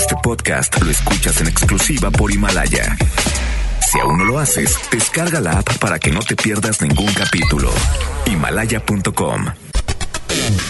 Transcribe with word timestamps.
Este 0.00 0.16
podcast 0.22 0.80
lo 0.80 0.90
escuchas 0.90 1.42
en 1.42 1.48
exclusiva 1.48 2.10
por 2.10 2.32
Himalaya. 2.32 2.96
Si 3.86 4.00
aún 4.00 4.16
no 4.16 4.24
lo 4.24 4.38
haces, 4.38 4.74
descarga 4.90 5.42
la 5.42 5.58
app 5.58 5.76
para 5.76 5.98
que 5.98 6.10
no 6.10 6.20
te 6.20 6.36
pierdas 6.36 6.80
ningún 6.80 7.12
capítulo. 7.12 7.70
Himalaya.com. 8.24 9.44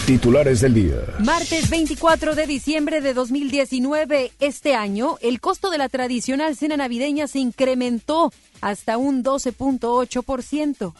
Titulares 0.05 0.59
del 0.59 0.73
día. 0.73 0.97
Martes 1.19 1.69
24 1.69 2.35
de 2.35 2.45
diciembre 2.45 2.99
de 2.99 3.13
2019. 3.13 4.33
Este 4.41 4.75
año, 4.75 5.17
el 5.21 5.39
costo 5.39 5.69
de 5.69 5.77
la 5.77 5.87
tradicional 5.87 6.57
cena 6.57 6.75
navideña 6.75 7.27
se 7.27 7.39
incrementó 7.39 8.33
hasta 8.61 8.97
un 8.97 9.23
12.8%. 9.23 10.93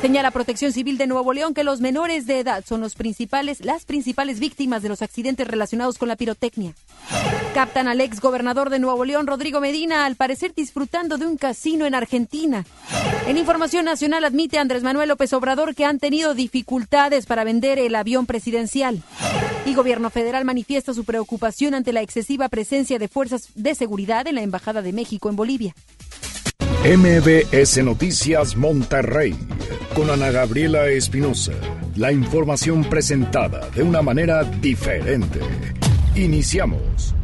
Señala 0.00 0.30
Protección 0.30 0.72
Civil 0.72 0.98
de 0.98 1.06
Nuevo 1.06 1.32
León 1.32 1.54
que 1.54 1.64
los 1.64 1.80
menores 1.80 2.26
de 2.26 2.40
edad 2.40 2.64
son 2.66 2.80
los 2.80 2.94
principales, 2.94 3.64
las 3.64 3.84
principales 3.84 4.40
víctimas 4.40 4.82
de 4.82 4.88
los 4.88 5.02
accidentes 5.02 5.46
relacionados 5.46 5.98
con 5.98 6.08
la 6.08 6.16
pirotecnia. 6.16 6.74
Captan 7.54 7.86
al 7.86 8.00
ex 8.00 8.20
gobernador 8.20 8.70
de 8.70 8.78
Nuevo 8.78 9.04
León, 9.04 9.26
Rodrigo 9.26 9.60
Medina, 9.60 10.06
al 10.06 10.16
parecer 10.16 10.54
disfrutando 10.54 11.18
de 11.18 11.26
un 11.26 11.36
casino 11.36 11.86
en 11.86 11.94
Argentina. 11.94 12.64
En 13.26 13.36
Información 13.36 13.84
Nacional 13.84 14.24
admite 14.24 14.58
Andrés 14.58 14.82
Manuel 14.82 15.08
López 15.08 15.32
Obrador 15.34 15.74
que 15.74 15.84
han 15.84 15.98
tenido 15.98 16.34
dificultades 16.34 17.26
para 17.26 17.44
vender 17.44 17.78
el 17.78 17.94
avión 17.94 18.26
presidencial. 18.26 19.02
Y 19.64 19.74
Gobierno 19.74 20.10
Federal 20.10 20.44
manifiesta 20.44 20.94
su 20.94 21.04
preocupación 21.04 21.74
ante 21.74 21.92
la 21.92 22.02
excesiva 22.02 22.48
presencia 22.48 22.98
de 22.98 23.08
fuerzas 23.08 23.50
de 23.54 23.74
seguridad 23.74 24.26
en 24.26 24.34
la 24.34 24.42
Embajada 24.42 24.82
de 24.82 24.92
México 24.92 25.28
en 25.28 25.36
Bolivia. 25.36 25.74
MBS 26.84 27.84
Noticias 27.84 28.56
Monterrey 28.56 29.36
con 29.94 30.10
Ana 30.10 30.32
Gabriela 30.32 30.88
Espinosa. 30.88 31.52
La 31.94 32.10
información 32.10 32.82
presentada 32.82 33.70
de 33.70 33.84
una 33.84 34.02
manera 34.02 34.42
diferente. 34.42 35.38
Iniciamos. 36.16 37.14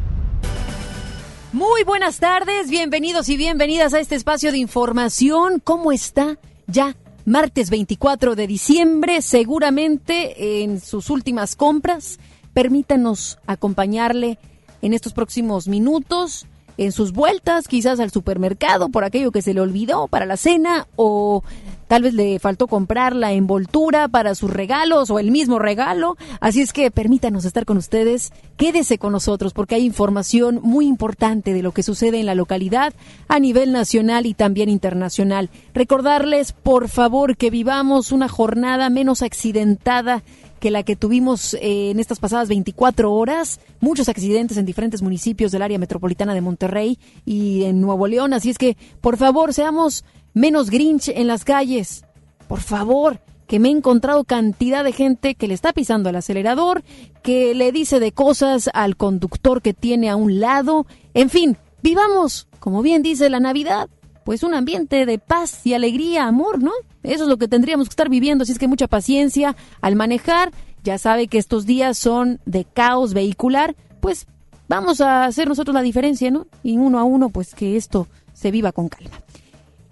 Muy 1.53 1.83
buenas 1.83 2.21
tardes, 2.21 2.71
bienvenidos 2.71 3.29
y 3.29 3.37
bienvenidas 3.37 3.95
a 3.95 3.98
este 3.98 4.14
espacio 4.14 4.53
de 4.53 4.59
información. 4.59 5.59
¿Cómo 5.59 5.91
está? 5.91 6.39
Ya 6.69 6.95
martes 7.25 7.69
24 7.69 8.36
de 8.36 8.47
diciembre, 8.47 9.23
seguramente 9.23 10.62
en 10.62 10.81
sus 10.81 11.11
últimas 11.11 11.56
compras. 11.56 12.20
Permítanos 12.55 13.41
acompañarle 13.45 14.39
en 14.83 14.95
estos 14.95 15.14
próximos 15.14 15.67
minutos 15.67 16.47
en 16.79 16.93
sus 16.93 17.12
vueltas, 17.12 17.69
quizás 17.69 18.01
al 18.01 18.11
supermercado 18.11 18.89
por 18.89 19.05
aquello 19.05 19.33
que 19.33 19.43
se 19.43 19.53
le 19.53 19.61
olvidó 19.61 20.07
para 20.07 20.27
la 20.27 20.37
cena 20.37 20.87
o 20.97 21.43
tal 21.89 22.03
vez 22.03 22.15
le 22.15 22.39
faltó 22.39 22.69
comprar 22.69 23.17
la 23.17 23.33
envoltura 23.33 24.09
para 24.09 24.35
sus 24.35 24.51
regalos 24.51 25.11
o 25.11 25.19
el 25.19 25.31
mismo 25.31 25.59
regalo. 25.59 26.17
Así 26.41 26.61
es 26.61 26.73
que 26.73 26.91
permítanos 26.91 27.45
estar 27.45 27.65
con 27.65 27.79
ustedes, 27.79 28.33
quédese 28.57 28.98
con 28.98 29.12
nosotros 29.12 29.53
porque 29.53 29.75
hay 29.75 29.85
información 29.85 30.61
muy 30.62 30.87
importante 30.87 31.53
de 31.53 31.62
lo 31.62 31.73
que 31.73 31.83
sucede 31.83 32.20
en 32.20 32.27
la 32.27 32.35
localidad 32.35 32.92
a 33.27 33.41
nivel 33.41 33.73
nacional 33.73 34.27
y 34.27 34.35
también 34.35 34.69
internacional. 34.69 35.51
Recordarles, 35.75 36.53
por 36.53 36.89
favor, 36.89 37.37
que 37.37 37.51
vivamos 37.51 38.13
una 38.13 38.29
jornada 38.29 38.89
menos 38.91 39.23
accidentada 39.23 40.23
que 40.59 40.70
la 40.70 40.83
que 40.83 40.97
tuvimos 40.97 41.55
eh, 41.55 41.91
en 41.91 42.01
estas 42.01 42.19
pasadas 42.19 42.48
24 42.48 43.12
horas. 43.12 43.61
Muchos 43.81 44.09
accidentes 44.09 44.56
en 44.56 44.67
diferentes 44.67 45.03
municipios 45.03 45.53
del 45.53 45.62
área 45.62 45.78
metropolitana 45.78 46.34
de 46.34 46.41
Monterrey 46.41 46.98
y 47.25 47.64
en 47.64 47.81
Nuevo 47.81 48.06
León. 48.06 48.33
Así 48.33 48.51
es 48.51 48.59
que, 48.59 48.77
por 49.01 49.17
favor, 49.17 49.55
seamos 49.55 50.05
menos 50.34 50.70
grinch 50.70 51.09
en 51.09 51.27
las 51.27 51.45
calles. 51.45 52.05
Por 52.47 52.61
favor, 52.61 53.20
que 53.47 53.59
me 53.59 53.69
he 53.69 53.73
encontrado 53.73 54.25
cantidad 54.25 54.84
de 54.84 54.92
gente 54.92 55.34
que 55.34 55.48
le 55.48 55.55
está 55.55 55.73
pisando 55.73 56.11
el 56.11 56.17
acelerador, 56.17 56.84
que 57.23 57.55
le 57.55 57.73
dice 57.73 57.98
de 57.98 58.12
cosas 58.12 58.70
al 58.75 58.97
conductor 58.97 59.62
que 59.62 59.75
tiene 59.75 60.11
a 60.11 60.17
un 60.17 60.39
lado. 60.39 60.86
En 61.14 61.31
fin, 61.31 61.56
vivamos, 61.83 62.47
como 62.61 62.83
bien 62.83 63.03
dice 63.03 63.31
la 63.31 63.41
Navidad, 63.41 63.89
pues 64.29 64.43
un 64.43 64.53
ambiente 64.53 65.07
de 65.07 65.19
paz 65.19 65.65
y 65.65 65.73
alegría, 65.73 66.27
amor, 66.27 66.62
¿no? 66.62 66.73
Eso 67.03 67.23
es 67.23 67.31
lo 67.31 67.39
que 67.39 67.48
tendríamos 67.48 67.89
que 67.89 67.93
estar 67.93 68.11
viviendo, 68.11 68.42
así 68.42 68.52
es 68.52 68.58
que 68.58 68.69
mucha 68.69 68.86
paciencia 68.86 69.57
al 69.80 69.97
manejar. 69.97 70.52
Ya 70.85 70.98
sabe 70.98 71.29
que 71.29 71.39
estos 71.39 71.64
días 71.64 71.97
son 71.97 72.39
de 72.45 72.67
caos 72.67 73.14
vehicular, 73.14 73.75
pues 74.01 74.27
vamos 74.69 75.01
a 75.01 75.25
hacer 75.25 75.48
nosotros 75.48 75.73
la 75.73 75.80
diferencia, 75.80 76.30
¿no? 76.30 76.47
Y 76.63 76.77
uno 76.77 76.98
a 76.98 77.05
uno, 77.05 77.30
pues 77.30 77.55
que 77.55 77.79
esto 77.79 78.07
se 78.35 78.51
viva 78.51 78.70
con 78.73 78.91
calma. 78.91 79.19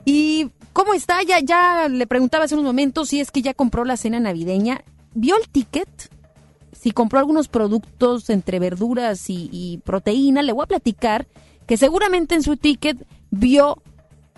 ¿Y 0.04 0.50
cómo 0.74 0.92
está? 0.92 1.22
Ya, 1.22 1.40
ya 1.40 1.88
le 1.88 2.06
preguntaba 2.06 2.44
hace 2.44 2.56
unos 2.56 2.66
momentos 2.66 3.08
si 3.08 3.20
es 3.20 3.30
que 3.30 3.40
ya 3.40 3.54
compró 3.54 3.86
la 3.86 3.96
cena 3.96 4.20
navideña. 4.20 4.84
¿Vio 5.14 5.38
el 5.38 5.48
ticket? 5.48 5.88
Si 6.78 6.90
compró 6.90 7.20
algunos 7.20 7.48
productos 7.48 8.28
entre 8.28 8.58
verduras 8.58 9.30
y, 9.30 9.48
y 9.50 9.78
proteína, 9.78 10.42
le 10.42 10.52
voy 10.52 10.64
a 10.64 10.68
platicar 10.68 11.26
que 11.66 11.78
seguramente 11.78 12.34
en 12.34 12.42
su 12.42 12.58
ticket 12.58 12.98
vio 13.30 13.78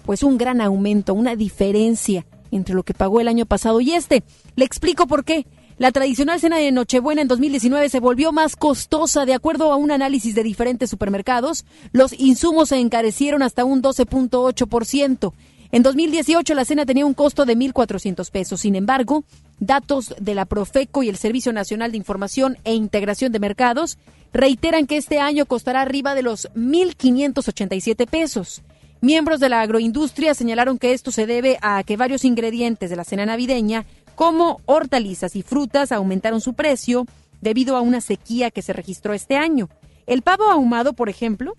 pues 0.08 0.22
un 0.22 0.38
gran 0.38 0.62
aumento, 0.62 1.12
una 1.12 1.36
diferencia 1.36 2.24
entre 2.50 2.74
lo 2.74 2.82
que 2.82 2.94
pagó 2.94 3.20
el 3.20 3.28
año 3.28 3.44
pasado 3.44 3.82
y 3.82 3.92
este. 3.92 4.22
Le 4.56 4.64
explico 4.64 5.06
por 5.06 5.22
qué. 5.22 5.44
La 5.76 5.92
tradicional 5.92 6.40
cena 6.40 6.56
de 6.56 6.72
Nochebuena 6.72 7.20
en 7.20 7.28
2019 7.28 7.90
se 7.90 8.00
volvió 8.00 8.32
más 8.32 8.56
costosa 8.56 9.26
de 9.26 9.34
acuerdo 9.34 9.70
a 9.70 9.76
un 9.76 9.90
análisis 9.90 10.34
de 10.34 10.42
diferentes 10.42 10.88
supermercados. 10.88 11.66
Los 11.92 12.18
insumos 12.18 12.70
se 12.70 12.78
encarecieron 12.78 13.42
hasta 13.42 13.66
un 13.66 13.82
12.8%. 13.82 15.34
En 15.72 15.82
2018 15.82 16.54
la 16.54 16.64
cena 16.64 16.86
tenía 16.86 17.04
un 17.04 17.12
costo 17.12 17.44
de 17.44 17.54
1.400 17.54 18.30
pesos. 18.30 18.60
Sin 18.62 18.76
embargo, 18.76 19.24
datos 19.60 20.14
de 20.18 20.34
la 20.34 20.46
Profeco 20.46 21.02
y 21.02 21.10
el 21.10 21.18
Servicio 21.18 21.52
Nacional 21.52 21.90
de 21.90 21.98
Información 21.98 22.56
e 22.64 22.72
Integración 22.72 23.30
de 23.30 23.40
Mercados 23.40 23.98
reiteran 24.32 24.86
que 24.86 24.96
este 24.96 25.18
año 25.18 25.44
costará 25.44 25.82
arriba 25.82 26.14
de 26.14 26.22
los 26.22 26.48
1.587 26.54 28.08
pesos. 28.08 28.62
Miembros 29.00 29.38
de 29.38 29.48
la 29.48 29.60
agroindustria 29.60 30.34
señalaron 30.34 30.76
que 30.76 30.92
esto 30.92 31.12
se 31.12 31.26
debe 31.26 31.56
a 31.62 31.84
que 31.84 31.96
varios 31.96 32.24
ingredientes 32.24 32.90
de 32.90 32.96
la 32.96 33.04
cena 33.04 33.26
navideña, 33.26 33.86
como 34.16 34.60
hortalizas 34.66 35.36
y 35.36 35.42
frutas, 35.42 35.92
aumentaron 35.92 36.40
su 36.40 36.54
precio 36.54 37.06
debido 37.40 37.76
a 37.76 37.80
una 37.80 38.00
sequía 38.00 38.50
que 38.50 38.62
se 38.62 38.72
registró 38.72 39.14
este 39.14 39.36
año. 39.36 39.68
El 40.06 40.22
pavo 40.22 40.50
ahumado, 40.50 40.94
por 40.94 41.08
ejemplo, 41.08 41.54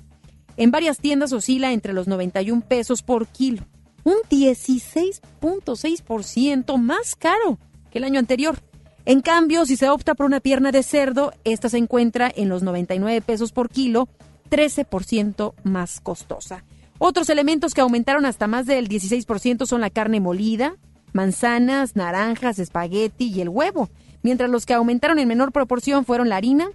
en 0.58 0.72
varias 0.72 0.98
tiendas 0.98 1.32
oscila 1.32 1.72
entre 1.72 1.94
los 1.94 2.10
91 2.10 2.60
pesos 2.68 3.04
por 3.04 3.28
kilo, 3.28 3.64
un 4.04 4.18
16.6% 4.30 6.78
más 6.78 7.16
caro 7.16 7.58
que 7.90 8.00
el 8.00 8.04
año 8.04 8.20
anterior. 8.20 8.60
En 9.06 9.22
cambio, 9.22 9.66
si 9.66 9.78
se 9.78 9.90
opta 9.90 10.14
por 10.14 10.26
una 10.26 10.42
pierna 10.42 10.74
de 10.74 10.84
cerdo, 10.84 11.32
esta 11.46 11.70
se 11.70 11.78
encuentra 11.78 12.30
en 12.36 12.50
los 12.50 12.64
99 12.64 13.22
pesos 13.22 13.54
por 13.54 13.70
kilo, 13.70 14.10
13% 14.50 15.54
más 15.64 16.02
costosa. 16.02 16.66
Otros 17.00 17.30
elementos 17.30 17.74
que 17.74 17.82
aumentaron 17.82 18.26
hasta 18.26 18.48
más 18.48 18.66
del 18.66 18.90
16% 18.90 19.66
son 19.66 19.82
la 19.82 19.90
carne 19.90 20.20
molida, 20.20 20.76
manzanas, 21.14 21.96
naranjas, 21.96 22.60
espagueti 22.60 23.28
y 23.28 23.42
el 23.42 23.50
huevo, 23.50 23.90
mientras 24.22 24.50
los 24.50 24.66
que 24.66 24.74
aumentaron 24.74 25.18
en 25.18 25.28
menor 25.28 25.54
proporción 25.54 26.04
fueron 26.04 26.28
la 26.28 26.36
harina, 26.36 26.70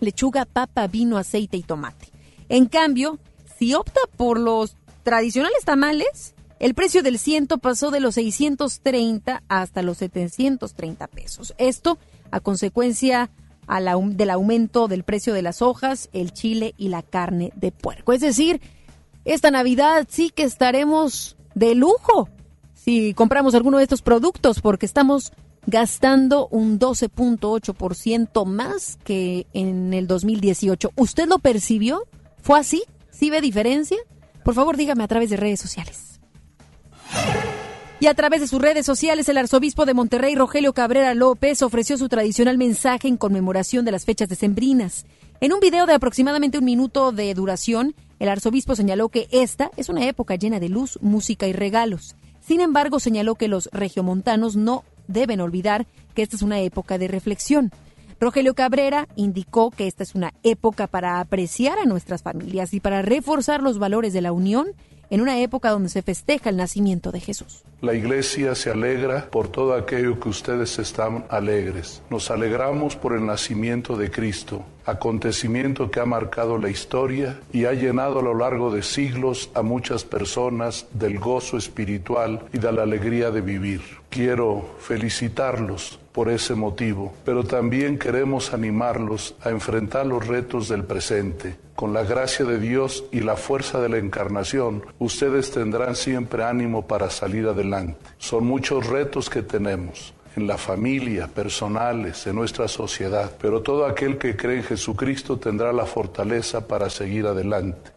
lechuga, 0.00 0.44
papa, 0.44 0.88
vino, 0.88 1.18
aceite 1.18 1.56
y 1.56 1.62
tomate. 1.62 2.08
En 2.48 2.66
cambio, 2.66 3.20
si 3.58 3.74
opta 3.74 4.00
por 4.16 4.40
los 4.40 4.76
tradicionales 5.04 5.64
tamales, 5.64 6.34
el 6.58 6.74
precio 6.74 7.04
del 7.04 7.18
ciento 7.18 7.58
pasó 7.58 7.92
de 7.92 8.00
los 8.00 8.16
630 8.16 9.44
hasta 9.48 9.82
los 9.82 9.98
730 9.98 11.06
pesos. 11.06 11.54
Esto 11.58 11.98
a 12.32 12.40
consecuencia 12.40 13.30
del 13.68 14.30
aumento 14.30 14.88
del 14.88 15.04
precio 15.04 15.32
de 15.32 15.42
las 15.42 15.62
hojas, 15.62 16.10
el 16.12 16.32
chile 16.32 16.74
y 16.76 16.88
la 16.88 17.02
carne 17.02 17.52
de 17.54 17.72
puerco. 17.72 18.12
Es 18.12 18.20
decir, 18.20 18.60
esta 19.24 19.50
Navidad 19.50 20.06
sí 20.08 20.30
que 20.30 20.42
estaremos 20.44 21.36
de 21.54 21.74
lujo 21.74 22.28
si 22.74 23.14
compramos 23.14 23.54
alguno 23.54 23.78
de 23.78 23.84
estos 23.84 24.02
productos 24.02 24.60
porque 24.60 24.86
estamos 24.86 25.32
gastando 25.66 26.48
un 26.48 26.78
12.8% 26.78 28.44
más 28.44 28.98
que 29.02 29.46
en 29.54 29.94
el 29.94 30.06
2018. 30.06 30.90
¿Usted 30.96 31.26
lo 31.26 31.38
percibió? 31.38 32.06
¿Fue 32.42 32.58
así? 32.58 32.84
¿Sí 33.10 33.30
ve 33.30 33.40
diferencia? 33.40 33.96
Por 34.44 34.54
favor, 34.54 34.76
dígame 34.76 35.04
a 35.04 35.08
través 35.08 35.30
de 35.30 35.36
redes 35.38 35.60
sociales. 35.60 36.20
Y 38.00 38.06
a 38.06 38.14
través 38.14 38.42
de 38.42 38.48
sus 38.48 38.60
redes 38.60 38.84
sociales, 38.84 39.28
el 39.30 39.38
arzobispo 39.38 39.86
de 39.86 39.94
Monterrey, 39.94 40.34
Rogelio 40.34 40.74
Cabrera 40.74 41.14
López, 41.14 41.62
ofreció 41.62 41.96
su 41.96 42.10
tradicional 42.10 42.58
mensaje 42.58 43.08
en 43.08 43.16
conmemoración 43.16 43.86
de 43.86 43.92
las 43.92 44.04
fechas 44.04 44.28
decembrinas. 44.28 45.06
En 45.40 45.52
un 45.52 45.60
video 45.60 45.86
de 45.86 45.94
aproximadamente 45.94 46.58
un 46.58 46.64
minuto 46.64 47.12
de 47.12 47.34
duración, 47.34 47.94
el 48.18 48.28
arzobispo 48.28 48.76
señaló 48.76 49.08
que 49.08 49.28
esta 49.30 49.70
es 49.76 49.88
una 49.88 50.06
época 50.06 50.36
llena 50.36 50.60
de 50.60 50.68
luz, 50.68 50.98
música 51.02 51.46
y 51.46 51.52
regalos. 51.52 52.14
Sin 52.40 52.60
embargo, 52.60 53.00
señaló 53.00 53.34
que 53.34 53.48
los 53.48 53.68
regiomontanos 53.72 54.56
no 54.56 54.84
deben 55.08 55.40
olvidar 55.40 55.86
que 56.14 56.22
esta 56.22 56.36
es 56.36 56.42
una 56.42 56.60
época 56.60 56.98
de 56.98 57.08
reflexión. 57.08 57.72
Rogelio 58.20 58.54
Cabrera 58.54 59.08
indicó 59.16 59.70
que 59.70 59.86
esta 59.86 60.02
es 60.02 60.14
una 60.14 60.32
época 60.42 60.86
para 60.86 61.20
apreciar 61.20 61.78
a 61.78 61.84
nuestras 61.84 62.22
familias 62.22 62.72
y 62.74 62.80
para 62.80 63.02
reforzar 63.02 63.62
los 63.62 63.78
valores 63.78 64.12
de 64.12 64.20
la 64.20 64.32
unión 64.32 64.68
en 65.10 65.20
una 65.20 65.38
época 65.40 65.70
donde 65.70 65.88
se 65.88 66.02
festeja 66.02 66.50
el 66.50 66.56
nacimiento 66.56 67.12
de 67.12 67.20
Jesús. 67.20 67.62
La 67.82 67.94
iglesia 67.94 68.54
se 68.54 68.70
alegra 68.70 69.28
por 69.30 69.48
todo 69.48 69.74
aquello 69.74 70.18
que 70.18 70.28
ustedes 70.28 70.78
están 70.78 71.26
alegres. 71.28 72.02
Nos 72.08 72.30
alegramos 72.30 72.96
por 72.96 73.12
el 73.14 73.26
nacimiento 73.26 73.96
de 73.96 74.10
Cristo, 74.10 74.64
acontecimiento 74.86 75.90
que 75.90 76.00
ha 76.00 76.06
marcado 76.06 76.56
la 76.58 76.70
historia 76.70 77.38
y 77.52 77.66
ha 77.66 77.72
llenado 77.72 78.20
a 78.20 78.22
lo 78.22 78.34
largo 78.34 78.72
de 78.72 78.82
siglos 78.82 79.50
a 79.54 79.62
muchas 79.62 80.04
personas 80.04 80.86
del 80.92 81.18
gozo 81.18 81.58
espiritual 81.58 82.40
y 82.52 82.58
de 82.58 82.72
la 82.72 82.84
alegría 82.84 83.30
de 83.30 83.42
vivir. 83.42 83.82
Quiero 84.08 84.76
felicitarlos 84.78 85.98
por 86.14 86.28
ese 86.28 86.54
motivo, 86.54 87.12
pero 87.24 87.42
también 87.42 87.98
queremos 87.98 88.54
animarlos 88.54 89.34
a 89.42 89.50
enfrentar 89.50 90.06
los 90.06 90.24
retos 90.24 90.68
del 90.68 90.84
presente. 90.84 91.56
Con 91.74 91.92
la 91.92 92.04
gracia 92.04 92.44
de 92.44 92.60
Dios 92.60 93.04
y 93.10 93.18
la 93.18 93.34
fuerza 93.34 93.80
de 93.80 93.88
la 93.88 93.98
encarnación, 93.98 94.84
ustedes 95.00 95.50
tendrán 95.50 95.96
siempre 95.96 96.44
ánimo 96.44 96.86
para 96.86 97.10
salir 97.10 97.48
adelante. 97.48 97.98
Son 98.18 98.46
muchos 98.46 98.86
retos 98.86 99.28
que 99.28 99.42
tenemos 99.42 100.14
en 100.36 100.46
la 100.46 100.56
familia, 100.56 101.26
personales, 101.26 102.24
en 102.28 102.36
nuestra 102.36 102.68
sociedad, 102.68 103.32
pero 103.40 103.60
todo 103.60 103.84
aquel 103.84 104.16
que 104.16 104.36
cree 104.36 104.58
en 104.58 104.62
Jesucristo 104.62 105.36
tendrá 105.36 105.72
la 105.72 105.84
fortaleza 105.84 106.68
para 106.68 106.90
seguir 106.90 107.26
adelante. 107.26 107.90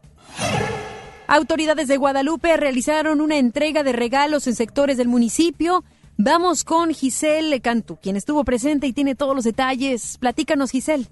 Autoridades 1.27 1.87
de 1.87 1.97
Guadalupe 1.97 2.57
realizaron 2.57 3.21
una 3.21 3.37
entrega 3.37 3.83
de 3.83 3.91
regalos 3.91 4.47
en 4.47 4.55
sectores 4.55 4.97
del 4.97 5.07
municipio 5.07 5.83
Vamos 6.19 6.63
con 6.63 6.95
Giselle 6.95 7.61
Cantú, 7.61 7.97
quien 8.01 8.15
estuvo 8.15 8.43
presente 8.43 8.87
y 8.87 8.93
tiene 8.93 9.13
todos 9.13 9.35
los 9.35 9.43
detalles. 9.43 10.17
Platícanos, 10.17 10.71
Giselle. 10.71 11.05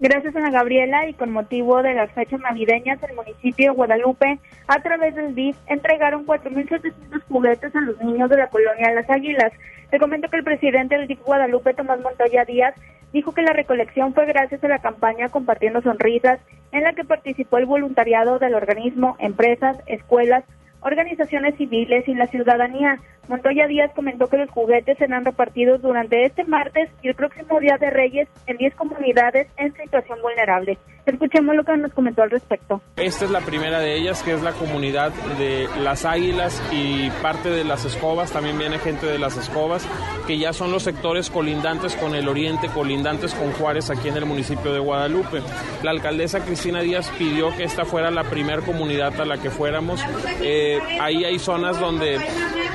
Gracias, 0.00 0.34
Ana 0.34 0.50
Gabriela, 0.50 1.06
y 1.10 1.12
con 1.12 1.30
motivo 1.30 1.82
de 1.82 1.92
las 1.92 2.10
fechas 2.12 2.40
navideñas, 2.40 2.98
el 3.02 3.14
municipio 3.14 3.66
de 3.66 3.76
Guadalupe, 3.76 4.38
a 4.66 4.80
través 4.80 5.14
del 5.14 5.34
DIF, 5.34 5.58
entregaron 5.66 6.24
4.700 6.24 7.22
juguetes 7.28 7.76
a 7.76 7.80
los 7.82 8.00
niños 8.00 8.30
de 8.30 8.38
la 8.38 8.48
colonia 8.48 8.94
Las 8.94 9.10
Águilas. 9.10 9.52
Te 9.90 9.98
comento 9.98 10.30
que 10.30 10.38
el 10.38 10.44
presidente 10.44 10.96
del 10.96 11.06
DIF 11.06 11.20
Guadalupe, 11.22 11.74
Tomás 11.74 12.00
Montoya 12.00 12.46
Díaz, 12.46 12.74
dijo 13.12 13.34
que 13.34 13.42
la 13.42 13.52
recolección 13.52 14.14
fue 14.14 14.24
gracias 14.24 14.64
a 14.64 14.68
la 14.68 14.78
campaña 14.78 15.28
Compartiendo 15.28 15.82
Sonrisas, 15.82 16.40
en 16.72 16.84
la 16.84 16.94
que 16.94 17.04
participó 17.04 17.58
el 17.58 17.66
voluntariado 17.66 18.38
del 18.38 18.54
organismo, 18.54 19.16
empresas, 19.18 19.76
escuelas, 19.84 20.44
organizaciones 20.82 21.56
civiles 21.56 22.06
y 22.08 22.14
la 22.14 22.26
ciudadanía. 22.26 22.98
Montoya 23.28 23.66
Díaz 23.66 23.92
comentó 23.94 24.26
que 24.26 24.38
los 24.38 24.50
juguetes 24.50 24.98
serán 24.98 25.24
repartidos 25.24 25.82
durante 25.82 26.24
este 26.24 26.44
martes 26.44 26.90
y 27.02 27.08
el 27.08 27.14
próximo 27.14 27.60
Día 27.60 27.76
de 27.78 27.90
Reyes 27.90 28.28
en 28.46 28.56
10 28.56 28.74
comunidades 28.74 29.46
en 29.56 29.72
situación 29.74 30.20
vulnerable. 30.20 30.78
Escuchemos 31.10 31.56
lo 31.56 31.64
que 31.64 31.76
nos 31.76 31.92
comentó 31.92 32.22
al 32.22 32.30
respecto. 32.30 32.80
Esta 32.94 33.24
es 33.24 33.30
la 33.32 33.40
primera 33.40 33.80
de 33.80 33.96
ellas, 33.96 34.22
que 34.22 34.32
es 34.32 34.42
la 34.42 34.52
comunidad 34.52 35.10
de 35.38 35.68
las 35.82 36.04
Águilas 36.04 36.62
y 36.70 37.10
parte 37.20 37.50
de 37.50 37.64
las 37.64 37.84
Escobas, 37.84 38.30
también 38.30 38.56
viene 38.56 38.78
gente 38.78 39.06
de 39.06 39.18
las 39.18 39.36
Escobas, 39.36 39.84
que 40.28 40.38
ya 40.38 40.52
son 40.52 40.70
los 40.70 40.84
sectores 40.84 41.28
colindantes 41.28 41.96
con 41.96 42.14
el 42.14 42.28
oriente, 42.28 42.68
colindantes 42.68 43.34
con 43.34 43.50
Juárez 43.52 43.90
aquí 43.90 44.08
en 44.08 44.18
el 44.18 44.24
municipio 44.24 44.72
de 44.72 44.78
Guadalupe. 44.78 45.42
La 45.82 45.90
alcaldesa 45.90 46.44
Cristina 46.44 46.80
Díaz 46.80 47.10
pidió 47.18 47.56
que 47.56 47.64
esta 47.64 47.84
fuera 47.84 48.12
la 48.12 48.22
primera 48.22 48.62
comunidad 48.62 49.20
a 49.20 49.24
la 49.24 49.38
que 49.38 49.50
fuéramos. 49.50 50.00
Eh, 50.40 50.78
ahí 51.00 51.24
hay 51.24 51.40
zonas 51.40 51.80
donde 51.80 52.16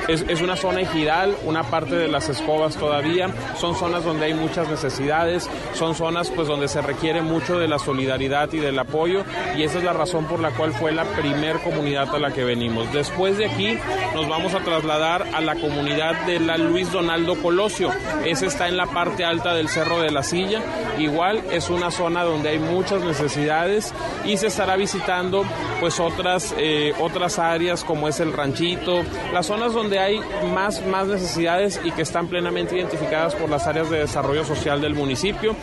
es, 0.08 0.26
es, 0.28 0.42
una 0.42 0.56
zona 0.56 0.82
ejidal, 0.82 1.34
una 1.44 1.62
parte 1.62 1.94
de 1.96 2.08
las 2.08 2.28
escobas 2.28 2.76
todavía, 2.76 3.30
son 3.56 3.74
zonas 3.74 4.04
donde 4.04 4.26
hay 4.26 4.34
muchas 4.34 4.68
necesidades, 4.68 5.48
son 5.72 5.94
zonas 5.94 6.30
pues 6.30 6.48
donde 6.48 6.68
se 6.68 6.82
requiere 6.82 7.22
mucho 7.22 7.58
de 7.58 7.66
la 7.66 7.78
solidaridad 7.78 8.25
y 8.26 8.58
del 8.58 8.78
apoyo 8.78 9.22
y 9.56 9.62
esa 9.62 9.78
es 9.78 9.84
la 9.84 9.92
razón 9.92 10.26
por 10.26 10.40
la 10.40 10.50
cual 10.50 10.72
fue 10.72 10.90
la 10.90 11.04
primer 11.04 11.60
comunidad 11.60 12.12
a 12.12 12.18
la 12.18 12.32
que 12.32 12.42
venimos. 12.42 12.92
Después 12.92 13.38
de 13.38 13.46
aquí 13.46 13.78
nos 14.14 14.28
vamos 14.28 14.52
a 14.54 14.60
trasladar 14.60 15.24
a 15.32 15.40
la 15.40 15.54
comunidad 15.54 16.26
de 16.26 16.40
la 16.40 16.58
Luis 16.58 16.90
Donaldo 16.90 17.40
Colosio, 17.40 17.90
esa 18.24 18.46
está 18.46 18.66
en 18.66 18.76
la 18.76 18.86
parte 18.86 19.24
alta 19.24 19.54
del 19.54 19.68
Cerro 19.68 20.00
de 20.00 20.10
la 20.10 20.24
Silla, 20.24 20.60
igual 20.98 21.40
es 21.52 21.70
una 21.70 21.92
zona 21.92 22.24
donde 22.24 22.48
hay 22.48 22.58
muchas 22.58 23.02
necesidades 23.02 23.94
y 24.24 24.36
se 24.36 24.48
estará 24.48 24.74
visitando 24.74 25.44
pues 25.78 26.00
otras, 26.00 26.52
eh, 26.58 26.92
otras 27.00 27.38
áreas 27.38 27.84
como 27.84 28.08
es 28.08 28.18
el 28.18 28.32
ranchito, 28.32 29.04
las 29.32 29.46
zonas 29.46 29.72
donde 29.72 30.00
hay 30.00 30.20
más, 30.52 30.84
más 30.84 31.06
necesidades 31.06 31.80
y 31.84 31.92
que 31.92 32.02
están 32.02 32.26
plenamente 32.26 32.76
identificadas 32.76 33.36
por 33.36 33.48
las 33.48 33.68
áreas 33.68 33.88
de 33.88 34.00
desarrollo 34.00 34.44
social 34.44 34.80
del 34.80 34.94
municipio. 34.94 35.54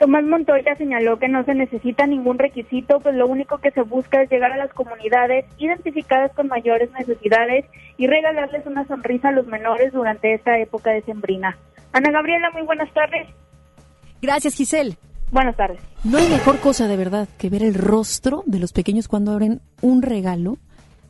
Tomás 0.00 0.24
Montoya 0.24 0.74
señaló 0.76 1.18
que 1.18 1.28
no 1.28 1.44
se 1.44 1.54
necesita 1.54 2.06
ningún 2.06 2.38
requisito, 2.38 3.00
pues 3.00 3.14
lo 3.14 3.26
único 3.26 3.58
que 3.58 3.70
se 3.70 3.82
busca 3.82 4.22
es 4.22 4.30
llegar 4.30 4.50
a 4.50 4.56
las 4.56 4.72
comunidades 4.72 5.44
identificadas 5.58 6.32
con 6.32 6.48
mayores 6.48 6.90
necesidades 6.98 7.66
y 7.98 8.06
regalarles 8.06 8.64
una 8.64 8.86
sonrisa 8.86 9.28
a 9.28 9.32
los 9.32 9.46
menores 9.46 9.92
durante 9.92 10.32
esta 10.32 10.58
época 10.58 10.90
decembrina. 10.90 11.58
Ana 11.92 12.10
Gabriela, 12.12 12.50
muy 12.50 12.62
buenas 12.62 12.90
tardes. 12.94 13.28
Gracias, 14.22 14.54
Giselle. 14.54 14.96
Buenas 15.32 15.54
tardes. 15.54 15.82
No 16.02 16.16
hay 16.16 16.30
mejor 16.30 16.60
cosa 16.60 16.88
de 16.88 16.96
verdad 16.96 17.28
que 17.36 17.50
ver 17.50 17.62
el 17.62 17.74
rostro 17.74 18.42
de 18.46 18.58
los 18.58 18.72
pequeños 18.72 19.06
cuando 19.06 19.32
abren 19.32 19.60
un 19.82 20.00
regalo. 20.00 20.56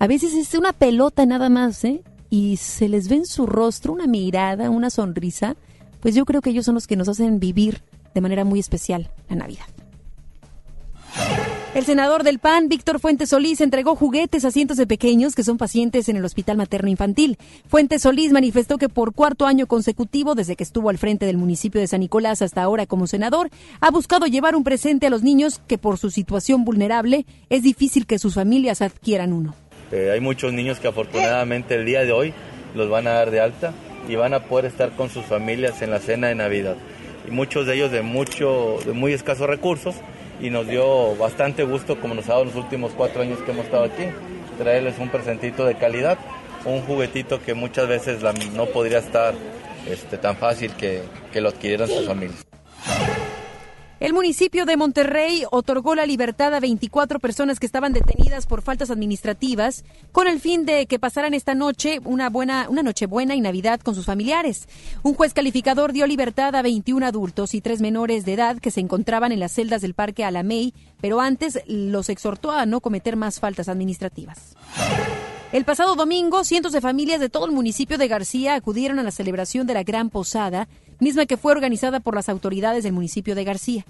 A 0.00 0.08
veces 0.08 0.34
es 0.34 0.52
una 0.56 0.72
pelota 0.72 1.24
nada 1.26 1.48
más, 1.48 1.84
¿eh? 1.84 2.02
y 2.28 2.56
se 2.56 2.88
les 2.88 3.08
ve 3.08 3.16
en 3.16 3.26
su 3.26 3.46
rostro 3.46 3.92
una 3.92 4.08
mirada, 4.08 4.68
una 4.68 4.90
sonrisa, 4.90 5.54
pues 6.00 6.16
yo 6.16 6.24
creo 6.24 6.40
que 6.40 6.50
ellos 6.50 6.64
son 6.64 6.74
los 6.74 6.88
que 6.88 6.96
nos 6.96 7.08
hacen 7.08 7.38
vivir 7.38 7.82
de 8.14 8.20
manera 8.20 8.44
muy 8.44 8.60
especial 8.60 9.10
la 9.28 9.36
Navidad. 9.36 9.66
El 11.72 11.84
senador 11.84 12.24
del 12.24 12.40
PAN, 12.40 12.68
Víctor 12.68 12.98
Fuentes 12.98 13.28
Solís, 13.28 13.60
entregó 13.60 13.94
juguetes 13.94 14.44
a 14.44 14.50
cientos 14.50 14.76
de 14.76 14.88
pequeños 14.88 15.36
que 15.36 15.44
son 15.44 15.56
pacientes 15.56 16.08
en 16.08 16.16
el 16.16 16.24
Hospital 16.24 16.56
Materno 16.56 16.90
Infantil. 16.90 17.38
Fuentes 17.68 18.02
Solís 18.02 18.32
manifestó 18.32 18.76
que 18.76 18.88
por 18.88 19.14
cuarto 19.14 19.46
año 19.46 19.68
consecutivo, 19.68 20.34
desde 20.34 20.56
que 20.56 20.64
estuvo 20.64 20.90
al 20.90 20.98
frente 20.98 21.26
del 21.26 21.36
municipio 21.36 21.80
de 21.80 21.86
San 21.86 22.00
Nicolás 22.00 22.42
hasta 22.42 22.62
ahora 22.62 22.86
como 22.86 23.06
senador, 23.06 23.50
ha 23.80 23.90
buscado 23.92 24.26
llevar 24.26 24.56
un 24.56 24.64
presente 24.64 25.06
a 25.06 25.10
los 25.10 25.22
niños 25.22 25.60
que 25.68 25.78
por 25.78 25.96
su 25.96 26.10
situación 26.10 26.64
vulnerable 26.64 27.24
es 27.50 27.62
difícil 27.62 28.04
que 28.04 28.18
sus 28.18 28.34
familias 28.34 28.82
adquieran 28.82 29.32
uno. 29.32 29.54
Eh, 29.92 30.10
hay 30.12 30.20
muchos 30.20 30.52
niños 30.52 30.80
que 30.80 30.88
afortunadamente 30.88 31.76
el 31.76 31.86
día 31.86 32.00
de 32.00 32.10
hoy 32.10 32.34
los 32.74 32.90
van 32.90 33.06
a 33.06 33.12
dar 33.12 33.30
de 33.30 33.40
alta 33.40 33.72
y 34.08 34.16
van 34.16 34.34
a 34.34 34.44
poder 34.44 34.64
estar 34.64 34.96
con 34.96 35.08
sus 35.08 35.24
familias 35.24 35.82
en 35.82 35.92
la 35.92 36.00
cena 36.00 36.28
de 36.28 36.34
Navidad. 36.34 36.76
Muchos 37.30 37.66
de 37.66 37.74
ellos 37.74 37.90
de, 37.90 38.02
mucho, 38.02 38.78
de 38.84 38.92
muy 38.92 39.12
escasos 39.12 39.46
recursos 39.46 39.94
y 40.40 40.50
nos 40.50 40.66
dio 40.66 41.14
bastante 41.16 41.64
gusto, 41.64 42.00
como 42.00 42.14
nos 42.14 42.28
ha 42.28 42.32
dado 42.32 42.46
los 42.46 42.56
últimos 42.56 42.92
cuatro 42.96 43.22
años 43.22 43.38
que 43.40 43.52
hemos 43.52 43.66
estado 43.66 43.84
aquí, 43.84 44.04
traerles 44.58 44.98
un 44.98 45.08
presentito 45.08 45.64
de 45.64 45.76
calidad, 45.76 46.18
un 46.64 46.82
juguetito 46.82 47.40
que 47.40 47.54
muchas 47.54 47.88
veces 47.88 48.20
no 48.54 48.66
podría 48.66 48.98
estar 48.98 49.34
este, 49.88 50.18
tan 50.18 50.36
fácil 50.36 50.72
que, 50.74 51.02
que 51.32 51.40
lo 51.40 51.50
adquirieran 51.50 51.88
sus 51.88 52.06
familias. 52.06 52.44
El 54.00 54.14
municipio 54.14 54.64
de 54.64 54.78
Monterrey 54.78 55.44
otorgó 55.50 55.94
la 55.94 56.06
libertad 56.06 56.54
a 56.54 56.60
24 56.60 57.18
personas 57.20 57.60
que 57.60 57.66
estaban 57.66 57.92
detenidas 57.92 58.46
por 58.46 58.62
faltas 58.62 58.90
administrativas 58.90 59.84
con 60.10 60.26
el 60.26 60.40
fin 60.40 60.64
de 60.64 60.86
que 60.86 60.98
pasaran 60.98 61.34
esta 61.34 61.54
noche 61.54 62.00
una 62.06 62.30
buena 62.30 62.66
una 62.70 62.82
noche 62.82 63.04
buena 63.04 63.34
y 63.34 63.42
Navidad 63.42 63.78
con 63.80 63.94
sus 63.94 64.06
familiares. 64.06 64.68
Un 65.02 65.12
juez 65.12 65.34
calificador 65.34 65.92
dio 65.92 66.06
libertad 66.06 66.56
a 66.56 66.62
21 66.62 67.04
adultos 67.04 67.52
y 67.52 67.60
tres 67.60 67.82
menores 67.82 68.24
de 68.24 68.32
edad 68.32 68.58
que 68.58 68.70
se 68.70 68.80
encontraban 68.80 69.32
en 69.32 69.40
las 69.40 69.52
celdas 69.52 69.82
del 69.82 69.92
Parque 69.92 70.24
Alamey, 70.24 70.72
pero 71.02 71.20
antes 71.20 71.60
los 71.66 72.08
exhortó 72.08 72.52
a 72.52 72.64
no 72.64 72.80
cometer 72.80 73.16
más 73.16 73.38
faltas 73.38 73.68
administrativas. 73.68 74.56
El 75.52 75.64
pasado 75.64 75.96
domingo, 75.96 76.44
cientos 76.44 76.70
de 76.70 76.80
familias 76.80 77.18
de 77.18 77.28
todo 77.28 77.44
el 77.44 77.50
municipio 77.50 77.98
de 77.98 78.06
García 78.06 78.54
acudieron 78.54 79.00
a 79.00 79.02
la 79.02 79.10
celebración 79.10 79.66
de 79.66 79.74
la 79.74 79.82
Gran 79.82 80.08
Posada, 80.08 80.68
misma 81.00 81.26
que 81.26 81.36
fue 81.36 81.50
organizada 81.50 81.98
por 81.98 82.14
las 82.14 82.28
autoridades 82.28 82.84
del 82.84 82.92
municipio 82.92 83.34
de 83.34 83.42
García. 83.42 83.84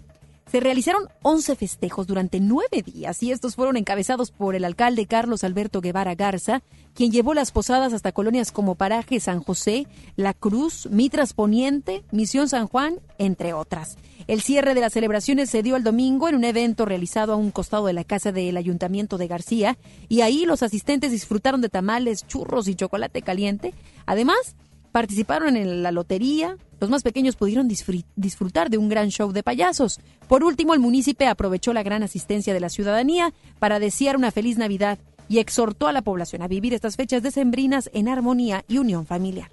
Se 0.50 0.59
realizaron 0.59 1.04
11 1.23 1.54
festejos 1.54 2.09
durante 2.09 2.40
nueve 2.40 2.83
días 2.85 3.23
y 3.23 3.30
estos 3.30 3.54
fueron 3.54 3.76
encabezados 3.76 4.33
por 4.33 4.57
el 4.57 4.64
alcalde 4.64 5.07
Carlos 5.07 5.45
Alberto 5.45 5.80
Guevara 5.80 6.16
Garza, 6.16 6.64
quien 6.92 7.12
llevó 7.12 7.35
las 7.35 7.52
posadas 7.52 7.92
hasta 7.92 8.11
colonias 8.11 8.50
como 8.50 8.75
Paraje 8.75 9.21
San 9.21 9.45
José, 9.45 9.87
La 10.16 10.35
Cruz, 10.35 10.88
Mitras 10.90 11.35
Poniente, 11.35 12.02
Misión 12.11 12.49
San 12.49 12.66
Juan, 12.66 12.99
entre 13.19 13.52
otras. 13.52 13.97
El 14.26 14.40
cierre 14.40 14.75
de 14.75 14.80
las 14.80 14.92
celebraciones 14.92 15.50
se 15.50 15.62
dio 15.62 15.76
el 15.76 15.85
domingo 15.85 16.28
en 16.28 16.35
un 16.35 16.42
evento 16.42 16.85
realizado 16.85 17.33
a 17.33 17.37
un 17.37 17.52
costado 17.52 17.87
de 17.87 17.92
la 17.92 18.02
casa 18.02 18.33
del 18.33 18.57
Ayuntamiento 18.57 19.19
de 19.19 19.28
García 19.28 19.78
y 20.09 20.23
ahí 20.23 20.47
los 20.47 20.64
asistentes 20.64 21.12
disfrutaron 21.12 21.61
de 21.61 21.69
tamales, 21.69 22.26
churros 22.26 22.66
y 22.66 22.75
chocolate 22.75 23.23
caliente. 23.23 23.73
Además, 24.04 24.57
participaron 24.90 25.57
en 25.57 25.85
la 25.85 25.92
lotería, 25.92 26.57
los 26.80 26.90
más 26.90 27.02
pequeños 27.02 27.37
pudieron 27.37 27.68
disfrutar 27.68 28.70
de 28.70 28.78
un 28.78 28.88
gran 28.88 29.10
show 29.10 29.32
de 29.32 29.42
payasos. 29.42 30.00
Por 30.28 30.42
último, 30.42 30.75
el 30.75 30.80
municipio 30.80 31.28
aprovechó 31.28 31.72
la 31.72 31.82
gran 31.82 32.02
asistencia 32.02 32.54
de 32.54 32.60
la 32.60 32.70
ciudadanía 32.70 33.32
para 33.58 33.78
desear 33.78 34.16
una 34.16 34.30
feliz 34.30 34.56
Navidad 34.58 34.99
y 35.28 35.38
exhortó 35.38 35.87
a 35.87 35.92
la 35.92 36.02
población 36.02 36.42
a 36.42 36.49
vivir 36.49 36.75
estas 36.75 36.96
fechas 36.96 37.22
decembrinas 37.22 37.90
en 37.92 38.08
armonía 38.08 38.64
y 38.66 38.78
unión 38.78 39.06
familiar. 39.06 39.50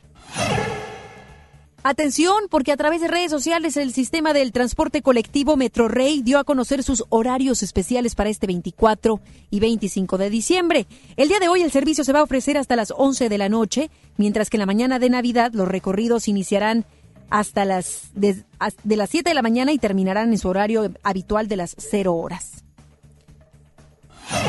Atención, 1.84 2.48
porque 2.50 2.72
a 2.72 2.77
través 2.77 3.00
de 3.00 3.07
redes 3.07 3.31
sociales 3.31 3.77
el 3.77 3.93
sistema 3.93 4.34
del 4.34 4.51
transporte 4.51 5.01
colectivo 5.01 5.55
Metrorrey 5.55 6.22
dio 6.22 6.39
a 6.39 6.43
conocer 6.43 6.84
sus 6.84 7.05
horarios 7.07 7.63
especiales 7.63 8.13
para 8.13 8.29
este 8.29 8.48
24 8.48 9.22
y 9.51 9.60
25 9.60 10.17
de 10.17 10.29
diciembre. 10.29 10.88
El 11.15 11.29
día 11.29 11.39
de 11.39 11.48
hoy 11.48 11.62
el 11.62 11.72
servicio 11.72 12.03
se 12.03 12.12
va 12.12 12.19
a 12.19 12.24
ofrecer 12.24 12.57
hasta 12.57 12.75
las 12.75 12.91
11 12.91 13.29
de 13.29 13.38
la 13.38 13.48
noche, 13.48 13.89
mientras 14.17 14.50
que 14.50 14.57
en 14.57 14.60
la 14.60 14.65
mañana 14.65 15.00
de 15.00 15.10
Navidad 15.10 15.53
los 15.53 15.67
recorridos 15.67 16.27
iniciarán 16.27 16.86
hasta 17.29 17.65
las 17.65 18.10
de, 18.13 18.43
las 18.84 19.10
7 19.10 19.29
de 19.29 19.34
la 19.34 19.41
mañana 19.41 19.72
y 19.72 19.77
terminarán 19.77 20.31
en 20.31 20.38
su 20.38 20.48
horario 20.50 20.91
habitual 21.03 21.48
de 21.48 21.57
las 21.57 21.75
0 21.77 22.15
horas. 22.15 22.63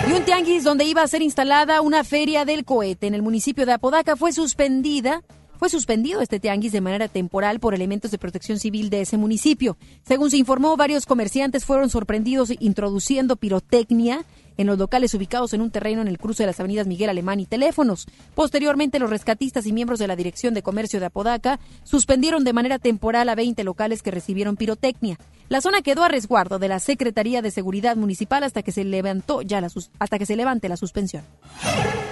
Y 0.08 0.12
un 0.12 0.24
tianguis 0.24 0.64
donde 0.64 0.84
iba 0.84 1.02
a 1.02 1.08
ser 1.08 1.22
instalada 1.22 1.80
una 1.80 2.02
feria 2.02 2.44
del 2.44 2.64
cohete 2.64 3.06
en 3.06 3.14
el 3.14 3.22
municipio 3.22 3.64
de 3.64 3.72
Apodaca 3.72 4.16
fue 4.16 4.32
suspendida 4.32 5.22
fue 5.58 5.68
suspendido 5.68 6.20
este 6.20 6.38
tianguis 6.38 6.70
de 6.70 6.80
manera 6.80 7.08
temporal 7.08 7.58
por 7.58 7.74
elementos 7.74 8.12
de 8.12 8.18
protección 8.18 8.60
civil 8.60 8.90
de 8.90 9.00
ese 9.00 9.16
municipio. 9.16 9.76
Según 10.06 10.30
se 10.30 10.36
informó, 10.36 10.76
varios 10.76 11.04
comerciantes 11.04 11.64
fueron 11.64 11.90
sorprendidos 11.90 12.52
introduciendo 12.60 13.34
pirotecnia 13.34 14.24
en 14.58 14.66
los 14.66 14.76
locales 14.76 15.14
ubicados 15.14 15.54
en 15.54 15.62
un 15.62 15.70
terreno 15.70 16.02
en 16.02 16.08
el 16.08 16.18
cruce 16.18 16.42
de 16.42 16.48
las 16.48 16.60
avenidas 16.60 16.86
Miguel 16.86 17.08
Alemán 17.08 17.40
y 17.40 17.46
Teléfonos. 17.46 18.06
Posteriormente, 18.34 18.98
los 18.98 19.08
rescatistas 19.08 19.66
y 19.66 19.72
miembros 19.72 19.98
de 19.98 20.08
la 20.08 20.16
Dirección 20.16 20.52
de 20.52 20.62
Comercio 20.62 21.00
de 21.00 21.06
Apodaca 21.06 21.58
suspendieron 21.84 22.44
de 22.44 22.52
manera 22.52 22.78
temporal 22.78 23.30
a 23.30 23.34
20 23.34 23.64
locales 23.64 24.02
que 24.02 24.10
recibieron 24.10 24.56
pirotecnia. 24.56 25.18
La 25.48 25.62
zona 25.62 25.80
quedó 25.80 26.04
a 26.04 26.08
resguardo 26.08 26.58
de 26.58 26.68
la 26.68 26.78
Secretaría 26.78 27.40
de 27.40 27.50
Seguridad 27.50 27.96
Municipal 27.96 28.44
hasta 28.44 28.62
que 28.62 28.72
se 28.72 28.84
levantó 28.84 29.40
ya 29.40 29.62
la 29.62 29.68
hasta 29.98 30.18
que 30.18 30.26
se 30.26 30.36
levante 30.36 30.68
la 30.68 30.76
suspensión. 30.76 31.24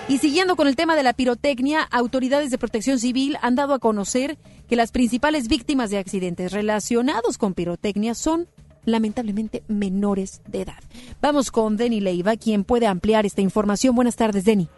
Y 0.09 0.19
siguiendo 0.19 0.55
con 0.55 0.69
el 0.69 0.77
tema 0.77 0.95
de 0.95 1.03
la 1.03 1.15
pirotecnia, 1.15 1.83
autoridades 1.83 2.51
de 2.51 2.59
protección 2.59 3.01
civil 3.01 3.37
han 3.43 3.57
dado 3.57 3.75
a 3.75 3.81
conocer 3.81 4.39
que 4.69 4.77
las 4.77 4.93
principales 4.93 5.49
víctimas 5.49 5.91
de 5.91 5.99
accidentes 5.99 6.53
relacionados 6.53 7.39
con 7.39 7.55
pirotecnia 7.55 8.15
son 8.15 8.47
lamentablemente 8.87 9.63
menores 9.69 10.41
de 10.49 10.63
edad. 10.63 10.83
Vamos 11.21 11.51
con 11.51 11.77
Denny 11.77 12.01
Leiva, 12.01 12.37
quien 12.37 12.65
puede 12.65 12.87
ampliar 12.87 13.27
esta 13.27 13.43
información. 13.43 13.95
Buenas 13.95 14.17
tardes, 14.17 14.47
Denny. 14.47 14.69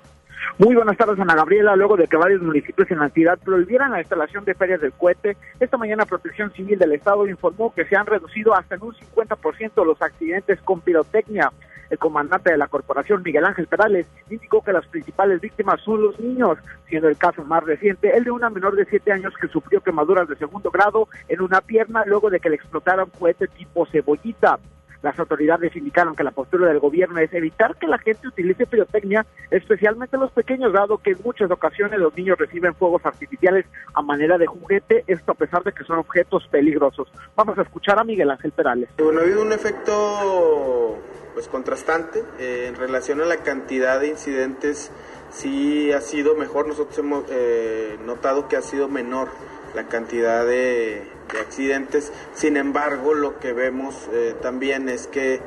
Muy 0.59 0.75
buenas 0.75 0.97
tardes, 0.97 1.21
Ana 1.21 1.37
Gabriela. 1.37 1.77
Luego 1.77 1.97
de 1.97 2.09
que 2.09 2.17
varios 2.17 2.43
municipios 2.43 2.91
en 2.91 2.99
la 2.99 3.07
entidad 3.07 3.39
prohibieran 3.39 3.93
la 3.93 4.01
instalación 4.01 4.45
de 4.45 4.55
ferias 4.55 4.81
del 4.81 4.93
cohete, 4.93 5.37
esta 5.61 5.77
mañana 5.77 6.05
Protección 6.05 6.51
Civil 6.53 6.79
del 6.79 6.93
Estado 6.93 7.29
informó 7.29 7.73
que 7.73 7.85
se 7.85 7.97
han 7.97 8.07
reducido 8.07 8.55
hasta 8.55 8.75
en 8.75 8.83
un 8.83 8.95
50% 8.95 9.85
los 9.85 10.03
accidentes 10.03 10.61
con 10.63 10.81
pirotecnia. 10.81 11.53
El 11.91 11.99
comandante 11.99 12.51
de 12.51 12.59
la 12.59 12.67
corporación, 12.67 13.23
Miguel 13.23 13.45
Ángel 13.45 13.67
Perales, 13.67 14.07
indicó 14.31 14.63
que 14.63 14.73
las 14.73 14.87
principales 14.87 15.41
víctimas 15.41 15.81
son 15.81 16.03
los 16.03 16.21
niños, 16.21 16.59
siendo 16.87 17.09
el 17.09 17.17
caso 17.17 17.45
más 17.45 17.65
reciente 17.65 18.17
el 18.17 18.25
de 18.25 18.31
una 18.31 18.51
menor 18.51 18.77
de 18.77 18.85
7 18.85 19.13
años 19.13 19.35
que 19.41 19.49
sufrió 19.49 19.81
quemaduras 19.81 20.29
de 20.29 20.37
segundo 20.37 20.71
grado 20.71 21.09
en 21.29 21.41
una 21.41 21.61
pierna 21.61 22.05
luego 22.07 22.31
de 22.31 22.41
que 22.41 22.51
le 22.51 22.57
explotara 22.57 23.05
un 23.05 23.11
cohete 23.11 23.47
tipo 23.49 23.87
cebollita. 23.87 24.59
Las 25.03 25.19
autoridades 25.19 25.75
indicaron 25.77 26.17
que 26.17 26.25
la 26.25 26.33
postura 26.33 26.69
del 26.69 26.81
gobierno 26.81 27.19
es 27.21 27.33
evitar 27.33 27.77
que 27.77 27.87
la 27.87 27.99
gente 27.99 28.29
utilice 28.29 28.67
pirotecnia, 28.67 29.25
especialmente 29.51 30.17
los 30.17 30.33
pequeños, 30.33 30.73
dado 30.73 30.99
que 30.99 31.13
en 31.13 31.19
muchas 31.25 31.51
ocasiones 31.51 31.99
los 32.01 32.17
niños 32.17 32.39
reciben 32.39 32.75
fuegos 32.75 33.05
artificiales 33.07 33.67
a 33.95 34.03
manera 34.03 34.39
de 34.39 34.47
juguete, 34.47 35.05
esto 35.07 35.33
a 35.33 35.35
pesar 35.35 35.63
de 35.63 35.73
que 35.73 35.85
son 35.85 35.99
objetos 35.99 36.47
peligrosos. 36.51 37.09
Vamos 37.37 37.59
a 37.59 37.63
escuchar 37.63 37.99
a 37.99 38.05
Miguel 38.05 38.31
Ángel 38.31 38.53
Perales. 38.53 38.89
Bueno, 38.99 39.21
ha 39.21 39.23
habido 39.23 39.43
un 39.43 39.53
efecto 39.53 40.99
pues 41.35 41.47
contrastante 41.47 42.25
eh, 42.41 42.67
en 42.67 42.75
relación 42.75 43.21
a 43.21 43.25
la 43.25 43.37
cantidad 43.37 44.01
de 44.01 44.09
incidentes 44.09 44.91
sí 45.31 45.93
ha 45.93 46.01
sido 46.01 46.35
mejor 46.35 46.67
nosotros 46.67 46.99
hemos 46.99 47.25
eh, 47.31 47.97
notado 48.05 48.49
que 48.49 48.57
ha 48.57 48.63
sido 48.63 48.89
menor 48.89 49.29
la 49.75 49.87
cantidad 49.87 50.45
de, 50.45 51.03
accidentes 51.41 52.11
sin 52.35 52.57
embargo 52.57 53.13
lo 53.13 53.39
que 53.39 53.53
vemos 53.53 53.95
eh, 54.15 54.35
también 54.41 54.89
es 54.89 55.07
que 55.07 55.41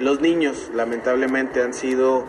los 0.00 0.20
niños 0.20 0.70
lamentablemente 0.74 1.62
han 1.62 1.72
sido 1.72 2.24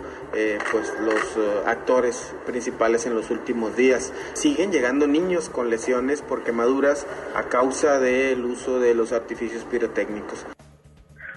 pues 0.72 0.94
los 1.02 1.66
actores 1.66 2.34
principales 2.46 3.06
en 3.06 3.16
los 3.16 3.30
últimos 3.30 3.76
días. 3.76 4.14
Siguen 4.34 4.72
llegando 4.72 5.06
niños 5.08 5.50
con 5.50 5.70
lesiones 5.70 6.22
por 6.22 6.44
quemaduras 6.44 7.06
a 7.36 7.44
causa 7.50 8.00
del 8.00 8.46
uso 8.46 8.80
de 8.80 8.94
los 8.94 9.12
artificios 9.12 9.66
pirotécnicos. 9.66 10.46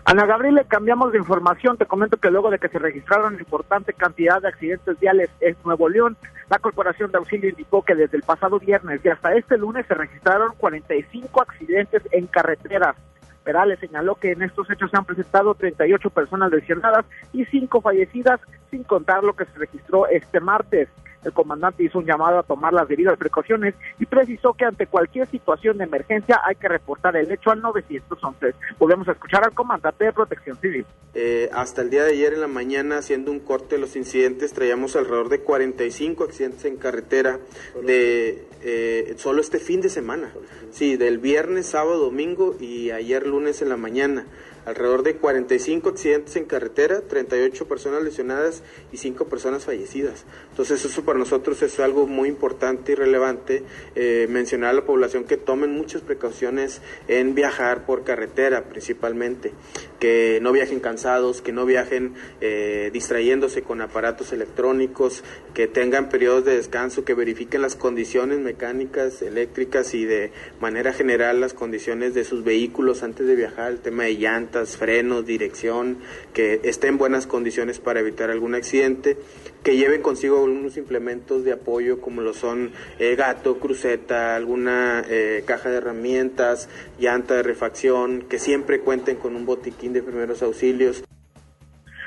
Ana 0.05 0.27
Gabriela, 0.27 0.65
cambiamos 0.65 1.13
de 1.13 1.19
información. 1.19 1.77
Te 1.77 1.87
comento 1.87 2.17
que 2.17 2.31
luego 2.31 2.51
de 2.51 2.59
que 2.59 2.69
se 2.69 2.79
registraron 2.79 3.39
importante 3.39 3.93
cantidad 3.93 4.43
de 4.43 4.49
accidentes 4.49 4.99
viales 4.99 5.31
en 5.41 5.57
Nuevo 5.65 5.89
León, 5.89 6.17
la 6.51 6.59
Corporación 6.59 7.13
de 7.13 7.19
Auxilio 7.19 7.51
indicó 7.51 7.83
que 7.83 7.95
desde 7.95 8.17
el 8.17 8.25
pasado 8.25 8.59
viernes 8.59 9.01
y 9.05 9.09
hasta 9.09 9.35
este 9.35 9.57
lunes 9.57 9.87
se 9.87 9.95
registraron 9.95 10.55
45 10.57 11.41
accidentes 11.41 12.03
en 12.11 12.27
carreteras. 12.27 12.97
Perales 13.45 13.79
señaló 13.79 14.17
que 14.17 14.33
en 14.33 14.43
estos 14.43 14.69
hechos 14.71 14.91
se 14.91 14.97
han 14.97 15.05
presentado 15.05 15.55
38 15.55 16.11
personas 16.11 16.51
lesionadas 16.51 17.05
y 17.33 17.45
5 17.45 17.81
fallecidas, 17.81 18.41
sin 18.71 18.83
contar 18.83 19.23
lo 19.23 19.35
que 19.35 19.45
se 19.45 19.59
registró 19.59 20.09
este 20.09 20.41
martes. 20.41 20.89
El 21.25 21.33
comandante 21.33 21.85
hizo 21.85 21.99
un 21.99 22.07
llamado 22.07 22.39
a 22.39 22.43
tomar 22.43 22.73
las 22.73 22.89
debidas 22.89 23.19
precauciones 23.19 23.75
y 23.99 24.07
precisó 24.07 24.55
que 24.55 24.65
ante 24.65 24.87
cualquier 24.87 25.29
situación 25.29 25.79
de 25.79 25.85
emergencia 25.85 26.41
hay 26.45 26.57
que 26.57 26.69
reportar 26.69 27.17
el 27.17 27.31
hecho 27.31 27.51
al 27.51 27.61
911. 27.61 28.55
Podemos 28.79 29.07
escuchar 29.09 29.45
al 29.45 29.53
comandante 29.53 30.05
de 30.05 30.13
Protección 30.13 30.59
Civil. 30.61 30.87
Eh, 31.15 31.51
hasta 31.53 31.83
el 31.83 31.91
día 31.91 32.05
de 32.05 32.13
ayer 32.13 32.33
en 32.33 32.41
la 32.41 32.49
mañana, 32.49 32.99
haciendo 32.99 33.31
un 33.31 33.41
corte 33.41 33.75
de 33.75 33.81
los 33.81 33.97
incidentes, 33.97 34.53
traíamos 34.53 34.97
alrededor 34.97 35.29
de 35.29 35.41
45 35.41 36.25
accidentes 36.25 36.65
en 36.65 36.77
carretera 36.77 37.39
de 37.85 38.47
eh, 38.63 39.15
solo 39.19 39.41
este 39.41 39.59
fin 39.59 39.81
de 39.81 39.91
semana. 39.91 40.33
Sí, 40.71 40.97
del 40.97 41.19
viernes, 41.19 41.67
sábado, 41.67 41.99
domingo 41.99 42.57
y 42.59 42.91
ayer 42.91 43.27
lunes 43.27 43.61
en 43.63 43.69
la 43.69 43.77
mañana 43.77 44.27
alrededor 44.65 45.03
de 45.03 45.17
45 45.17 45.89
accidentes 45.89 46.37
en 46.37 46.45
carretera, 46.45 47.01
38 47.03 47.67
personas 47.67 48.03
lesionadas 48.03 48.63
y 48.93 48.97
5 48.97 49.27
personas 49.27 49.65
fallecidas. 49.65 50.25
Entonces 50.53 50.85
eso 50.85 51.03
para 51.03 51.19
nosotros 51.19 51.63
es 51.63 51.81
algo 51.81 52.07
muy 52.07 52.29
importante 52.29 52.93
y 52.93 52.95
relevante, 52.95 53.63
eh, 53.95 54.27
mencionar 54.29 54.69
a 54.69 54.73
la 54.75 54.85
población 54.85 55.25
que 55.25 55.39
tomen 55.39 55.73
muchas 55.75 56.03
precauciones 56.03 56.83
en 57.09 57.35
viajar 57.35 57.87
por 57.87 58.05
carretera 58.05 58.65
principalmente, 58.65 59.53
que 59.99 60.41
no 60.43 60.53
viajen 60.53 60.81
cansados, 60.81 61.41
que 61.41 61.53
no 61.53 61.65
viajen 61.65 62.13
eh, 62.43 62.91
distrayéndose 62.93 63.63
con 63.63 63.81
aparatos 63.81 64.35
electrónicos, 64.35 65.25
que 65.55 65.69
tengan 65.69 66.11
periodos 66.11 66.45
de 66.45 66.57
descanso, 66.57 67.03
que 67.03 67.15
verifiquen 67.15 67.63
las 67.63 67.75
condiciones 67.75 68.39
mecánicas, 68.39 69.23
eléctricas 69.23 69.95
y 69.95 70.05
de 70.05 70.33
manera 70.61 70.93
general 70.93 71.41
las 71.41 71.55
condiciones 71.55 72.13
de 72.13 72.25
sus 72.25 72.45
vehículos 72.45 73.03
antes 73.03 73.27
de 73.27 73.37
viajar, 73.37 73.73
el 73.73 73.79
tema 73.79 74.05
de 74.05 74.17
llantas, 74.17 74.77
frenos, 74.77 75.25
dirección, 75.25 75.97
que 76.35 76.61
esté 76.65 76.89
en 76.89 76.99
buenas 76.99 77.27
condiciones 77.27 77.79
para 77.79 78.01
evitar 78.01 78.31
algún 78.31 78.55
accidente, 78.55 79.17
que 79.63 79.77
lleven 79.77 80.03
consigo 80.03 80.45
algunos 80.45 80.77
implementos 80.77 81.45
de 81.45 81.53
apoyo 81.53 82.01
como 82.01 82.21
lo 82.21 82.35
son 82.35 82.73
eh, 82.99 83.15
gato, 83.17 83.59
cruceta, 83.59 84.35
alguna 84.37 85.05
eh, 85.09 85.45
caja 85.47 85.71
de 85.71 85.77
herramientas, 85.79 86.69
llanta 86.99 87.35
de 87.35 87.43
refacción, 87.43 88.23
que 88.23 88.39
siempre 88.39 88.81
cuenten 88.81 89.17
con 89.17 89.37
un 89.37 89.47
botiquín 89.47 89.93
de 89.93 90.03
primeros 90.03 90.43
auxilios. 90.43 91.05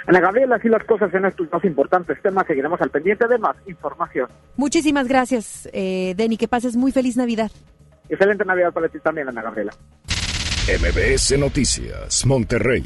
Ana 0.08 0.20
Gabriela, 0.20 0.58
así 0.58 0.70
las 0.70 0.84
cosas 0.84 1.12
en 1.14 1.26
estos 1.26 1.50
dos 1.50 1.64
importantes 1.66 2.22
temas. 2.22 2.46
Seguiremos 2.46 2.80
al 2.80 2.92
pendiente 2.92 3.28
de 3.28 3.40
más 3.40 3.56
información. 3.66 4.28
Muchísimas 4.56 5.08
gracias, 5.08 5.68
eh, 5.74 6.14
Denny. 6.16 6.38
Que 6.38 6.48
pases 6.48 6.76
muy 6.76 6.92
feliz 6.92 7.18
Navidad. 7.18 7.52
Excelente 8.08 8.46
Navidad 8.46 8.72
para 8.72 8.88
ti 8.88 9.00
también, 9.00 9.30
Ana 9.30 9.42
Gabriela. 9.42 9.74
MBS 10.68 11.40
Noticias, 11.40 12.24
Monterrey. 12.26 12.84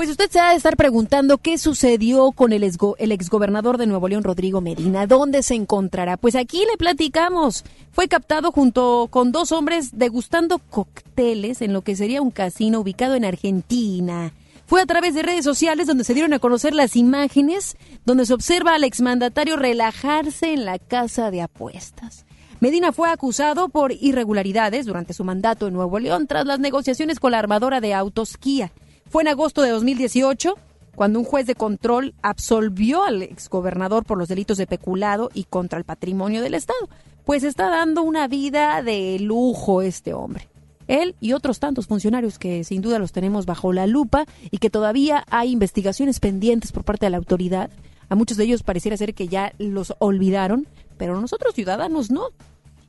Pues 0.00 0.08
usted 0.08 0.30
se 0.30 0.40
ha 0.40 0.48
de 0.48 0.56
estar 0.56 0.78
preguntando 0.78 1.36
qué 1.36 1.58
sucedió 1.58 2.32
con 2.32 2.54
el, 2.54 2.62
exgobernador 2.62 3.76
de 3.76 3.86
Nuevo 3.86 4.08
León, 4.08 4.24
Rodrigo 4.24 4.62
Medina. 4.62 5.06
¿Dónde 5.06 5.42
se 5.42 5.54
encontrará? 5.54 6.16
Pues 6.16 6.36
aquí 6.36 6.60
le 6.60 6.78
platicamos. 6.78 7.64
Fue 7.92 8.08
captado 8.08 8.50
junto 8.50 9.08
con 9.10 9.30
dos 9.30 9.52
hombres 9.52 9.98
degustando 9.98 10.58
cócteles 10.58 11.60
en 11.60 11.74
lo 11.74 11.82
que 11.82 11.96
sería 11.96 12.22
un 12.22 12.30
casino 12.30 12.80
ubicado 12.80 13.14
en 13.14 13.26
Argentina. 13.26 14.32
Fue 14.64 14.80
a 14.80 14.86
través 14.86 15.14
de 15.14 15.20
redes 15.20 15.44
sociales 15.44 15.86
donde 15.86 16.04
se 16.04 16.14
dieron 16.14 16.32
a 16.32 16.38
conocer 16.38 16.74
las 16.74 16.96
imágenes 16.96 17.76
donde 18.06 18.24
se 18.24 18.32
observa 18.32 18.76
al 18.76 18.84
exmandatario 18.84 19.56
relajarse 19.56 20.54
en 20.54 20.64
la 20.64 20.78
casa 20.78 21.30
de 21.30 21.42
apuestas. 21.42 22.24
Medina 22.60 22.92
fue 22.92 23.10
acusado 23.10 23.68
por 23.68 23.92
irregularidades 23.92 24.86
durante 24.86 25.12
su 25.12 25.24
mandato 25.24 25.66
en 25.66 25.74
Nuevo 25.74 25.98
León 25.98 26.26
tras 26.26 26.46
las 26.46 26.58
negociaciones 26.58 27.20
con 27.20 27.32
la 27.32 27.38
armadora 27.38 27.82
de 27.82 27.92
autos 27.92 28.38
Kia. 28.38 28.72
Fue 29.10 29.22
en 29.22 29.28
agosto 29.28 29.62
de 29.62 29.70
2018 29.70 30.54
cuando 30.94 31.18
un 31.18 31.24
juez 31.24 31.44
de 31.44 31.56
control 31.56 32.14
absolvió 32.22 33.02
al 33.02 33.22
exgobernador 33.22 34.04
por 34.04 34.16
los 34.16 34.28
delitos 34.28 34.56
de 34.56 34.68
peculado 34.68 35.30
y 35.34 35.44
contra 35.44 35.80
el 35.80 35.84
patrimonio 35.84 36.42
del 36.42 36.54
Estado. 36.54 36.88
Pues 37.24 37.42
está 37.42 37.68
dando 37.70 38.02
una 38.02 38.28
vida 38.28 38.84
de 38.84 39.18
lujo 39.18 39.82
este 39.82 40.14
hombre. 40.14 40.48
Él 40.86 41.16
y 41.20 41.32
otros 41.32 41.58
tantos 41.58 41.88
funcionarios 41.88 42.38
que 42.38 42.62
sin 42.62 42.82
duda 42.82 43.00
los 43.00 43.10
tenemos 43.10 43.46
bajo 43.46 43.72
la 43.72 43.88
lupa 43.88 44.26
y 44.52 44.58
que 44.58 44.70
todavía 44.70 45.24
hay 45.28 45.50
investigaciones 45.50 46.20
pendientes 46.20 46.70
por 46.70 46.84
parte 46.84 47.06
de 47.06 47.10
la 47.10 47.16
autoridad. 47.16 47.68
A 48.08 48.14
muchos 48.14 48.36
de 48.36 48.44
ellos 48.44 48.62
pareciera 48.62 48.96
ser 48.96 49.14
que 49.14 49.26
ya 49.26 49.54
los 49.58 49.92
olvidaron, 49.98 50.68
pero 50.98 51.20
nosotros 51.20 51.54
ciudadanos 51.54 52.12
no. 52.12 52.28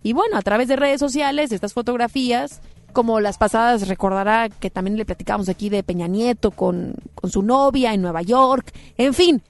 Y 0.03 0.13
bueno, 0.13 0.37
a 0.37 0.43
través 0.43 0.67
de 0.67 0.75
redes 0.75 0.99
sociales, 0.99 1.51
estas 1.51 1.73
fotografías, 1.73 2.61
como 2.91 3.19
las 3.19 3.37
pasadas, 3.37 3.87
recordará 3.87 4.49
que 4.49 4.69
también 4.69 4.97
le 4.97 5.05
platicamos 5.05 5.49
aquí 5.49 5.69
de 5.69 5.83
Peña 5.83 6.07
Nieto 6.07 6.51
con, 6.51 6.95
con 7.15 7.29
su 7.31 7.41
novia 7.41 7.93
en 7.93 8.01
Nueva 8.01 8.21
York, 8.21 8.71
en 8.97 9.13
fin. 9.13 9.41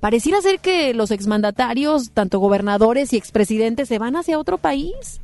Pareciera 0.00 0.40
ser 0.40 0.60
que 0.60 0.94
los 0.94 1.10
exmandatarios, 1.10 2.10
tanto 2.10 2.38
gobernadores 2.38 3.12
y 3.12 3.16
expresidentes, 3.16 3.88
se 3.88 3.98
van 3.98 4.16
hacia 4.16 4.38
otro 4.38 4.58
país. 4.58 5.20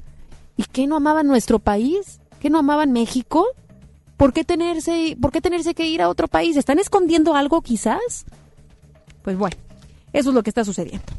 ¿Y 0.57 0.65
qué 0.65 0.87
no 0.87 0.97
amaban 0.97 1.27
nuestro 1.27 1.59
país? 1.59 2.21
¿Qué 2.41 2.51
no 2.51 2.59
amaban 2.59 2.93
México? 2.93 3.47
¿Por 4.17 4.33
qué 4.33 4.45
tenerse, 4.45 5.17
por 5.21 5.31
qué 5.33 5.41
tenerse 5.41 5.75
que 5.75 5.89
ir 5.89 6.03
a 6.03 6.09
otro 6.09 6.29
país? 6.29 6.57
¿Están 6.57 6.79
escondiendo 6.79 7.35
algo 7.35 7.61
quizás? 7.61 8.25
Pues 9.23 9.37
bueno, 9.37 9.57
eso 10.13 10.31
es 10.31 10.35
lo 10.35 10.43
que 10.43 10.51
está 10.51 10.65
sucediendo. 10.65 11.13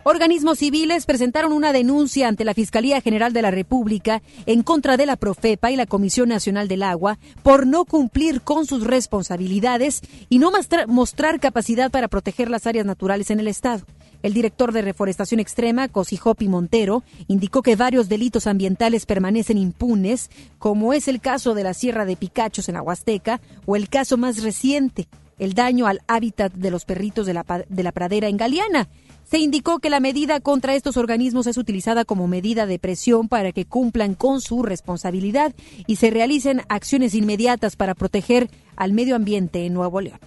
Organismos 0.09 0.59
civiles 0.59 1.05
presentaron 1.05 1.51
una 1.51 1.73
denuncia 1.73 2.29
ante 2.29 2.45
la 2.45 2.53
Fiscalía 2.53 3.01
General 3.01 3.33
de 3.33 3.41
la 3.41 3.51
República 3.51 4.21
en 4.45 4.63
contra 4.63 4.95
de 4.95 5.05
la 5.05 5.17
Profepa 5.17 5.69
y 5.69 5.75
la 5.75 5.85
Comisión 5.85 6.29
Nacional 6.29 6.69
del 6.69 6.83
Agua 6.83 7.19
por 7.43 7.67
no 7.67 7.83
cumplir 7.83 8.39
con 8.39 8.65
sus 8.65 8.85
responsabilidades 8.85 9.99
y 10.29 10.39
no 10.39 10.53
mostrar 10.87 11.41
capacidad 11.41 11.91
para 11.91 12.07
proteger 12.07 12.49
las 12.49 12.67
áreas 12.67 12.85
naturales 12.85 13.31
en 13.31 13.41
el 13.41 13.49
Estado. 13.49 13.83
El 14.23 14.33
director 14.33 14.71
de 14.71 14.81
Reforestación 14.81 15.41
Extrema, 15.41 15.89
Cosijopi 15.89 16.47
Montero, 16.47 17.03
indicó 17.27 17.61
que 17.61 17.75
varios 17.75 18.07
delitos 18.07 18.47
ambientales 18.47 19.05
permanecen 19.05 19.57
impunes, 19.57 20.29
como 20.57 20.93
es 20.93 21.09
el 21.09 21.19
caso 21.19 21.53
de 21.53 21.65
la 21.65 21.73
Sierra 21.73 22.05
de 22.05 22.15
Picachos 22.15 22.69
en 22.69 22.77
Aguasteca 22.77 23.41
o 23.65 23.75
el 23.75 23.89
caso 23.89 24.15
más 24.15 24.41
reciente, 24.41 25.09
el 25.37 25.53
daño 25.53 25.85
al 25.85 25.99
hábitat 26.07 26.53
de 26.53 26.71
los 26.71 26.85
perritos 26.85 27.25
de 27.25 27.33
la, 27.33 27.43
de 27.67 27.83
la 27.83 27.91
pradera 27.91 28.29
en 28.29 28.37
Galeana. 28.37 28.87
Se 29.29 29.39
indicó 29.39 29.79
que 29.79 29.89
la 29.89 29.99
medida 29.99 30.39
contra 30.39 30.73
estos 30.73 30.95
organismos 30.95 31.47
es 31.47 31.57
utilizada 31.57 32.05
como 32.05 32.27
medida 32.27 32.65
de 32.65 32.79
presión 32.79 33.27
para 33.27 33.51
que 33.51 33.65
cumplan 33.65 34.15
con 34.15 34.39
su 34.39 34.63
responsabilidad 34.63 35.53
y 35.85 35.97
se 35.97 36.11
realicen 36.11 36.61
acciones 36.69 37.13
inmediatas 37.13 37.75
para 37.75 37.93
proteger 37.93 38.49
al 38.77 38.93
medio 38.93 39.17
ambiente 39.17 39.65
en 39.65 39.73
Nuevo 39.73 39.99
León. 39.99 40.19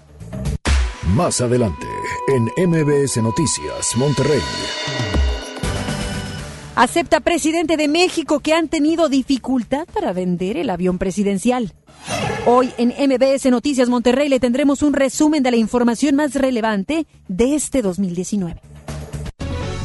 Más 1.15 1.41
adelante, 1.41 1.87
en 2.29 2.69
MBS 2.69 3.23
Noticias, 3.23 3.97
Monterrey. 3.97 4.43
Acepta 6.77 7.21
presidente 7.21 7.79
de 7.79 7.89
México 7.89 8.41
que 8.41 8.53
han 8.53 8.69
tenido 8.69 9.09
dificultad 9.09 9.87
para 9.95 10.13
vender 10.13 10.59
el 10.59 10.69
avión 10.69 10.99
presidencial. 10.99 11.73
Hoy 12.45 12.71
en 12.77 12.89
MBS 12.89 13.47
Noticias 13.51 13.89
Monterrey 13.89 14.29
le 14.29 14.41
tendremos 14.41 14.83
un 14.83 14.93
resumen 14.93 15.43
de 15.43 15.53
la 15.53 15.57
información 15.57 16.17
más 16.17 16.35
relevante 16.35 17.07
de 17.29 17.55
este 17.55 17.81
2019. 17.81 18.61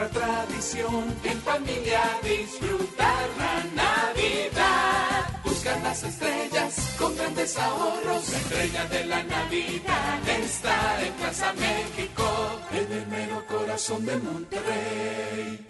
Nuestra 0.00 0.22
tradición 0.22 1.14
en 1.24 1.42
familia 1.42 2.00
disfrutar 2.22 3.28
la 3.36 3.84
Navidad. 3.84 5.42
Buscar 5.44 5.78
las 5.82 6.02
estrellas 6.04 6.94
con 6.98 7.14
grandes 7.14 7.58
ahorros. 7.58 8.30
La 8.30 8.38
estrella 8.38 8.84
de 8.86 9.04
la 9.04 9.22
Navidad 9.24 10.28
está 10.42 11.04
en 11.04 11.12
Plaza 11.12 11.52
México. 11.52 12.24
En 12.72 12.92
el 12.92 13.06
mero 13.08 13.44
corazón 13.46 14.06
de 14.06 14.16
Monterrey. 14.16 15.66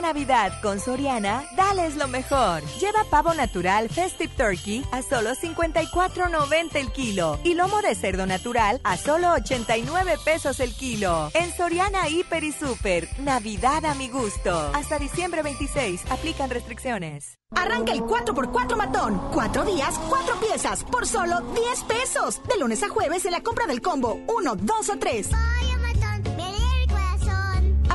Navidad 0.00 0.52
con 0.62 0.80
Soriana, 0.80 1.44
dales 1.56 1.96
lo 1.96 2.08
mejor. 2.08 2.62
Lleva 2.80 3.04
pavo 3.10 3.34
natural 3.34 3.88
Festive 3.88 4.32
Turkey 4.36 4.84
a 4.92 5.02
solo 5.02 5.30
54.90 5.30 6.76
el 6.76 6.92
kilo 6.92 7.38
y 7.44 7.54
lomo 7.54 7.80
de 7.82 7.94
cerdo 7.94 8.26
natural 8.26 8.80
a 8.84 8.96
solo 8.96 9.32
89 9.32 10.16
pesos 10.24 10.60
el 10.60 10.74
kilo. 10.74 11.30
En 11.34 11.52
Soriana 11.54 12.08
Hiper 12.08 12.44
y 12.44 12.52
Super, 12.52 13.08
Navidad 13.18 13.84
a 13.84 13.94
mi 13.94 14.08
gusto. 14.08 14.70
Hasta 14.74 14.98
diciembre 14.98 15.42
26, 15.42 16.02
aplican 16.10 16.50
restricciones. 16.50 17.38
Arranca 17.56 17.92
el 17.92 18.00
4x4 18.00 18.76
matón. 18.76 19.20
Cuatro 19.32 19.64
días, 19.64 19.98
cuatro 20.08 20.34
piezas, 20.40 20.84
por 20.84 21.06
solo 21.06 21.40
10 21.40 21.82
pesos. 21.84 22.40
De 22.48 22.58
lunes 22.58 22.82
a 22.82 22.88
jueves 22.88 23.24
en 23.26 23.32
la 23.32 23.42
compra 23.42 23.66
del 23.66 23.80
combo 23.80 24.20
1, 24.26 24.56
2 24.56 24.88
o 24.90 24.98
3. 24.98 25.30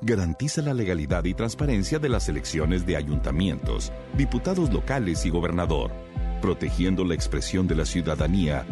garantiza 0.00 0.62
la 0.62 0.74
legalidad 0.74 1.24
y 1.24 1.34
transparencia 1.34 1.98
de 1.98 2.08
las 2.08 2.28
elecciones 2.28 2.86
de 2.86 2.96
ayuntamientos, 2.96 3.92
diputados 4.16 4.72
locales 4.72 5.26
y 5.26 5.30
gobernador, 5.30 5.90
protegiendo 6.40 7.04
la 7.04 7.14
expresión 7.14 7.66
de 7.66 7.74
la 7.74 7.84
ciudadanía. 7.84 8.64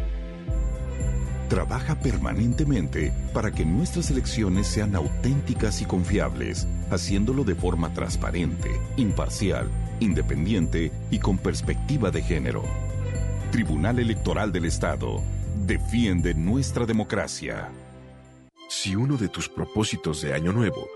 Trabaja 1.49 1.99
permanentemente 1.99 3.13
para 3.33 3.51
que 3.51 3.65
nuestras 3.65 4.11
elecciones 4.11 4.67
sean 4.67 4.95
auténticas 4.95 5.81
y 5.81 5.85
confiables, 5.85 6.67
haciéndolo 6.91 7.45
de 7.45 7.55
forma 7.55 7.93
transparente, 7.93 8.71
imparcial, 8.97 9.69
independiente 10.01 10.93
y 11.11 11.19
con 11.19 11.39
perspectiva 11.39 12.11
de 12.11 12.23
género. 12.23 12.63
Tribunal 13.51 13.99
Electoral 13.99 14.53
del 14.53 14.65
Estado 14.65 15.23
defiende 15.67 16.35
nuestra 16.35 16.85
democracia. 16.85 17.69
Si 18.69 18.97
uno 18.97 19.17
de 19.17 19.29
tus 19.29 19.49
propósitos 19.49 20.23
de 20.23 20.35
Año 20.35 20.53
Nuevo 20.53 20.96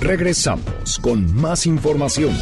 Regresamos 0.00 0.98
con 1.00 1.34
más 1.34 1.66
información. 1.66 2.32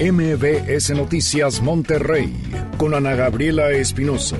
MBS 0.00 0.90
Noticias 0.90 1.60
Monterrey 1.60 2.32
con 2.78 2.94
Ana 2.94 3.14
Gabriela 3.14 3.70
Espinosa. 3.70 4.36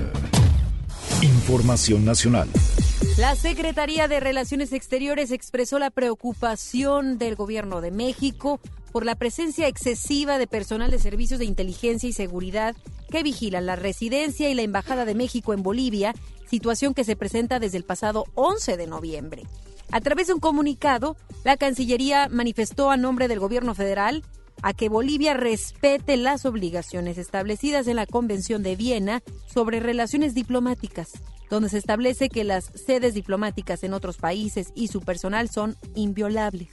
Información 1.21 2.05
nacional. 2.05 2.49
La 3.17 3.35
Secretaría 3.35 4.07
de 4.07 4.19
Relaciones 4.19 4.73
Exteriores 4.73 5.31
expresó 5.31 5.77
la 5.77 5.91
preocupación 5.91 7.17
del 7.17 7.35
gobierno 7.35 7.81
de 7.81 7.91
México 7.91 8.59
por 8.91 9.05
la 9.05 9.15
presencia 9.15 9.67
excesiva 9.67 10.37
de 10.37 10.47
personal 10.47 10.89
de 10.89 10.99
servicios 10.99 11.39
de 11.39 11.45
inteligencia 11.45 12.09
y 12.09 12.13
seguridad 12.13 12.75
que 13.11 13.23
vigilan 13.23 13.65
la 13.65 13.75
residencia 13.75 14.49
y 14.49 14.55
la 14.55 14.63
Embajada 14.63 15.05
de 15.05 15.15
México 15.15 15.53
en 15.53 15.63
Bolivia, 15.63 16.15
situación 16.49 16.93
que 16.93 17.03
se 17.03 17.15
presenta 17.15 17.59
desde 17.59 17.77
el 17.77 17.83
pasado 17.83 18.25
11 18.35 18.77
de 18.77 18.87
noviembre. 18.87 19.43
A 19.93 20.01
través 20.01 20.25
de 20.25 20.33
un 20.33 20.39
comunicado, 20.39 21.15
la 21.43 21.55
Cancillería 21.55 22.27
manifestó 22.27 22.89
a 22.89 22.97
nombre 22.97 23.27
del 23.27 23.39
gobierno 23.39 23.75
federal 23.75 24.23
a 24.63 24.73
que 24.73 24.89
Bolivia 24.89 25.35
respete 25.35 26.17
las 26.17 26.47
obligaciones 26.47 27.19
establecidas 27.19 27.85
en 27.85 27.97
la 27.97 28.07
Convención 28.07 28.63
de 28.63 28.75
Viena 28.75 29.21
sobre 29.45 29.79
relaciones 29.79 30.33
diplomáticas, 30.33 31.11
donde 31.51 31.69
se 31.69 31.77
establece 31.77 32.29
que 32.29 32.43
las 32.43 32.71
sedes 32.73 33.13
diplomáticas 33.13 33.83
en 33.83 33.93
otros 33.93 34.17
países 34.17 34.71
y 34.73 34.87
su 34.87 34.99
personal 35.01 35.47
son 35.51 35.75
inviolables. 35.93 36.69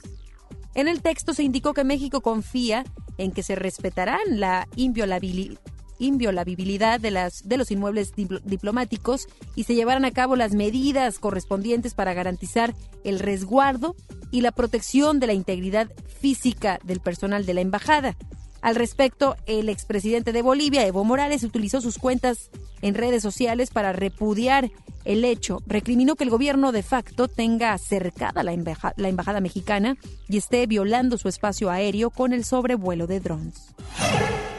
En 0.75 0.89
el 0.89 1.03
texto 1.03 1.35
se 1.35 1.43
indicó 1.43 1.75
que 1.75 1.85
México 1.85 2.23
confía 2.23 2.85
en 3.19 3.33
que 3.33 3.43
se 3.43 3.55
respetarán 3.55 4.41
la 4.41 4.67
inviolabili- 4.77 5.59
inviolabilidad 6.01 6.99
de, 6.99 7.13
las, 7.13 7.49
de 7.49 7.57
los 7.57 7.71
inmuebles 7.71 8.13
dipl- 8.17 8.41
diplomáticos 8.43 9.29
y 9.55 9.65
se 9.65 9.77
llevarán 9.77 10.05
a 10.05 10.11
cabo 10.11 10.35
las 10.35 10.55
medidas 10.55 11.21
correspondientes 11.21 11.95
para 11.95 12.15
garantizar 12.15 12.75
el 13.05 13.21
resguardo 13.21 13.95
y 14.33 14.41
la 14.41 14.51
protección 14.51 15.21
de 15.21 15.29
la 15.29 15.35
integridad 15.35 15.89
física 16.21 16.81
del 16.83 17.01
personal 17.01 17.47
de 17.47 17.55
la 17.55 17.61
embajada. 17.61 18.17
Al 18.63 18.75
respecto, 18.75 19.37
el 19.47 19.71
expresidente 19.71 20.33
de 20.33 20.43
Bolivia, 20.43 20.87
Evo 20.87 21.03
Morales, 21.03 21.45
utilizó 21.45 21.81
sus 21.81 21.97
cuentas 21.97 22.51
en 22.83 22.95
redes 22.95 23.23
sociales 23.23 23.71
para 23.71 23.93
repudiar 23.95 24.71
el 25.07 25.25
hecho. 25.25 25.63
Recriminó 25.67 26.15
que 26.15 26.25
el 26.25 26.31
gobierno 26.31 26.71
de 26.71 26.83
facto 26.83 27.27
tenga 27.27 27.77
cercada 27.79 28.43
la, 28.43 28.55
la 28.97 29.09
embajada 29.09 29.41
mexicana 29.41 29.97
y 30.29 30.37
esté 30.37 30.67
violando 30.67 31.17
su 31.17 31.29
espacio 31.29 31.71
aéreo 31.71 32.11
con 32.11 32.35
el 32.35 32.45
sobrevuelo 32.45 33.07
de 33.07 33.21
drones. 33.21 33.75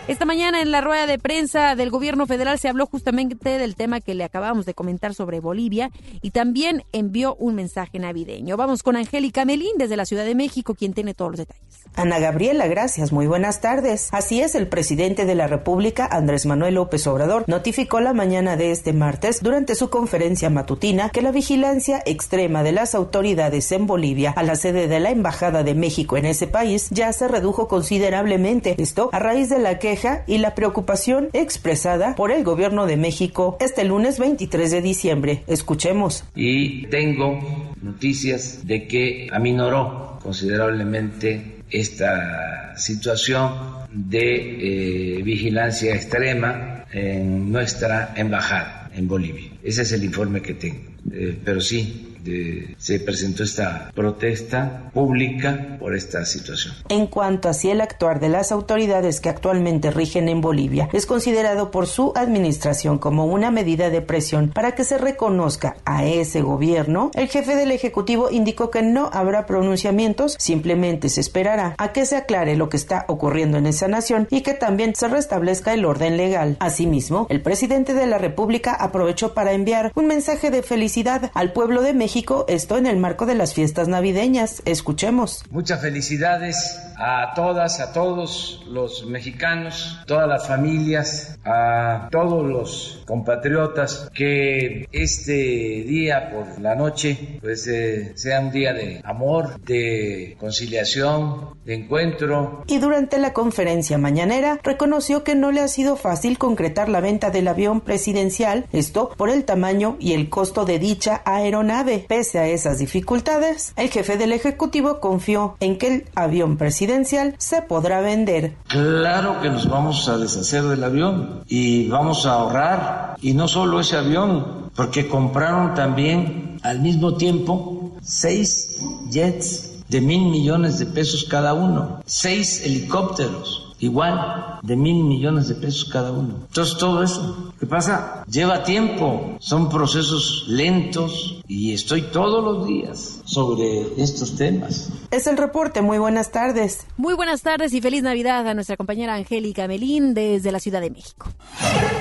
Esta 0.08 0.26
mañana 0.26 0.62
en 0.62 0.72
la 0.72 0.82
rueda 0.82 1.06
de 1.06 1.20
prensa 1.20 1.76
del 1.76 1.92
gobierno 1.92 2.26
federal 2.26 2.58
se 2.58 2.68
habló 2.68 2.88
justamente 2.88 3.58
del 3.60 3.76
tema 3.76 4.02
que 4.02 4.16
le 4.16 4.24
acabamos 4.24 4.66
de 4.66 4.74
comentar 4.74 5.14
sobre 5.14 5.40
Bolivia 5.40 5.92
y 6.24 6.32
también 6.32 6.84
envió 6.92 7.36
un 7.36 7.54
mensaje 7.54 8.00
navideño. 8.00 8.58
Vamos 8.58 8.82
con 8.82 8.96
Angélica 8.96 9.46
Melín 9.46 9.74
desde 9.78 9.96
la 9.96 10.06
Ciudad 10.06 10.26
de 10.26 10.34
México, 10.34 10.74
quien 10.74 10.94
tiene 10.94 11.14
todos 11.14 11.32
los 11.32 11.38
detalles. 11.38 11.64
Ana 11.96 12.20
Gabriela, 12.20 12.68
gracias. 12.68 13.12
Muy 13.12 13.28
buenas 13.28 13.62
tardes. 13.62 14.10
Así 14.12 14.42
es, 14.42 14.56
el 14.56 14.68
presidente 14.68 15.26
de 15.26 15.36
la 15.36 15.48
República, 15.48 16.08
Andrés 16.12 16.46
Manuel 16.48 16.76
López 16.76 17.06
Obrador, 17.06 17.44
notificó 17.48 18.00
la 18.00 18.14
mañana 18.14 18.58
de 18.58 18.72
este 18.72 18.94
martes, 18.94 19.42
durante 19.44 19.76
su 19.76 19.90
conferencia 19.90 20.50
matutina, 20.50 21.10
que 21.10 21.22
la 21.22 21.32
vigilancia 21.32 22.02
extrema 22.06 22.64
de 22.64 22.72
las 22.72 22.96
autoridades 22.96 23.72
en 23.72 23.86
Bolivia 23.86 24.32
a 24.32 24.42
la 24.42 24.56
sede 24.56 24.88
de 24.88 25.00
la 25.00 25.12
Embajada 25.12 25.64
de 25.64 25.76
México 25.76 26.18
en 26.18 26.26
ese 26.26 26.48
país 26.48 26.90
ya 26.90 27.14
se 27.14 27.28
redujo 27.28 27.68
considerablemente. 27.68 28.76
Esto 28.82 29.10
a 29.12 29.20
raíz 29.20 29.50
de 29.50 29.60
la 29.60 29.78
y 30.26 30.38
la 30.38 30.56
preocupación 30.56 31.30
expresada 31.34 32.16
por 32.16 32.32
el 32.32 32.46
gobierno 32.46 32.86
de 32.86 32.96
México 32.96 33.58
este 33.60 33.84
lunes 33.84 34.20
23 34.20 34.72
de 34.72 34.82
diciembre. 34.82 35.44
Escuchemos. 35.48 36.24
y 36.34 36.88
tengo 36.88 37.40
noticias 37.82 38.66
de 38.66 38.88
que 38.88 39.28
aminoró 39.32 40.18
considerablemente 40.24 41.58
esta 41.70 42.78
situación 42.78 43.52
de 43.92 45.18
eh, 45.18 45.24
vigilancia 45.24 45.94
extrema 45.94 46.86
en 46.94 47.52
nuestra 47.52 48.14
embajada 48.16 48.90
en 48.96 49.08
Bolivia. 49.08 49.52
Ese 49.62 49.82
es 49.82 49.92
el 49.92 50.04
informe 50.06 50.42
que 50.42 50.54
tengo. 50.54 50.92
Eh, 51.12 51.38
pero 51.44 51.60
sí, 51.60 52.11
de- 52.24 52.76
se 52.78 53.00
presentó 53.00 53.44
esta 53.44 53.92
protesta 53.96 54.92
pública 54.94 55.78
por 55.80 55.96
esta 55.96 56.26
situación. 56.26 56.74
En 56.90 57.08
cuanto 57.08 57.50
a 57.50 57.54
si 57.54 57.70
el 57.70 57.82
actuar 57.82 58.20
de 58.20 58.30
las 58.30 58.52
autoridades 58.52 59.20
que 59.20 59.30
actualmente 59.30 59.92
rigen 59.92 60.30
en 60.30 60.42
Bolivia 60.42 60.90
es 60.94 61.06
considerado 61.06 61.72
por 61.72 61.88
su 61.88 62.14
administración 62.16 62.98
como 63.00 63.26
una 63.26 63.52
medida 63.52 63.90
de 63.90 64.02
presión 64.02 64.50
para 64.50 64.74
que 64.76 64.84
se 64.84 64.98
reconozca 64.98 65.78
a 65.86 66.06
ese 66.06 66.42
gobierno, 66.42 67.12
el 67.16 67.28
jefe 67.28 67.56
del 67.56 67.72
Ejecutivo 67.72 68.30
indicó 68.32 68.70
que 68.72 68.82
no 68.82 69.10
habrá 69.14 69.46
pronunciamientos, 69.46 70.36
simplemente 70.40 71.10
se 71.10 71.22
esperará 71.22 71.76
a 71.78 71.92
que 71.94 72.06
se 72.06 72.16
aclare 72.18 72.56
lo 72.56 72.70
que 72.70 72.78
está 72.78 73.06
ocurriendo 73.08 73.58
en 73.58 73.66
esa 73.66 73.88
nación 73.88 74.28
y 74.30 74.42
que 74.42 74.54
también 74.54 74.94
se 74.96 75.08
restablezca 75.08 75.74
el 75.74 75.86
orden 75.86 76.18
legal. 76.18 76.58
Asimismo, 76.60 77.28
el 77.30 77.42
presidente 77.42 77.94
de 77.94 78.06
la 78.08 78.18
República 78.18 78.74
aprovechó 78.74 79.34
para 79.34 79.54
enviar 79.54 79.92
un 79.96 80.08
mensaje 80.08 80.52
de 80.52 80.62
felicidad 80.64 81.32
al 81.34 81.54
pueblo 81.54 81.82
de 81.82 81.94
México, 81.94 82.11
esto 82.48 82.78
en 82.78 82.88
el 82.88 82.98
marco 82.98 83.26
de 83.26 83.36
las 83.36 83.54
fiestas 83.54 83.88
navideñas. 83.88 84.62
Escuchemos. 84.66 85.44
Muchas 85.50 85.82
felicidades 85.82 86.78
a 86.98 87.34
todas, 87.34 87.80
a 87.80 87.94
todos 87.94 88.64
los 88.68 89.06
mexicanos, 89.06 90.00
todas 90.06 90.28
las 90.28 90.48
familias, 90.48 91.40
a 91.44 92.10
todos 92.12 92.46
los 92.46 93.04
compatriotas, 93.08 94.10
que 94.14 94.88
este 94.92 95.34
día 95.34 96.30
por 96.30 96.62
la 96.62 96.76
noche 96.76 97.40
pues 97.42 97.68
eh, 97.68 98.12
sea 98.16 98.40
un 98.42 98.52
día 98.52 98.74
de 98.74 99.02
amor, 99.04 99.60
de 99.62 100.36
conciliación, 100.40 101.56
de 101.66 101.76
encuentro. 101.76 102.64
y 102.68 102.78
durante 102.78 103.18
la 103.18 103.34
conferencia 103.34 103.98
mañanera 103.98 104.60
reconoció 104.64 105.24
que 105.24 105.36
no 105.36 105.52
le 105.52 105.62
ha 105.62 105.68
sido 105.68 105.96
fácil 105.96 106.38
concretar 106.38 106.90
la 106.90 107.02
venta 107.02 107.32
del 107.32 107.48
avión 107.48 107.82
presidencial, 107.82 108.66
esto 108.72 109.10
por 109.18 109.30
el 109.30 109.46
tamaño 109.46 109.98
y 110.00 110.14
el 110.14 110.30
costo 110.30 110.66
de 110.66 110.78
dicha 110.78 111.22
aeronave. 111.26 112.01
Pese 112.08 112.40
a 112.40 112.48
esas 112.48 112.80
dificultades, 112.80 113.74
el 113.76 113.90
jefe 113.90 114.18
del 114.18 114.32
Ejecutivo 114.32 115.00
confió 115.00 115.56
en 115.60 115.78
que 115.78 115.88
el 115.88 116.06
avión 116.16 116.58
presidencial 116.58 117.36
se 117.38 117.62
podrá 117.62 118.02
vender. 118.02 118.56
Claro 118.68 119.42
que 119.42 119.50
nos 119.50 119.70
vamos 119.70 120.08
a 120.08 120.18
deshacer 120.18 120.64
del 120.64 120.84
avión 120.84 121.44
y 121.48 121.88
vamos 121.88 122.26
a 122.26 122.34
ahorrar. 122.34 123.16
Y 123.22 123.34
no 123.34 123.48
solo 123.48 123.80
ese 123.80 123.98
avión, 123.98 124.72
porque 124.76 125.08
compraron 125.08 125.74
también 125.74 126.58
al 126.64 126.80
mismo 126.80 127.18
tiempo 127.18 127.92
seis 128.02 128.82
jets 129.10 129.72
de 129.90 130.02
mil 130.02 130.30
millones 130.30 130.80
de 130.80 130.86
pesos 130.86 131.26
cada 131.26 131.54
uno, 131.54 132.02
seis 132.06 132.66
helicópteros 132.66 133.61
igual 133.82 134.60
de 134.62 134.76
mil 134.76 135.04
millones 135.04 135.48
de 135.48 135.56
pesos 135.56 135.86
cada 135.86 136.12
uno. 136.12 136.36
Entonces 136.48 136.78
todo 136.78 137.04
eso, 137.04 137.54
¿qué 137.60 137.66
pasa? 137.66 138.24
Lleva 138.30 138.64
tiempo, 138.64 139.38
son 139.40 139.70
procesos 139.70 140.46
lentos 140.48 141.42
y 141.48 141.74
estoy 141.74 142.04
todos 142.04 142.44
los 142.44 142.68
días 142.68 143.22
sobre 143.26 144.02
estos 144.02 144.36
temas. 144.36 144.90
Es 145.10 145.28
el 145.28 145.38
reporte. 145.38 145.82
Muy 145.82 145.98
buenas 145.98 146.32
tardes. 146.32 146.86
Muy 146.96 147.16
buenas 147.16 147.42
tardes 147.42 147.74
y 147.74 147.82
feliz 147.82 148.04
Navidad 148.04 148.48
a 148.48 148.54
nuestra 148.54 148.78
compañera 148.78 149.16
Angélica 149.16 149.68
Melín 149.68 150.14
desde 150.14 150.52
la 150.52 150.60
Ciudad 150.60 150.82
de 150.82 150.92
México. 150.92 151.28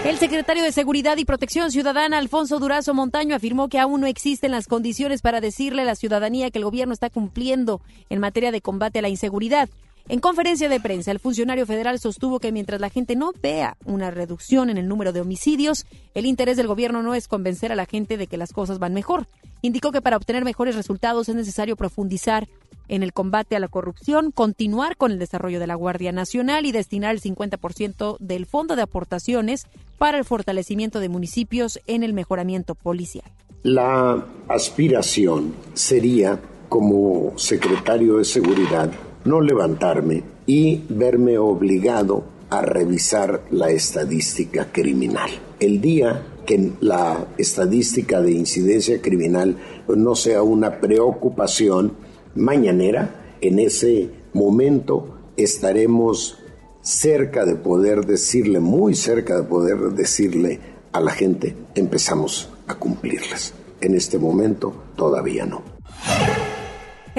El 0.04 0.18
secretario 0.18 0.62
de 0.62 0.72
Seguridad 0.72 1.16
y 1.16 1.24
Protección 1.24 1.70
Ciudadana, 1.70 2.18
Alfonso 2.18 2.58
Durazo 2.58 2.94
Montaño, 2.94 3.34
afirmó 3.34 3.68
que 3.68 3.78
aún 3.78 4.02
no 4.02 4.06
existen 4.06 4.50
las 4.50 4.66
condiciones 4.66 5.22
para 5.22 5.40
decirle 5.40 5.82
a 5.82 5.86
la 5.86 5.94
ciudadanía 5.94 6.50
que 6.50 6.58
el 6.58 6.64
gobierno 6.64 6.92
está 6.92 7.08
cumpliendo 7.08 7.80
en 8.10 8.20
materia 8.20 8.52
de 8.52 8.60
combate 8.60 8.98
a 8.98 9.02
la 9.02 9.08
inseguridad. 9.08 9.70
En 10.10 10.18
conferencia 10.18 10.68
de 10.68 10.80
prensa, 10.80 11.12
el 11.12 11.20
funcionario 11.20 11.66
federal 11.66 12.00
sostuvo 12.00 12.40
que 12.40 12.50
mientras 12.50 12.80
la 12.80 12.90
gente 12.90 13.14
no 13.14 13.32
vea 13.40 13.76
una 13.84 14.10
reducción 14.10 14.68
en 14.68 14.76
el 14.76 14.88
número 14.88 15.12
de 15.12 15.20
homicidios, 15.20 15.86
el 16.14 16.26
interés 16.26 16.56
del 16.56 16.66
gobierno 16.66 17.00
no 17.00 17.14
es 17.14 17.28
convencer 17.28 17.70
a 17.70 17.76
la 17.76 17.86
gente 17.86 18.16
de 18.16 18.26
que 18.26 18.36
las 18.36 18.52
cosas 18.52 18.80
van 18.80 18.92
mejor. 18.92 19.28
Indicó 19.62 19.92
que 19.92 20.02
para 20.02 20.16
obtener 20.16 20.44
mejores 20.44 20.74
resultados 20.74 21.28
es 21.28 21.36
necesario 21.36 21.76
profundizar 21.76 22.48
en 22.88 23.04
el 23.04 23.12
combate 23.12 23.54
a 23.54 23.60
la 23.60 23.68
corrupción, 23.68 24.32
continuar 24.32 24.96
con 24.96 25.12
el 25.12 25.20
desarrollo 25.20 25.60
de 25.60 25.68
la 25.68 25.76
Guardia 25.76 26.10
Nacional 26.10 26.66
y 26.66 26.72
destinar 26.72 27.14
el 27.14 27.20
50% 27.20 28.16
del 28.18 28.46
fondo 28.46 28.74
de 28.74 28.82
aportaciones 28.82 29.68
para 29.96 30.18
el 30.18 30.24
fortalecimiento 30.24 30.98
de 30.98 31.08
municipios 31.08 31.78
en 31.86 32.02
el 32.02 32.14
mejoramiento 32.14 32.74
policial. 32.74 33.30
La 33.62 34.26
aspiración 34.48 35.54
sería, 35.74 36.40
como 36.68 37.38
secretario 37.38 38.16
de 38.16 38.24
Seguridad, 38.24 38.90
no 39.24 39.40
levantarme 39.40 40.22
y 40.46 40.82
verme 40.88 41.38
obligado 41.38 42.24
a 42.50 42.62
revisar 42.62 43.42
la 43.50 43.70
estadística 43.70 44.72
criminal. 44.72 45.30
El 45.60 45.80
día 45.80 46.26
que 46.46 46.72
la 46.80 47.28
estadística 47.38 48.20
de 48.20 48.32
incidencia 48.32 49.00
criminal 49.00 49.56
no 49.88 50.14
sea 50.16 50.42
una 50.42 50.80
preocupación 50.80 51.92
mañanera, 52.34 53.36
en 53.40 53.58
ese 53.58 54.10
momento 54.32 55.18
estaremos 55.36 56.38
cerca 56.80 57.44
de 57.44 57.54
poder 57.56 58.06
decirle, 58.06 58.60
muy 58.60 58.94
cerca 58.94 59.36
de 59.36 59.42
poder 59.44 59.78
decirle 59.92 60.58
a 60.92 61.00
la 61.00 61.12
gente, 61.12 61.54
empezamos 61.74 62.48
a 62.66 62.74
cumplirlas. 62.74 63.54
En 63.80 63.94
este 63.94 64.18
momento 64.18 64.74
todavía 64.96 65.46
no. 65.46 65.69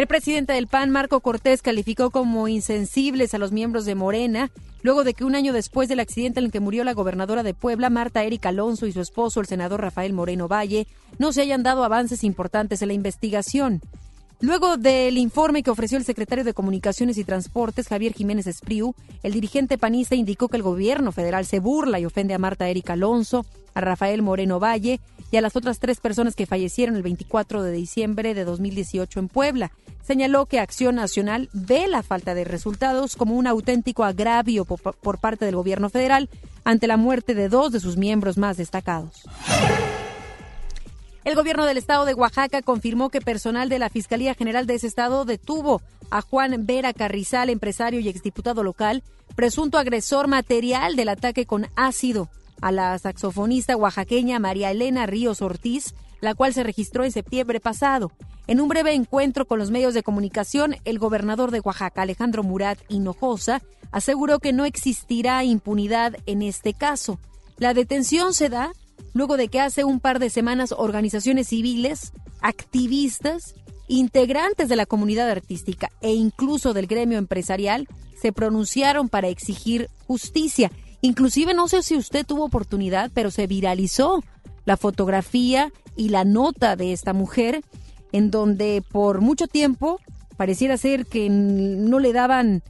El 0.01 0.07
presidente 0.07 0.53
del 0.53 0.65
PAN, 0.65 0.89
Marco 0.89 1.19
Cortés, 1.19 1.61
calificó 1.61 2.09
como 2.09 2.47
insensibles 2.47 3.35
a 3.35 3.37
los 3.37 3.51
miembros 3.51 3.85
de 3.85 3.93
Morena, 3.93 4.49
luego 4.81 5.03
de 5.03 5.13
que 5.13 5.23
un 5.23 5.35
año 5.35 5.53
después 5.53 5.87
del 5.89 5.99
accidente 5.99 6.39
en 6.39 6.47
el 6.47 6.51
que 6.51 6.59
murió 6.59 6.83
la 6.83 6.95
gobernadora 6.95 7.43
de 7.43 7.53
Puebla, 7.53 7.91
Marta 7.91 8.23
Erika 8.23 8.49
Alonso, 8.49 8.87
y 8.87 8.91
su 8.93 8.99
esposo, 8.99 9.41
el 9.41 9.45
senador 9.45 9.79
Rafael 9.79 10.11
Moreno 10.13 10.47
Valle, 10.47 10.87
no 11.19 11.31
se 11.31 11.43
hayan 11.43 11.61
dado 11.61 11.83
avances 11.83 12.23
importantes 12.23 12.81
en 12.81 12.87
la 12.87 12.95
investigación. 12.95 13.79
Luego 14.41 14.77
del 14.77 15.19
informe 15.19 15.61
que 15.61 15.69
ofreció 15.69 15.99
el 15.99 16.03
secretario 16.03 16.43
de 16.43 16.55
Comunicaciones 16.55 17.19
y 17.19 17.23
Transportes, 17.23 17.87
Javier 17.87 18.13
Jiménez 18.13 18.47
Espriu, 18.47 18.95
el 19.21 19.33
dirigente 19.33 19.77
panista 19.77 20.15
indicó 20.15 20.47
que 20.47 20.57
el 20.57 20.63
gobierno 20.63 21.11
federal 21.11 21.45
se 21.45 21.59
burla 21.59 21.99
y 21.99 22.05
ofende 22.05 22.33
a 22.33 22.39
Marta 22.39 22.67
Erika 22.67 22.93
Alonso, 22.93 23.45
a 23.75 23.81
Rafael 23.81 24.23
Moreno 24.23 24.59
Valle 24.59 24.99
y 25.29 25.37
a 25.37 25.41
las 25.41 25.55
otras 25.55 25.77
tres 25.77 25.99
personas 25.99 26.35
que 26.35 26.47
fallecieron 26.47 26.95
el 26.95 27.03
24 27.03 27.61
de 27.61 27.71
diciembre 27.71 28.33
de 28.33 28.43
2018 28.43 29.19
en 29.19 29.27
Puebla. 29.27 29.71
Señaló 30.01 30.47
que 30.47 30.59
Acción 30.59 30.95
Nacional 30.95 31.49
ve 31.53 31.87
la 31.87 32.01
falta 32.01 32.33
de 32.33 32.43
resultados 32.43 33.15
como 33.15 33.35
un 33.35 33.45
auténtico 33.45 34.03
agravio 34.03 34.65
por, 34.65 35.19
parte 35.19 35.45
del 35.45 35.55
gobierno 35.55 35.91
federal 35.91 36.29
ante 36.63 36.87
la 36.87 36.97
muerte 36.97 37.35
de 37.35 37.47
dos 37.47 37.71
de 37.71 37.79
sus 37.79 37.95
miembros 37.95 38.39
más 38.39 38.57
destacados. 38.57 39.21
El 41.23 41.35
gobierno 41.35 41.65
del 41.65 41.77
estado 41.77 42.05
de 42.05 42.15
Oaxaca 42.15 42.63
confirmó 42.63 43.09
que 43.09 43.21
personal 43.21 43.69
de 43.69 43.77
la 43.77 43.89
Fiscalía 43.89 44.33
General 44.33 44.65
de 44.65 44.73
ese 44.75 44.87
estado 44.87 45.23
detuvo 45.23 45.81
a 46.09 46.21
Juan 46.21 46.65
Vera 46.65 46.93
Carrizal, 46.93 47.51
empresario 47.51 47.99
y 47.99 48.09
exdiputado 48.09 48.63
local, 48.63 49.03
presunto 49.35 49.77
agresor 49.77 50.27
material 50.27 50.95
del 50.95 51.09
ataque 51.09 51.45
con 51.45 51.67
ácido 51.75 52.27
a 52.59 52.71
la 52.71 52.97
saxofonista 52.97 53.77
oaxaqueña 53.77 54.39
María 54.39 54.71
Elena 54.71 55.05
Ríos 55.05 55.43
Ortiz, 55.43 55.93
la 56.21 56.33
cual 56.33 56.55
se 56.55 56.63
registró 56.63 57.03
en 57.03 57.11
septiembre 57.11 57.59
pasado. 57.59 58.11
En 58.47 58.59
un 58.59 58.67
breve 58.67 58.93
encuentro 58.93 59.45
con 59.45 59.59
los 59.59 59.69
medios 59.69 59.93
de 59.93 60.03
comunicación, 60.03 60.75
el 60.85 60.97
gobernador 60.97 61.51
de 61.51 61.59
Oaxaca, 61.59 62.01
Alejandro 62.01 62.41
Murat 62.41 62.79
Hinojosa, 62.89 63.61
aseguró 63.91 64.39
que 64.39 64.53
no 64.53 64.65
existirá 64.65 65.43
impunidad 65.43 66.15
en 66.25 66.41
este 66.41 66.73
caso. 66.73 67.19
La 67.57 67.75
detención 67.75 68.33
se 68.33 68.49
da 68.49 68.71
luego 69.13 69.37
de 69.37 69.47
que 69.47 69.59
hace 69.59 69.83
un 69.83 69.99
par 69.99 70.19
de 70.19 70.29
semanas 70.29 70.73
organizaciones 70.77 71.47
civiles, 71.47 72.13
activistas, 72.41 73.55
integrantes 73.87 74.69
de 74.69 74.75
la 74.75 74.85
comunidad 74.85 75.29
artística 75.29 75.89
e 76.01 76.13
incluso 76.13 76.73
del 76.73 76.87
gremio 76.87 77.17
empresarial 77.17 77.87
se 78.19 78.31
pronunciaron 78.31 79.09
para 79.09 79.27
exigir 79.27 79.89
justicia. 80.07 80.71
Inclusive 81.01 81.53
no 81.53 81.67
sé 81.67 81.83
si 81.83 81.97
usted 81.97 82.25
tuvo 82.25 82.45
oportunidad, 82.45 83.11
pero 83.13 83.31
se 83.31 83.47
viralizó 83.47 84.23
la 84.65 84.77
fotografía 84.77 85.71
y 85.95 86.09
la 86.09 86.23
nota 86.23 86.75
de 86.75 86.93
esta 86.93 87.13
mujer 87.13 87.63
en 88.11 88.31
donde 88.31 88.83
por 88.91 89.21
mucho 89.21 89.47
tiempo 89.47 89.99
pareciera 90.37 90.77
ser 90.77 91.05
que 91.05 91.29
no 91.29 91.99
le 91.99 92.13
daban 92.13 92.63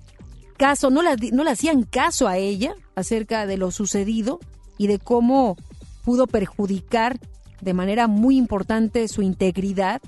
caso, 0.57 0.89
no, 0.89 1.01
la, 1.01 1.15
no 1.31 1.43
le 1.43 1.51
hacían 1.51 1.83
caso 1.83 2.27
a 2.27 2.37
ella 2.37 2.75
acerca 2.95 3.45
de 3.45 3.57
lo 3.57 3.71
sucedido 3.71 4.39
y 4.77 4.87
de 4.87 4.99
cómo 4.99 5.57
pudo 6.03 6.27
perjudicar 6.27 7.19
de 7.61 7.73
manera 7.73 8.07
muy 8.07 8.37
importante 8.37 9.07
su 9.07 9.21
integridad 9.21 10.01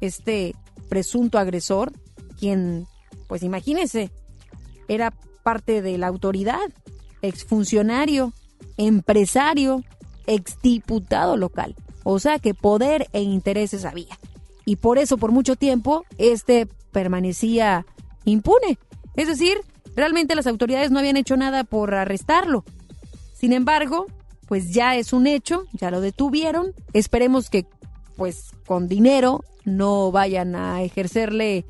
este 0.00 0.54
presunto 0.88 1.38
agresor, 1.38 1.92
quien, 2.38 2.86
pues 3.26 3.42
imagínese, 3.42 4.10
era 4.88 5.12
parte 5.42 5.82
de 5.82 5.98
la 5.98 6.06
autoridad, 6.06 6.72
exfuncionario, 7.22 8.32
empresario, 8.76 9.82
exdiputado 10.26 11.36
local. 11.36 11.74
O 12.02 12.18
sea 12.18 12.38
que 12.38 12.54
poder 12.54 13.08
e 13.12 13.22
intereses 13.22 13.84
había. 13.84 14.18
Y 14.66 14.76
por 14.76 14.98
eso, 14.98 15.16
por 15.18 15.32
mucho 15.32 15.56
tiempo, 15.56 16.04
este 16.18 16.66
permanecía 16.92 17.86
impune. 18.24 18.78
Es 19.16 19.28
decir, 19.28 19.58
realmente 19.94 20.34
las 20.34 20.46
autoridades 20.46 20.90
no 20.90 20.98
habían 20.98 21.16
hecho 21.16 21.36
nada 21.36 21.64
por 21.64 21.94
arrestarlo. 21.94 22.64
Sin 23.34 23.52
embargo, 23.52 24.06
pues 24.54 24.70
ya 24.70 24.94
es 24.94 25.12
un 25.12 25.26
hecho, 25.26 25.64
ya 25.72 25.90
lo 25.90 26.00
detuvieron. 26.00 26.74
Esperemos 26.92 27.50
que 27.50 27.66
pues 28.14 28.52
con 28.64 28.86
dinero 28.86 29.42
no 29.64 30.12
vayan 30.12 30.54
a 30.54 30.80
ejercerle 30.84 31.64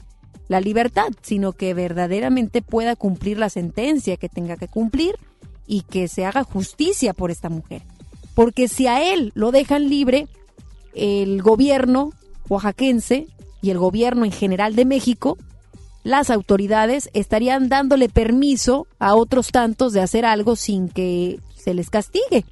la 0.49 0.61
libertad, 0.61 1.07
sino 1.23 1.55
que 1.55 1.73
verdaderamente 1.73 2.61
pueda 2.61 2.95
cumplir 2.95 3.39
la 3.39 3.49
sentencia 3.49 4.19
que 4.19 4.29
tenga 4.29 4.59
que 4.59 4.69
cumplir 4.69 5.15
y 5.67 5.81
que 5.81 6.09
se 6.09 6.27
haga 6.27 6.45
justicia 6.45 7.15
por 7.15 7.31
esta 7.31 7.49
mujer. 7.49 7.81
Porque 8.35 8.69
si 8.69 8.87
a 8.87 9.15
él 9.15 9.33
lo 9.35 9.51
dejan 9.51 9.89
libre, 9.89 10.29
el 10.93 11.41
gobierno 11.41 12.13
oaxaquense 12.51 13.29
y 13.63 13.71
el 13.71 13.79
gobierno 13.79 14.27
en 14.27 14.33
general 14.33 14.77
de 14.77 14.85
México, 14.85 15.39
las 16.03 16.29
autoridades 16.29 17.09
estarían 17.15 17.71
dándole 17.71 18.11
permiso 18.11 18.87
a 18.99 19.15
otros 19.15 19.53
tantos 19.53 19.95
de 19.95 20.03
hacer 20.03 20.27
algo 20.27 20.55
sin 20.55 20.91
que 20.91 21.41
se 21.57 21.73
les 21.73 21.89
castigue. 21.89 22.45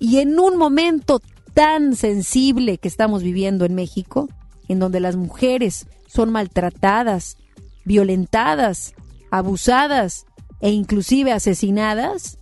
Y 0.00 0.18
en 0.18 0.40
un 0.40 0.56
momento 0.56 1.20
tan 1.52 1.94
sensible 1.94 2.78
que 2.78 2.88
estamos 2.88 3.22
viviendo 3.22 3.66
en 3.66 3.74
México, 3.74 4.28
en 4.66 4.78
donde 4.78 4.98
las 4.98 5.14
mujeres 5.14 5.86
son 6.08 6.30
maltratadas, 6.30 7.36
violentadas, 7.84 8.94
abusadas 9.30 10.24
e 10.60 10.70
inclusive 10.70 11.32
asesinadas, 11.32 12.38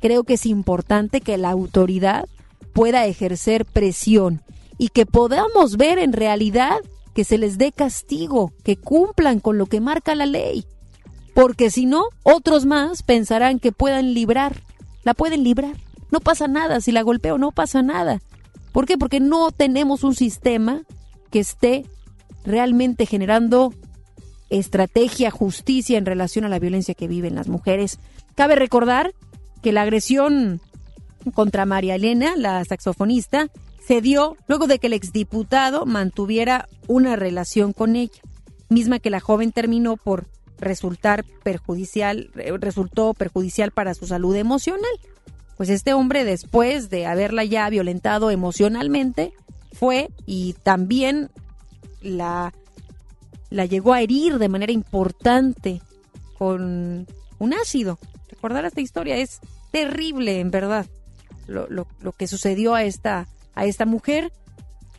creo 0.00 0.22
que 0.24 0.34
es 0.34 0.44
importante 0.44 1.22
que 1.22 1.38
la 1.38 1.50
autoridad 1.50 2.26
pueda 2.74 3.06
ejercer 3.06 3.64
presión 3.64 4.42
y 4.76 4.88
que 4.88 5.06
podamos 5.06 5.78
ver 5.78 5.98
en 5.98 6.12
realidad 6.12 6.76
que 7.14 7.24
se 7.24 7.38
les 7.38 7.56
dé 7.56 7.72
castigo, 7.72 8.52
que 8.62 8.76
cumplan 8.76 9.40
con 9.40 9.56
lo 9.56 9.64
que 9.66 9.80
marca 9.80 10.14
la 10.14 10.26
ley. 10.26 10.66
Porque 11.34 11.70
si 11.70 11.86
no, 11.86 12.04
otros 12.22 12.66
más 12.66 13.02
pensarán 13.02 13.60
que 13.60 13.72
puedan 13.72 14.12
librar, 14.12 14.62
la 15.04 15.14
pueden 15.14 15.42
librar. 15.42 15.87
No 16.10 16.20
pasa 16.20 16.48
nada, 16.48 16.80
si 16.80 16.92
la 16.92 17.02
golpeo 17.02 17.38
no 17.38 17.52
pasa 17.52 17.82
nada. 17.82 18.20
¿Por 18.72 18.86
qué? 18.86 18.96
Porque 18.96 19.20
no 19.20 19.50
tenemos 19.50 20.04
un 20.04 20.14
sistema 20.14 20.82
que 21.30 21.40
esté 21.40 21.84
realmente 22.44 23.06
generando 23.06 23.74
estrategia, 24.50 25.30
justicia 25.30 25.98
en 25.98 26.06
relación 26.06 26.44
a 26.44 26.48
la 26.48 26.58
violencia 26.58 26.94
que 26.94 27.08
viven 27.08 27.34
las 27.34 27.48
mujeres. 27.48 27.98
Cabe 28.34 28.56
recordar 28.56 29.14
que 29.62 29.72
la 29.72 29.82
agresión 29.82 30.60
contra 31.34 31.66
María 31.66 31.96
Elena, 31.96 32.36
la 32.36 32.64
saxofonista, 32.64 33.48
se 33.86 34.00
dio 34.00 34.36
luego 34.46 34.66
de 34.66 34.78
que 34.78 34.86
el 34.86 34.92
exdiputado 34.92 35.86
mantuviera 35.86 36.68
una 36.86 37.16
relación 37.16 37.72
con 37.72 37.96
ella, 37.96 38.20
misma 38.68 38.98
que 38.98 39.10
la 39.10 39.20
joven 39.20 39.52
terminó 39.52 39.96
por 39.96 40.26
resultar 40.58 41.24
perjudicial, 41.42 42.30
eh, 42.36 42.52
resultó 42.58 43.14
perjudicial 43.14 43.70
para 43.70 43.94
su 43.94 44.06
salud 44.06 44.34
emocional. 44.36 44.90
Pues 45.58 45.70
este 45.70 45.92
hombre, 45.92 46.24
después 46.24 46.88
de 46.88 47.06
haberla 47.06 47.44
ya 47.44 47.68
violentado 47.68 48.30
emocionalmente, 48.30 49.32
fue 49.72 50.08
y 50.24 50.52
también 50.62 51.30
la, 52.00 52.54
la 53.50 53.66
llegó 53.66 53.92
a 53.92 54.00
herir 54.00 54.38
de 54.38 54.48
manera 54.48 54.70
importante 54.70 55.82
con 56.38 57.08
un 57.40 57.54
ácido. 57.54 57.98
Recordar 58.30 58.64
esta 58.66 58.80
historia 58.80 59.16
es 59.16 59.40
terrible, 59.72 60.38
en 60.38 60.52
verdad, 60.52 60.86
lo, 61.48 61.68
lo, 61.68 61.88
lo 62.00 62.12
que 62.12 62.28
sucedió 62.28 62.76
a 62.76 62.84
esta, 62.84 63.26
a 63.56 63.64
esta 63.64 63.84
mujer, 63.84 64.32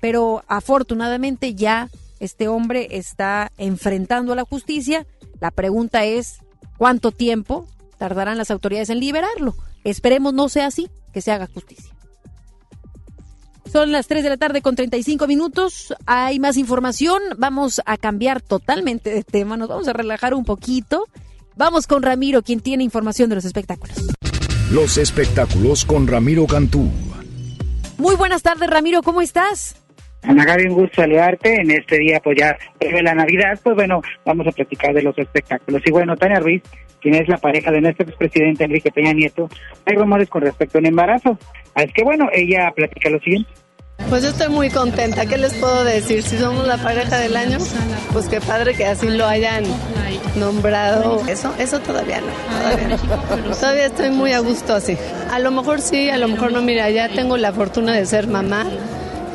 pero 0.02 0.43
afortunadamente 0.50 1.56
ya 1.56 1.89
este 2.19 2.50
hombre 2.50 2.89
está 2.91 3.54
enfrentando 3.58 4.34
a 4.34 4.36
la 4.36 4.43
justicia. 4.43 5.08
La 5.39 5.52
pregunta 5.52 6.04
es, 6.04 6.39
¿cuánto 6.78 7.13
tiempo 7.13 7.65
tardarán 7.98 8.38
las 8.38 8.52
autoridades 8.52 8.89
en 8.89 9.00
liberarlo? 9.00 9.56
Esperemos 9.84 10.34
no 10.34 10.50
sea 10.50 10.68
así, 10.68 10.89
que 11.13 11.22
se 11.22 11.32
haga 11.32 11.48
justicia. 11.48 11.94
Son 13.72 13.92
las 13.92 14.08
3 14.08 14.24
de 14.24 14.30
la 14.30 14.38
tarde 14.38 14.62
con 14.62 14.76
35 14.76 15.28
minutos. 15.28 15.94
Hay 16.08 16.39
más 16.39 16.58
información. 16.58 17.22
Vamos 17.38 17.82
a 17.86 17.98
cambiar 17.98 18.42
totalmente 18.42 19.12
de 19.12 19.24
tema. 19.24 19.58
Nos 19.58 19.70
vamos 19.70 19.88
a 19.88 19.94
relajar 19.94 20.34
un 20.34 20.44
poquito. 20.44 21.06
Vamos 21.56 21.86
con 21.86 22.02
Ramiro, 22.02 22.42
quien 22.42 22.62
tiene 22.62 22.84
información 22.84 23.30
de 23.30 23.36
los 23.36 23.46
espectáculos. 23.46 23.96
Los 24.72 24.98
espectáculos 24.98 25.86
con 25.86 26.08
Ramiro 26.08 26.48
Cantú. 26.48 26.89
Muy 27.98 28.15
buenas 28.15 28.42
tardes, 28.42 28.70
Ramiro. 28.70 29.04
¿Cómo 29.04 29.22
estás? 29.22 29.76
Ana 30.23 30.45
Gaby, 30.45 30.67
un 30.67 30.73
gusto 30.73 31.01
saludarte 31.01 31.62
en 31.62 31.71
este 31.71 31.97
día, 31.97 32.19
pues 32.19 32.38
ya 32.38 32.58
de 32.79 33.01
la 33.01 33.15
Navidad, 33.15 33.60
pues 33.63 33.75
bueno, 33.75 34.01
vamos 34.25 34.47
a 34.47 34.51
platicar 34.51 34.93
de 34.93 35.01
los 35.01 35.17
espectáculos. 35.17 35.82
Y 35.86 35.91
bueno, 35.91 36.15
Tania 36.17 36.39
Ruiz, 36.39 36.62
quien 37.01 37.15
es 37.15 37.27
la 37.27 37.38
pareja 37.38 37.71
de 37.71 37.82
nuestro 37.82 38.05
expresidente 38.05 38.65
Enrique 38.65 38.91
Peña 38.91 39.13
Nieto, 39.13 39.49
hay 39.86 39.95
rumores 39.95 40.29
con 40.29 40.41
respecto 40.41 40.77
a 40.77 40.82
un 40.82 40.88
embarazo. 40.88 41.38
Así 41.73 41.91
que 41.93 42.03
bueno, 42.03 42.27
ella 42.34 42.71
platica 42.75 43.10
lo 43.10 43.19
siguiente. 43.19 43.49
Pues 44.08 44.23
yo 44.23 44.29
estoy 44.29 44.49
muy 44.49 44.69
contenta. 44.69 45.25
¿Qué 45.25 45.38
les 45.38 45.53
puedo 45.55 45.84
decir? 45.84 46.23
Si 46.23 46.38
somos 46.38 46.65
la 46.65 46.77
pareja 46.77 47.17
del 47.17 47.36
año, 47.36 47.58
pues 48.12 48.27
qué 48.27 48.39
padre 48.39 48.73
que 48.73 48.86
así 48.86 49.08
lo 49.10 49.25
hayan 49.25 49.63
nombrado. 50.36 51.21
Eso, 51.27 51.53
eso 51.60 51.79
todavía 51.79 52.21
no. 52.21 52.27
Todavía, 52.60 52.97
no. 53.47 53.55
todavía 53.55 53.86
estoy 53.86 54.10
muy 54.10 54.32
a 54.32 54.39
gusto 54.39 54.73
así. 54.73 54.97
A 55.32 55.39
lo 55.39 55.51
mejor 55.51 55.82
sí, 55.82 56.10
a 56.10 56.17
lo 56.17 56.27
mejor 56.27 56.51
no. 56.51 56.62
Mira, 56.62 56.89
ya 56.89 57.10
tengo 57.10 57.38
la 57.38 57.51
fortuna 57.51 57.93
de 57.93 58.05
ser 58.05 58.27
mamá, 58.27 58.65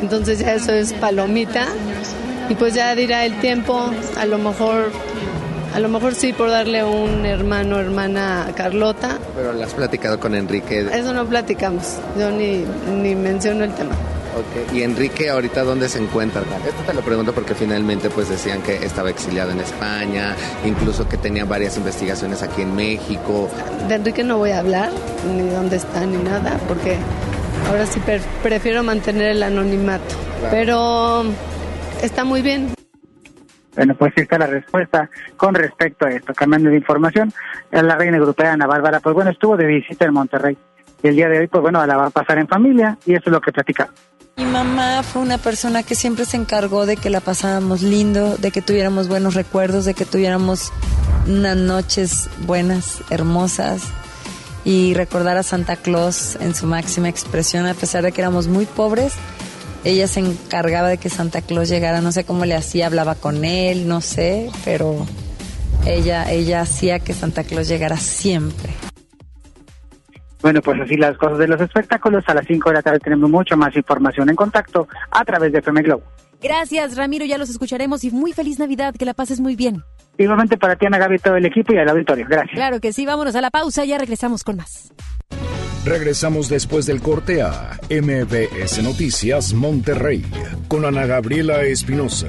entonces 0.05 0.39
ya 0.39 0.55
eso 0.55 0.73
es 0.73 0.93
palomita. 0.93 1.67
Y 2.51 2.55
pues 2.57 2.75
ya 2.75 2.95
dirá 2.95 3.25
el 3.25 3.41
tiempo, 3.41 3.91
a 4.19 4.27
lo 4.27 4.37
mejor 4.37 4.93
a 5.75 5.81
lo 5.81 5.89
mejor 5.89 6.15
sí 6.15 6.33
por 6.33 6.51
darle 6.51 6.85
un 6.85 7.27
hermano 7.27 7.81
hermana 7.81 8.47
a 8.47 8.55
Carlota. 8.55 9.19
Pero 9.35 9.55
lo 9.55 9.65
has 9.65 9.73
platicado 9.75 10.21
con 10.21 10.35
Enrique. 10.35 10.87
Eso 10.93 11.13
no 11.15 11.27
platicamos. 11.27 11.97
Yo 12.19 12.31
ni, 12.31 12.65
ni 13.03 13.15
menciono 13.15 13.65
el 13.65 13.75
tema. 13.75 13.93
Okay. 14.35 14.79
¿Y 14.79 14.83
Enrique 14.83 15.31
ahorita 15.31 15.65
dónde 15.65 15.89
se 15.89 15.99
encuentra? 15.99 16.43
Esto 16.43 16.83
te 16.87 16.93
lo 16.93 17.01
pregunto 17.01 17.33
porque 17.33 17.55
finalmente 17.55 18.11
pues 18.11 18.29
decían 18.29 18.63
que 18.63 18.85
estaba 18.85 19.09
exiliado 19.09 19.53
en 19.53 19.61
España, 19.61 20.37
incluso 20.65 21.09
que 21.09 21.17
tenía 21.17 21.45
varias 21.45 21.77
investigaciones 21.77 22.43
aquí 22.43 22.63
en 22.63 22.77
México. 22.77 23.49
De 23.89 23.95
Enrique 23.95 24.23
no 24.23 24.39
voy 24.39 24.51
a 24.51 24.59
hablar, 24.59 24.91
ni 25.35 25.49
dónde 25.49 25.77
está, 25.77 26.05
ni 26.05 26.19
nada, 26.19 26.59
porque 26.69 26.99
ahora 27.69 27.87
sí 27.87 28.01
prefiero 28.43 28.83
mantener 28.83 29.37
el 29.37 29.43
anonimato. 29.43 30.15
Claro. 30.41 30.51
Pero 30.51 31.25
está 32.03 32.25
muy 32.25 32.43
bien. 32.43 32.75
Bueno, 33.75 33.95
pues 33.97 34.13
esta 34.17 34.37
es 34.37 34.41
la 34.41 34.47
respuesta 34.47 35.11
con 35.37 35.55
respecto 35.55 36.07
a 36.07 36.11
esto. 36.11 36.33
Cambiando 36.33 36.71
de 36.71 36.77
información, 36.77 37.33
la 37.71 37.97
reina 37.97 38.17
europea 38.17 38.53
Ana 38.53 38.67
Bárbara, 38.67 39.01
pues 39.01 39.15
bueno, 39.15 39.31
estuvo 39.31 39.57
de 39.57 39.67
visita 39.67 40.05
en 40.05 40.13
Monterrey. 40.13 40.57
Y 41.03 41.09
el 41.09 41.17
día 41.17 41.29
de 41.29 41.41
hoy, 41.41 41.49
pues 41.49 41.61
bueno, 41.61 41.85
la 41.85 41.97
va 41.97 42.07
a 42.07 42.11
pasar 42.11 42.39
en 42.39 42.47
familia 42.47 42.97
y 43.05 43.15
eso 43.15 43.25
es 43.27 43.33
lo 43.33 43.41
que 43.41 43.53
platica. 43.53 43.91
Mi 44.37 44.45
mamá 44.45 45.03
fue 45.03 45.23
una 45.23 45.39
persona 45.39 45.83
que 45.83 45.95
siempre 45.95 46.25
se 46.25 46.37
encargó 46.37 46.87
de 46.87 46.97
que 46.97 47.11
la 47.11 47.21
pasáramos 47.21 47.83
lindo, 47.83 48.37
de 48.37 48.51
que 48.51 48.63
tuviéramos 48.63 49.09
buenos 49.09 49.35
recuerdos, 49.35 49.85
de 49.85 49.95
que 49.95 50.05
tuviéramos 50.05 50.73
unas 51.27 51.57
noches 51.57 52.31
buenas, 52.47 53.03
hermosas 53.11 53.93
y 54.65 54.95
recordar 54.95 55.37
a 55.37 55.43
Santa 55.43 55.77
Claus 55.77 56.37
en 56.41 56.55
su 56.55 56.67
máxima 56.67 57.09
expresión, 57.09 57.67
a 57.67 57.75
pesar 57.75 58.03
de 58.03 58.13
que 58.13 58.21
éramos 58.21 58.49
muy 58.49 58.67
pobres. 58.67 59.15
Ella 59.85 60.09
se 60.09 60.21
encargaba 60.21 60.89
de 60.89 60.99
que 60.99 61.11
Santa 61.11 61.43
Claus 61.43 61.69
llegara, 61.69 62.01
no 62.01 62.13
sé 62.13 62.25
cómo 62.25 62.47
le 62.47 62.55
hacía, 62.55 62.87
hablaba 62.87 63.15
con 63.15 63.45
él, 63.45 63.87
no 63.87 64.01
sé, 64.01 64.51
pero 64.65 65.07
ella, 65.87 66.31
ella 66.33 66.63
hacía 66.63 66.99
que 66.99 67.13
Santa 67.13 67.45
Claus 67.45 67.69
llegara 67.69 67.99
siempre. 67.99 68.73
Bueno, 70.41 70.61
pues 70.61 70.79
así 70.81 70.97
las 70.97 71.17
cosas 71.17 71.39
de 71.39 71.49
los 71.49 71.59
espectáculos. 71.59 72.23
A 72.27 72.35
las 72.35 72.47
5 72.47 72.69
de 72.69 72.75
la 72.75 72.83
tarde 72.83 72.99
tenemos 72.99 73.31
mucho 73.31 73.57
más 73.57 73.75
información 73.77 74.29
en 74.29 74.37
contacto 74.37 74.87
a 75.11 75.25
través 75.25 75.53
de 75.53 75.61
FM 75.61 75.81
Globo. 75.83 76.03
Gracias, 76.43 76.97
Ramiro. 76.97 77.25
Ya 77.25 77.39
los 77.39 77.49
escucharemos 77.49 78.05
y 78.05 78.11
muy 78.11 78.35
feliz 78.35 78.59
Navidad. 78.59 78.95
Que 78.95 79.07
la 79.07 79.15
pases 79.15 79.41
muy 79.41 79.57
bien. 79.57 79.83
Igualmente 80.19 80.57
para 80.57 80.77
ti, 80.77 80.87
Ana 80.87 80.99
Gaby, 80.99 81.19
todo 81.19 81.37
el 81.37 81.47
equipo 81.47 81.73
y 81.73 81.79
al 81.79 81.89
auditorio. 81.89 82.27
Gracias. 82.29 82.55
Claro 82.55 82.81
que 82.81 82.93
sí. 82.93 83.05
Vámonos 83.07 83.35
a 83.35 83.41
la 83.41 83.51
pausa. 83.51 83.85
Ya 83.85 83.99
regresamos 83.99 84.45
con 84.45 84.57
más. 84.57 84.93
Regresamos 85.85 86.49
después 86.49 86.87
del 86.87 87.03
corte 87.03 87.43
a 87.43 87.79
MBS 87.91 88.83
Noticias 88.83 89.53
Monterrey 89.53 90.25
con 90.67 90.87
Ana 90.87 91.05
Gabriela 91.05 91.63
Espinosa. 91.65 92.29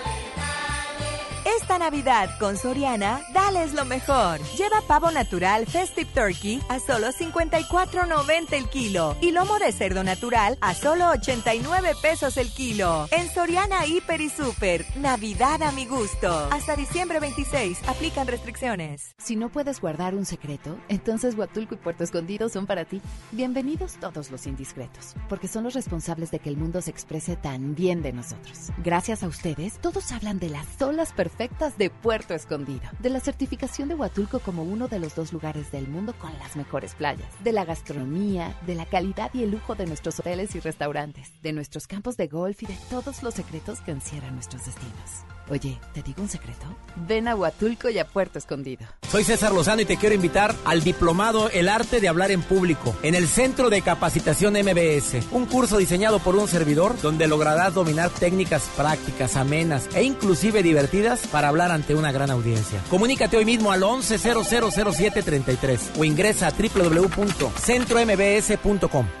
Esta 1.45 1.79
Navidad 1.79 2.29
con 2.39 2.55
Soriana, 2.55 3.19
dales 3.33 3.73
lo 3.73 3.83
mejor. 3.83 4.39
Lleva 4.55 4.81
pavo 4.87 5.09
natural 5.09 5.65
Festive 5.65 6.09
Turkey 6.13 6.61
a 6.69 6.79
solo 6.79 7.07
54.90 7.07 8.53
el 8.53 8.69
kilo 8.69 9.15
y 9.21 9.31
lomo 9.31 9.57
de 9.57 9.71
cerdo 9.71 10.03
natural 10.03 10.59
a 10.61 10.75
solo 10.75 11.09
89 11.09 11.93
pesos 11.99 12.37
el 12.37 12.53
kilo. 12.53 13.07
En 13.09 13.27
Soriana 13.27 13.87
Hiper 13.87 14.21
y 14.21 14.29
Super, 14.29 14.85
Navidad 14.97 15.63
a 15.63 15.71
mi 15.71 15.87
gusto. 15.87 16.47
Hasta 16.51 16.75
diciembre 16.75 17.19
26, 17.19 17.79
aplican 17.87 18.27
restricciones. 18.27 19.15
Si 19.17 19.35
no 19.35 19.49
puedes 19.49 19.81
guardar 19.81 20.13
un 20.13 20.27
secreto, 20.27 20.77
entonces 20.89 21.33
Huatulco 21.33 21.73
y 21.73 21.77
Puerto 21.79 22.03
Escondido 22.03 22.49
son 22.49 22.67
para 22.67 22.85
ti. 22.85 23.01
Bienvenidos 23.31 23.97
todos 23.99 24.29
los 24.29 24.45
indiscretos, 24.45 25.15
porque 25.27 25.47
son 25.47 25.63
los 25.63 25.73
responsables 25.73 26.29
de 26.29 26.37
que 26.37 26.49
el 26.49 26.57
mundo 26.57 26.81
se 26.81 26.91
exprese 26.91 27.35
tan 27.35 27.73
bien 27.73 28.03
de 28.03 28.13
nosotros. 28.13 28.69
Gracias 28.83 29.23
a 29.23 29.27
ustedes, 29.27 29.79
todos 29.79 30.11
hablan 30.11 30.37
de 30.37 30.49
las 30.49 30.79
olas 30.79 31.11
perfectas 31.13 31.30
de 31.77 31.89
Puerto 31.89 32.33
Escondido, 32.35 32.81
de 32.99 33.09
la 33.09 33.19
certificación 33.19 33.89
de 33.89 33.95
Huatulco 33.95 34.39
como 34.39 34.63
uno 34.63 34.87
de 34.87 34.99
los 34.99 35.15
dos 35.15 35.33
lugares 35.33 35.71
del 35.71 35.87
mundo 35.87 36.13
con 36.19 36.31
las 36.37 36.55
mejores 36.55 36.93
playas, 36.93 37.27
de 37.43 37.51
la 37.51 37.65
gastronomía, 37.65 38.55
de 38.67 38.75
la 38.75 38.85
calidad 38.85 39.31
y 39.33 39.43
el 39.43 39.51
lujo 39.51 39.73
de 39.73 39.87
nuestros 39.87 40.19
hoteles 40.19 40.55
y 40.55 40.59
restaurantes, 40.59 41.31
de 41.41 41.53
nuestros 41.53 41.87
campos 41.87 42.15
de 42.15 42.27
golf 42.27 42.61
y 42.61 42.67
de 42.67 42.77
todos 42.89 43.23
los 43.23 43.33
secretos 43.33 43.81
que 43.81 43.91
encierran 43.91 44.35
nuestros 44.35 44.65
destinos. 44.65 45.25
Oye, 45.51 45.77
¿te 45.93 46.01
digo 46.01 46.21
un 46.21 46.29
secreto? 46.29 46.65
Ven 46.95 47.27
a 47.27 47.35
Huatulco 47.35 47.89
y 47.89 47.99
a 47.99 48.07
Puerto 48.07 48.39
Escondido. 48.39 48.85
Soy 49.11 49.25
César 49.25 49.51
Lozano 49.51 49.81
y 49.81 49.85
te 49.85 49.97
quiero 49.97 50.15
invitar 50.15 50.55
al 50.63 50.81
diplomado 50.81 51.49
El 51.49 51.67
arte 51.67 51.99
de 51.99 52.07
hablar 52.07 52.31
en 52.31 52.41
público 52.41 52.95
en 53.03 53.15
el 53.15 53.27
Centro 53.27 53.69
de 53.69 53.81
Capacitación 53.81 54.53
MBS, 54.53 55.17
un 55.31 55.45
curso 55.45 55.77
diseñado 55.77 56.19
por 56.19 56.37
un 56.37 56.47
servidor 56.47 56.95
donde 57.01 57.27
lograrás 57.27 57.73
dominar 57.73 58.11
técnicas 58.11 58.69
prácticas, 58.77 59.35
amenas 59.35 59.89
e 59.93 60.03
inclusive 60.03 60.63
divertidas 60.63 61.27
para 61.27 61.49
hablar 61.49 61.71
ante 61.71 61.95
una 61.95 62.13
gran 62.13 62.31
audiencia. 62.31 62.79
Comunícate 62.89 63.35
hoy 63.35 63.43
mismo 63.43 63.73
al 63.73 63.83
11000733 63.83 65.99
o 65.99 66.05
ingresa 66.05 66.47
a 66.47 66.51
www.centrombs.com. 66.51 69.20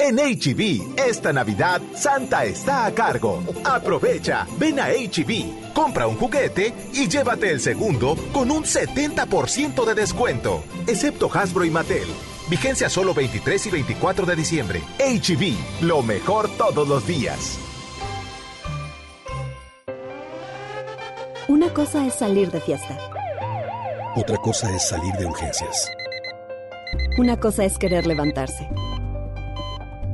En 0.00 0.16
HB, 0.16 0.98
esta 0.98 1.30
Navidad, 1.30 1.82
Santa 1.94 2.46
está 2.46 2.86
a 2.86 2.94
cargo. 2.94 3.42
Aprovecha, 3.64 4.46
ven 4.58 4.80
a 4.80 4.86
HB, 4.88 5.74
compra 5.74 6.06
un 6.06 6.16
juguete 6.16 6.72
y 6.94 7.06
llévate 7.06 7.50
el 7.50 7.60
segundo 7.60 8.16
con 8.32 8.50
un 8.50 8.64
70% 8.64 9.84
de 9.84 9.94
descuento, 9.94 10.64
excepto 10.86 11.30
Hasbro 11.30 11.66
y 11.66 11.70
Mattel. 11.70 12.08
Vigencia 12.48 12.88
solo 12.88 13.12
23 13.12 13.66
y 13.66 13.70
24 13.70 14.24
de 14.24 14.36
diciembre. 14.36 14.82
HB, 14.98 15.82
lo 15.82 16.02
mejor 16.02 16.48
todos 16.56 16.88
los 16.88 17.06
días. 17.06 17.58
Una 21.46 21.74
cosa 21.74 22.06
es 22.06 22.14
salir 22.14 22.50
de 22.50 22.60
fiesta. 22.62 22.98
Otra 24.16 24.38
cosa 24.38 24.74
es 24.74 24.88
salir 24.88 25.12
de 25.16 25.26
urgencias. 25.26 25.90
Una 27.18 27.38
cosa 27.38 27.66
es 27.66 27.76
querer 27.76 28.06
levantarse. 28.06 28.66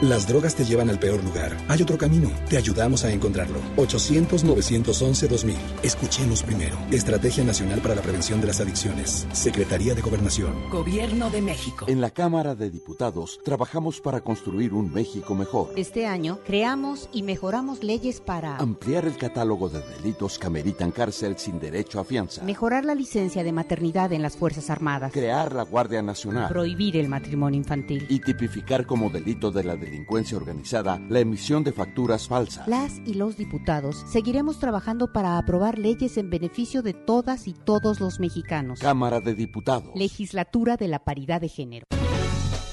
Las 0.00 0.28
drogas 0.28 0.54
te 0.54 0.64
llevan 0.64 0.90
al 0.90 1.00
peor 1.00 1.24
lugar. 1.24 1.56
Hay 1.66 1.82
otro 1.82 1.98
camino. 1.98 2.30
Te 2.48 2.56
ayudamos 2.56 3.04
a 3.04 3.10
encontrarlo. 3.12 3.58
800-911-2000. 3.78 5.56
Escuchemos 5.82 6.44
primero. 6.44 6.76
Estrategia 6.92 7.42
Nacional 7.42 7.80
para 7.80 7.96
la 7.96 8.02
Prevención 8.02 8.40
de 8.40 8.46
las 8.46 8.60
Adicciones. 8.60 9.26
Secretaría 9.32 9.96
de 9.96 10.00
Gobernación. 10.00 10.54
Gobierno 10.70 11.30
de 11.30 11.42
México. 11.42 11.86
En 11.88 12.00
la 12.00 12.10
Cámara 12.10 12.54
de 12.54 12.70
Diputados 12.70 13.40
trabajamos 13.44 14.00
para 14.00 14.20
construir 14.20 14.72
un 14.72 14.92
México 14.92 15.34
mejor. 15.34 15.72
Este 15.74 16.06
año 16.06 16.38
creamos 16.46 17.08
y 17.12 17.24
mejoramos 17.24 17.82
leyes 17.82 18.20
para 18.20 18.56
Ampliar 18.58 19.04
el 19.04 19.16
catálogo 19.16 19.68
de 19.68 19.80
delitos 19.80 20.38
que 20.38 20.46
ameritan 20.46 20.92
cárcel 20.92 21.36
sin 21.38 21.58
derecho 21.58 21.98
a 21.98 22.04
fianza. 22.04 22.44
mejorar 22.44 22.84
la 22.84 22.94
licencia 22.94 23.42
de 23.42 23.50
maternidad 23.50 24.12
en 24.12 24.22
las 24.22 24.36
Fuerzas 24.36 24.70
Armadas, 24.70 25.12
Crear 25.12 25.52
la 25.56 25.64
Guardia 25.64 26.02
Nacional. 26.02 26.48
prohibir 26.48 26.96
el 26.96 27.08
matrimonio 27.08 27.58
infantil. 27.58 28.06
Y 28.08 28.20
tipificar 28.20 28.86
como 28.86 29.10
delito 29.10 29.50
de 29.50 29.64
la 29.64 29.74
delincuencia 29.88 30.36
organizada 30.36 31.00
la 31.08 31.20
emisión 31.20 31.64
de 31.64 31.72
facturas 31.72 32.28
falsas. 32.28 32.68
Las 32.68 33.00
y 33.06 33.14
los 33.14 33.36
diputados 33.36 34.04
seguiremos 34.10 34.58
trabajando 34.58 35.12
para 35.12 35.38
aprobar 35.38 35.78
leyes 35.78 36.16
en 36.18 36.30
beneficio 36.30 36.82
de 36.82 36.92
todas 36.92 37.48
y 37.48 37.54
todos 37.54 38.00
los 38.00 38.20
mexicanos. 38.20 38.80
Cámara 38.80 39.20
de 39.20 39.34
Diputados. 39.34 39.90
Legislatura 39.94 40.76
de 40.76 40.88
la 40.88 40.98
Paridad 41.04 41.40
de 41.40 41.48
Género. 41.48 41.86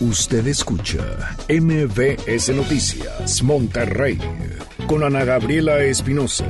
Usted 0.02 0.46
escucha 0.48 0.98
MBS 1.50 2.50
Noticias 2.54 3.42
Monterrey 3.44 4.20
con 4.88 5.04
Ana 5.04 5.24
Gabriela 5.24 5.80
Espinosa. 5.80 6.46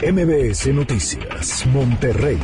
MBS 0.00 0.72
Noticias 0.72 1.66
Monterrey. 1.66 2.38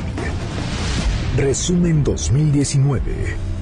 Resumen 1.37 2.03
2019. 2.03 3.54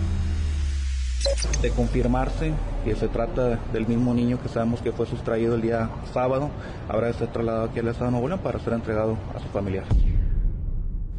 De 1.61 1.71
confirmarse 1.71 2.53
que 2.85 2.97
se 2.97 3.09
trata 3.09 3.57
del 3.73 3.87
mismo 3.87 4.13
niño 4.13 4.41
que 4.43 4.49
sabemos 4.49 4.81
que 4.81 4.93
fue 4.93 5.07
sustraído 5.07 5.55
el 5.55 5.63
día 5.63 5.91
sábado, 6.13 6.51
habrá 6.89 7.09
de 7.09 7.15
ser 7.15 7.29
trasladado 7.33 7.67
aquí 7.67 7.79
al 7.79 7.89
estado 7.89 8.07
de 8.07 8.11
Nuevo 8.13 8.29
León 8.29 8.41
para 8.41 8.59
ser 8.59 8.73
entregado 8.73 9.17
a 9.35 9.41
su 9.41 9.49
familiar. 9.49 9.85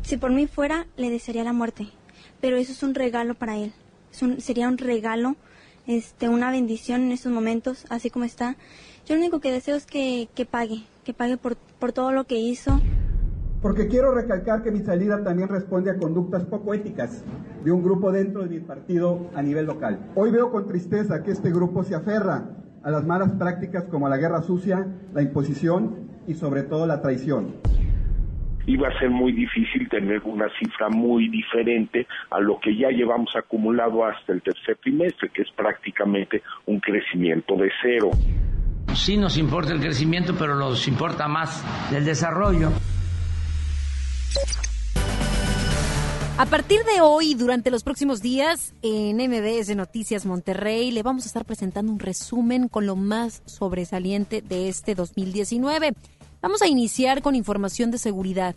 Si 0.02 0.18
por 0.18 0.32
mí 0.32 0.48
fuera, 0.48 0.88
le 0.98 1.10
desearía 1.10 1.44
la 1.44 1.54
muerte, 1.54 1.88
pero 2.42 2.58
eso 2.58 2.74
es 2.74 2.84
un 2.84 2.94
regalo 2.94 3.36
para 3.36 3.58
él. 3.58 3.74
Sería 4.40 4.68
un 4.68 4.78
regalo, 4.78 5.38
este, 5.88 6.28
una 6.28 6.52
bendición 6.52 7.04
en 7.04 7.12
estos 7.14 7.32
momentos, 7.32 7.86
así 7.90 8.10
como 8.10 8.26
está. 8.26 8.58
Yo 9.08 9.16
lo 9.16 9.22
único 9.22 9.40
que 9.40 9.52
deseo 9.52 9.76
es 9.76 9.86
que, 9.86 10.28
que 10.36 10.46
pague, 10.46 10.84
que 11.06 11.14
pague 11.14 11.38
por, 11.38 11.56
por 11.56 11.94
todo 11.94 12.12
lo 12.12 12.26
que 12.26 12.36
hizo. 12.36 12.82
Porque 13.64 13.88
quiero 13.88 14.14
recalcar 14.14 14.62
que 14.62 14.72
mi 14.72 14.82
salida 14.82 15.24
también 15.24 15.48
responde 15.48 15.90
a 15.90 15.96
conductas 15.96 16.44
poco 16.44 16.74
éticas 16.74 17.24
de 17.64 17.72
un 17.72 17.82
grupo 17.82 18.12
dentro 18.12 18.44
de 18.44 18.50
mi 18.50 18.60
partido 18.60 19.32
a 19.34 19.42
nivel 19.42 19.68
local. 19.68 20.12
Hoy 20.16 20.32
veo 20.32 20.52
con 20.52 20.68
tristeza 20.68 21.24
que 21.24 21.32
este 21.32 21.50
grupo 21.50 21.82
se 21.86 21.96
aferra 21.96 22.44
a 22.84 22.92
las 22.92 23.06
malas 23.06 23.32
prácticas 23.32 23.86
como 23.86 24.10
la 24.10 24.18
guerra 24.18 24.42
sucia, 24.42 24.86
la 25.14 25.22
imposición 25.22 26.10
y 26.28 26.34
sobre 26.34 26.64
todo 26.64 26.86
la 26.86 27.02
traición. 27.02 27.56
iba 28.66 28.90
a 28.90 29.00
ser 29.00 29.10
muy 29.10 29.32
difícil 29.32 29.88
tener 29.90 30.22
una 30.26 30.48
cifra 30.60 30.90
muy 30.90 31.30
diferente 31.30 32.06
a 32.32 32.42
lo 32.42 32.60
que 32.60 32.78
ya 32.78 32.90
llevamos 32.90 33.34
acumulado 33.38 34.06
hasta 34.06 34.34
el 34.34 34.42
tercer 34.42 34.78
trimestre, 34.84 35.30
que 35.34 35.42
es 35.42 35.52
prácticamente 35.56 36.42
un 36.66 36.82
crecimiento 36.82 37.56
de 37.56 37.70
cero. 37.82 38.12
Sí 38.94 39.16
nos 39.16 39.38
importa 39.38 39.72
el 39.72 39.80
crecimiento, 39.80 40.34
pero 40.38 40.56
nos 40.56 40.86
importa 40.88 41.30
más 41.30 41.64
el 41.94 42.04
desarrollo. 42.04 42.72
A 46.36 46.48
partir 46.48 46.80
de 46.84 47.00
hoy, 47.02 47.36
durante 47.36 47.70
los 47.70 47.84
próximos 47.84 48.22
días, 48.22 48.74
en 48.82 49.18
MBS 49.18 49.76
Noticias 49.76 50.26
Monterrey, 50.26 50.90
le 50.90 51.04
vamos 51.04 51.24
a 51.24 51.28
estar 51.28 51.46
presentando 51.46 51.92
un 51.92 52.00
resumen 52.00 52.68
con 52.68 52.88
lo 52.88 52.96
más 52.96 53.44
sobresaliente 53.46 54.42
de 54.42 54.68
este 54.68 54.96
2019. 54.96 55.94
Vamos 56.42 56.62
a 56.64 56.68
iniciar 56.68 57.22
con 57.22 57.36
información 57.36 57.92
de 57.92 58.00
seguridad. 58.00 58.56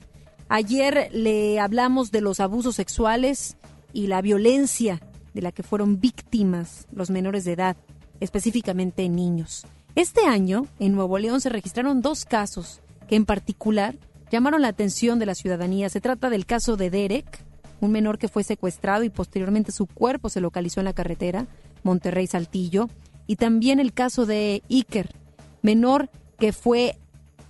Ayer 0.49 1.11
le 1.13 1.61
hablamos 1.61 2.11
de 2.11 2.23
los 2.23 2.41
abusos 2.41 2.77
sexuales 2.77 3.59
y 3.93 4.07
la 4.07 4.23
violencia 4.23 5.03
de 5.35 5.43
la 5.43 5.53
que 5.53 5.63
fueron 5.63 6.01
víctimas 6.01 6.87
los 6.93 7.11
menores 7.11 7.45
de 7.45 7.53
edad, 7.53 7.77
específicamente 8.21 9.07
niños. 9.09 9.67
Este 9.95 10.25
año, 10.25 10.67
en 10.79 10.95
Nuevo 10.95 11.19
León, 11.19 11.43
se 11.43 11.51
registraron 11.51 12.01
dos 12.01 12.25
casos 12.25 12.81
que 13.07 13.17
en 13.17 13.27
particular 13.27 13.97
llamaron 14.31 14.63
la 14.63 14.69
atención 14.69 15.19
de 15.19 15.27
la 15.27 15.35
ciudadanía. 15.35 15.89
Se 15.89 16.01
trata 16.01 16.31
del 16.31 16.47
caso 16.47 16.77
de 16.77 16.91
Derek, 16.91 17.45
un 17.81 17.93
menor 17.93 18.19
que 18.19 18.29
fue 18.29 18.45
secuestrado 18.45 19.05
y 19.05 19.11
posteriormente 19.11 19.73
su 19.73 19.87
cuerpo 19.87 20.29
se 20.29 20.41
localizó 20.41 20.81
en 20.81 20.85
la 20.85 20.93
carretera 20.93 21.47
Monterrey-Saltillo, 21.83 22.89
y 23.27 23.37
también 23.37 23.81
el 23.81 23.93
caso 23.93 24.25
de 24.25 24.63
Iker, 24.71 25.15
menor 25.63 26.11
que 26.39 26.53
fue 26.53 26.97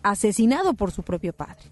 asesinado 0.03 0.75
por 0.75 0.91
su 0.91 1.03
propio 1.03 1.33
padre. 1.33 1.63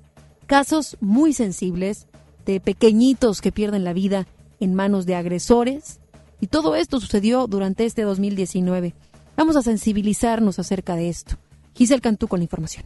Casos 0.47 0.97
muy 1.01 1.33
sensibles 1.33 2.07
de 2.45 2.61
pequeñitos 2.61 3.41
que 3.41 3.53
pierden 3.53 3.85
la 3.85 3.93
vida 3.93 4.27
en 4.61 4.75
manos 4.75 5.07
de 5.07 5.15
agresores 5.15 6.01
y 6.41 6.49
todo 6.49 6.75
esto 6.75 7.01
sucedió 7.01 7.47
durante 7.47 7.87
este 7.87 8.03
2019. 8.03 8.95
Vamos 9.37 9.57
a 9.57 9.63
sensibilizarnos 9.63 10.59
acerca 10.59 10.97
de 10.97 11.09
esto. 11.09 11.37
Giselle 11.75 12.03
Cantú 12.03 12.29
con 12.29 12.41
la 12.41 12.45
información. 12.45 12.85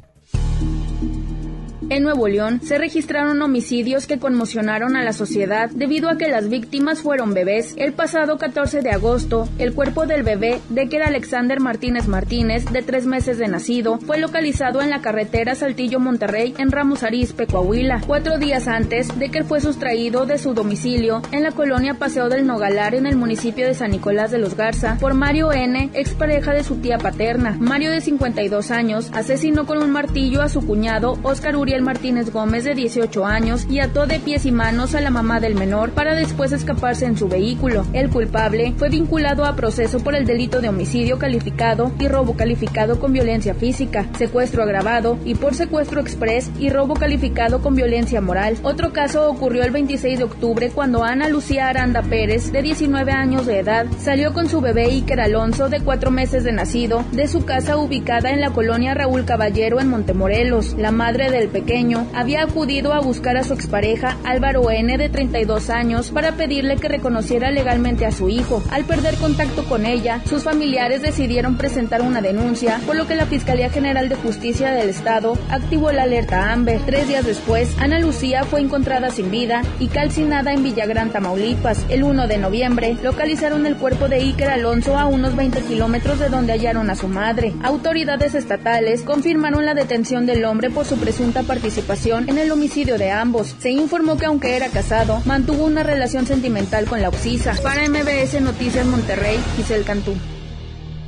En 1.90 2.02
Nuevo 2.02 2.28
León 2.28 2.60
se 2.62 2.76
registraron 2.76 3.40
homicidios 3.40 4.06
que 4.06 4.18
conmocionaron 4.18 4.94
a 4.94 5.02
la 5.04 5.14
sociedad 5.14 5.70
debido 5.70 6.10
a 6.10 6.18
que 6.18 6.28
las 6.28 6.50
víctimas 6.50 7.00
fueron 7.00 7.32
bebés. 7.32 7.72
El 7.78 7.94
pasado 7.94 8.36
14 8.36 8.82
de 8.82 8.90
agosto, 8.90 9.48
el 9.58 9.72
cuerpo 9.72 10.04
del 10.04 10.22
bebé, 10.22 10.60
de 10.68 10.90
que 10.90 10.96
era 10.96 11.06
Alexander 11.06 11.60
Martínez 11.60 12.06
Martínez, 12.06 12.66
de 12.66 12.82
tres 12.82 13.06
meses 13.06 13.38
de 13.38 13.48
nacido, 13.48 13.98
fue 14.00 14.18
localizado 14.18 14.82
en 14.82 14.90
la 14.90 15.00
carretera 15.00 15.54
Saltillo-Monterrey 15.54 16.54
en 16.58 16.70
Ramos 16.70 17.04
Arizpe, 17.04 17.46
Coahuila, 17.46 18.02
cuatro 18.06 18.36
días 18.36 18.68
antes 18.68 19.18
de 19.18 19.30
que 19.30 19.38
él 19.38 19.44
fue 19.44 19.62
sustraído 19.62 20.26
de 20.26 20.36
su 20.36 20.52
domicilio 20.52 21.22
en 21.32 21.42
la 21.42 21.52
colonia 21.52 21.94
Paseo 21.94 22.28
del 22.28 22.46
Nogalar 22.46 22.96
en 22.96 23.06
el 23.06 23.16
municipio 23.16 23.66
de 23.66 23.72
San 23.72 23.92
Nicolás 23.92 24.30
de 24.30 24.36
los 24.36 24.56
Garza 24.58 24.98
por 25.00 25.14
Mario 25.14 25.52
N., 25.52 25.88
expareja 25.94 26.52
de 26.52 26.64
su 26.64 26.76
tía 26.76 26.98
paterna. 26.98 27.56
Mario, 27.58 27.90
de 27.90 28.02
52 28.02 28.70
años, 28.70 29.10
asesinó 29.14 29.64
con 29.64 29.82
un 29.82 29.90
martillo 29.90 30.42
a 30.42 30.50
su 30.50 30.66
cuñado 30.66 31.18
Oscar 31.22 31.56
Uriel 31.56 31.77
Martínez 31.82 32.32
Gómez, 32.32 32.64
de 32.64 32.74
18 32.74 33.26
años, 33.26 33.66
y 33.70 33.80
ató 33.80 34.06
de 34.06 34.18
pies 34.18 34.46
y 34.46 34.52
manos 34.52 34.94
a 34.94 35.00
la 35.00 35.10
mamá 35.10 35.40
del 35.40 35.54
menor 35.54 35.90
para 35.90 36.14
después 36.14 36.52
escaparse 36.52 37.06
en 37.06 37.16
su 37.16 37.28
vehículo. 37.28 37.86
El 37.92 38.10
culpable 38.10 38.74
fue 38.76 38.88
vinculado 38.88 39.44
a 39.44 39.56
proceso 39.56 40.00
por 40.00 40.14
el 40.14 40.26
delito 40.26 40.60
de 40.60 40.68
homicidio 40.68 41.18
calificado 41.18 41.92
y 41.98 42.08
robo 42.08 42.34
calificado 42.34 42.98
con 42.98 43.12
violencia 43.12 43.54
física, 43.54 44.06
secuestro 44.18 44.62
agravado 44.62 45.18
y 45.24 45.34
por 45.34 45.54
secuestro 45.54 46.00
express 46.00 46.50
y 46.58 46.70
robo 46.70 46.94
calificado 46.94 47.60
con 47.60 47.74
violencia 47.74 48.20
moral. 48.20 48.56
Otro 48.62 48.92
caso 48.92 49.30
ocurrió 49.30 49.62
el 49.62 49.70
26 49.70 50.18
de 50.18 50.24
octubre 50.24 50.70
cuando 50.74 51.04
Ana 51.04 51.28
Lucía 51.28 51.68
Aranda 51.68 52.02
Pérez, 52.02 52.52
de 52.52 52.62
19 52.62 53.12
años 53.12 53.46
de 53.46 53.60
edad, 53.60 53.86
salió 53.98 54.32
con 54.32 54.48
su 54.48 54.60
bebé 54.60 54.86
Iker 54.86 55.20
Alonso, 55.20 55.68
de 55.68 55.80
4 55.80 56.10
meses 56.10 56.44
de 56.44 56.52
nacido, 56.52 57.04
de 57.12 57.28
su 57.28 57.44
casa 57.44 57.76
ubicada 57.76 58.30
en 58.30 58.40
la 58.40 58.50
colonia 58.50 58.94
Raúl 58.94 59.24
Caballero 59.24 59.80
en 59.80 59.88
Montemorelos. 59.88 60.74
La 60.74 60.90
madre 60.90 61.30
del 61.30 61.48
pequeño 61.48 61.67
había 62.14 62.44
acudido 62.44 62.94
a 62.94 63.00
buscar 63.00 63.36
a 63.36 63.44
su 63.44 63.52
expareja 63.52 64.16
Álvaro 64.24 64.70
N 64.70 64.96
de 64.96 65.10
32 65.10 65.68
años 65.68 66.10
para 66.10 66.32
pedirle 66.32 66.76
que 66.76 66.88
reconociera 66.88 67.50
legalmente 67.50 68.06
a 68.06 68.10
su 68.10 68.30
hijo. 68.30 68.62
Al 68.70 68.84
perder 68.84 69.16
contacto 69.16 69.64
con 69.64 69.84
ella, 69.84 70.22
sus 70.24 70.44
familiares 70.44 71.02
decidieron 71.02 71.58
presentar 71.58 72.00
una 72.00 72.22
denuncia, 72.22 72.80
por 72.86 72.96
lo 72.96 73.06
que 73.06 73.16
la 73.16 73.26
Fiscalía 73.26 73.68
General 73.68 74.08
de 74.08 74.14
Justicia 74.14 74.70
del 74.70 74.88
Estado 74.88 75.36
activó 75.50 75.92
la 75.92 76.04
alerta 76.04 76.52
Amber. 76.52 76.80
Tres 76.86 77.06
días 77.06 77.26
después, 77.26 77.76
Ana 77.78 77.98
Lucía 77.98 78.44
fue 78.44 78.62
encontrada 78.62 79.10
sin 79.10 79.30
vida 79.30 79.60
y 79.78 79.88
calcinada 79.88 80.54
en 80.54 80.62
Villagrán, 80.62 81.10
Tamaulipas. 81.10 81.84
El 81.90 82.02
1 82.02 82.28
de 82.28 82.38
noviembre, 82.38 82.96
localizaron 83.02 83.66
el 83.66 83.76
cuerpo 83.76 84.08
de 84.08 84.16
Iker 84.16 84.48
Alonso 84.48 84.96
a 84.96 85.04
unos 85.04 85.36
20 85.36 85.60
kilómetros 85.64 86.18
de 86.18 86.30
donde 86.30 86.54
hallaron 86.54 86.88
a 86.88 86.94
su 86.94 87.08
madre. 87.08 87.52
Autoridades 87.62 88.34
estatales 88.34 89.02
confirmaron 89.02 89.66
la 89.66 89.74
detención 89.74 90.24
del 90.24 90.46
hombre 90.46 90.70
por 90.70 90.86
su 90.86 90.96
presunta 90.96 91.42
participación 91.42 91.57
participación 91.58 92.28
en 92.28 92.38
el 92.38 92.52
homicidio 92.52 92.98
de 92.98 93.10
ambos. 93.10 93.56
Se 93.58 93.72
informó 93.72 94.16
que 94.16 94.26
aunque 94.26 94.54
era 94.54 94.68
casado, 94.68 95.20
mantuvo 95.24 95.64
una 95.64 95.82
relación 95.82 96.24
sentimental 96.24 96.86
con 96.86 97.02
la 97.02 97.08
Oxisa. 97.08 97.56
Para 97.64 97.88
MBS 97.88 98.40
Noticias 98.40 98.86
Monterrey, 98.86 99.36
Giselle 99.56 99.82
Cantú. 99.82 100.12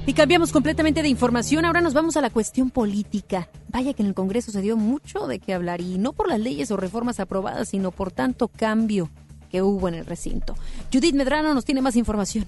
Y 0.06 0.12
cambiamos 0.12 0.50
completamente 0.50 1.02
de 1.02 1.08
información. 1.08 1.64
Ahora 1.64 1.80
nos 1.80 1.94
vamos 1.94 2.16
a 2.16 2.20
la 2.20 2.30
cuestión 2.30 2.70
política. 2.70 3.48
Vaya 3.68 3.94
que 3.94 4.02
en 4.02 4.08
el 4.08 4.14
Congreso 4.14 4.50
se 4.50 4.60
dio 4.60 4.76
mucho 4.76 5.28
de 5.28 5.38
qué 5.38 5.54
hablar 5.54 5.80
y 5.80 5.98
no 5.98 6.12
por 6.14 6.28
las 6.28 6.40
leyes 6.40 6.72
o 6.72 6.76
reformas 6.76 7.20
aprobadas, 7.20 7.68
sino 7.68 7.92
por 7.92 8.10
tanto 8.10 8.48
cambio 8.48 9.08
que 9.52 9.62
hubo 9.62 9.86
en 9.86 9.94
el 9.94 10.04
recinto. 10.04 10.56
Judith 10.92 11.14
Medrano 11.14 11.54
nos 11.54 11.64
tiene 11.64 11.80
más 11.80 11.94
información. 11.94 12.46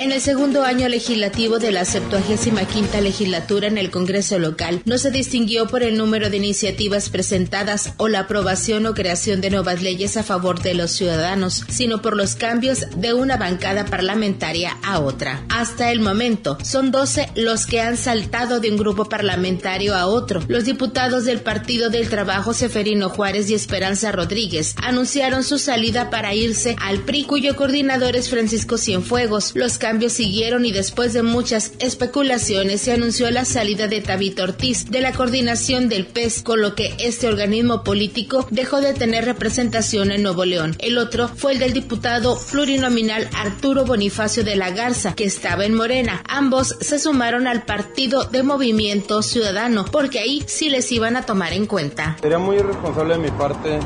En 0.00 0.12
el 0.12 0.20
segundo 0.20 0.62
año 0.62 0.88
legislativo 0.88 1.58
de 1.58 1.72
la 1.72 1.84
75 1.84 3.00
legislatura 3.00 3.66
en 3.66 3.78
el 3.78 3.90
Congreso 3.90 4.38
local, 4.38 4.80
no 4.84 4.96
se 4.96 5.10
distinguió 5.10 5.66
por 5.66 5.82
el 5.82 5.96
número 5.96 6.30
de 6.30 6.36
iniciativas 6.36 7.10
presentadas 7.10 7.94
o 7.96 8.06
la 8.06 8.20
aprobación 8.20 8.86
o 8.86 8.94
creación 8.94 9.40
de 9.40 9.50
nuevas 9.50 9.82
leyes 9.82 10.16
a 10.16 10.22
favor 10.22 10.62
de 10.62 10.74
los 10.74 10.92
ciudadanos, 10.92 11.64
sino 11.68 12.00
por 12.00 12.16
los 12.16 12.36
cambios 12.36 12.86
de 12.96 13.12
una 13.12 13.38
bancada 13.38 13.86
parlamentaria 13.86 14.76
a 14.84 15.00
otra. 15.00 15.44
Hasta 15.48 15.90
el 15.90 15.98
momento, 15.98 16.58
son 16.62 16.92
12 16.92 17.30
los 17.34 17.66
que 17.66 17.80
han 17.80 17.96
saltado 17.96 18.60
de 18.60 18.70
un 18.70 18.76
grupo 18.76 19.06
parlamentario 19.06 19.96
a 19.96 20.06
otro. 20.06 20.40
Los 20.46 20.64
diputados 20.64 21.24
del 21.24 21.40
Partido 21.40 21.90
del 21.90 22.08
Trabajo 22.08 22.54
Seferino 22.54 23.08
Juárez 23.08 23.50
y 23.50 23.54
Esperanza 23.54 24.12
Rodríguez 24.12 24.76
anunciaron 24.80 25.42
su 25.42 25.58
salida 25.58 26.08
para 26.08 26.34
irse 26.34 26.76
al 26.80 27.00
PRI, 27.00 27.24
cuyo 27.24 27.56
coordinador 27.56 28.14
es 28.14 28.30
Francisco 28.30 28.78
Cienfuegos. 28.78 29.56
Los 29.56 29.76
cambios 29.88 30.12
siguieron 30.12 30.66
y 30.66 30.70
después 30.70 31.14
de 31.14 31.22
muchas 31.22 31.72
especulaciones 31.78 32.82
se 32.82 32.92
anunció 32.92 33.30
la 33.30 33.46
salida 33.46 33.88
de 33.88 34.02
Tabito 34.02 34.42
Ortiz 34.42 34.90
de 34.90 35.00
la 35.00 35.12
coordinación 35.12 35.88
del 35.88 36.04
PES, 36.04 36.42
con 36.42 36.60
lo 36.60 36.74
que 36.74 36.94
este 36.98 37.26
organismo 37.26 37.84
político 37.84 38.46
dejó 38.50 38.82
de 38.82 38.92
tener 38.92 39.24
representación 39.24 40.10
en 40.10 40.22
Nuevo 40.22 40.44
León. 40.44 40.76
El 40.80 40.98
otro 40.98 41.28
fue 41.28 41.52
el 41.52 41.58
del 41.58 41.72
diputado 41.72 42.38
plurinominal 42.50 43.30
Arturo 43.34 43.86
Bonifacio 43.86 44.44
de 44.44 44.56
la 44.56 44.72
Garza, 44.72 45.14
que 45.14 45.24
estaba 45.24 45.64
en 45.64 45.72
Morena. 45.72 46.22
Ambos 46.28 46.76
se 46.82 46.98
sumaron 46.98 47.46
al 47.46 47.62
partido 47.62 48.24
de 48.24 48.42
Movimiento 48.42 49.22
Ciudadano, 49.22 49.86
porque 49.90 50.18
ahí 50.18 50.44
sí 50.46 50.68
les 50.68 50.92
iban 50.92 51.16
a 51.16 51.22
tomar 51.22 51.54
en 51.54 51.64
cuenta. 51.64 52.18
Sería 52.20 52.38
muy 52.38 52.56
irresponsable 52.56 53.14
de 53.14 53.20
mi 53.20 53.30
parte 53.30 53.78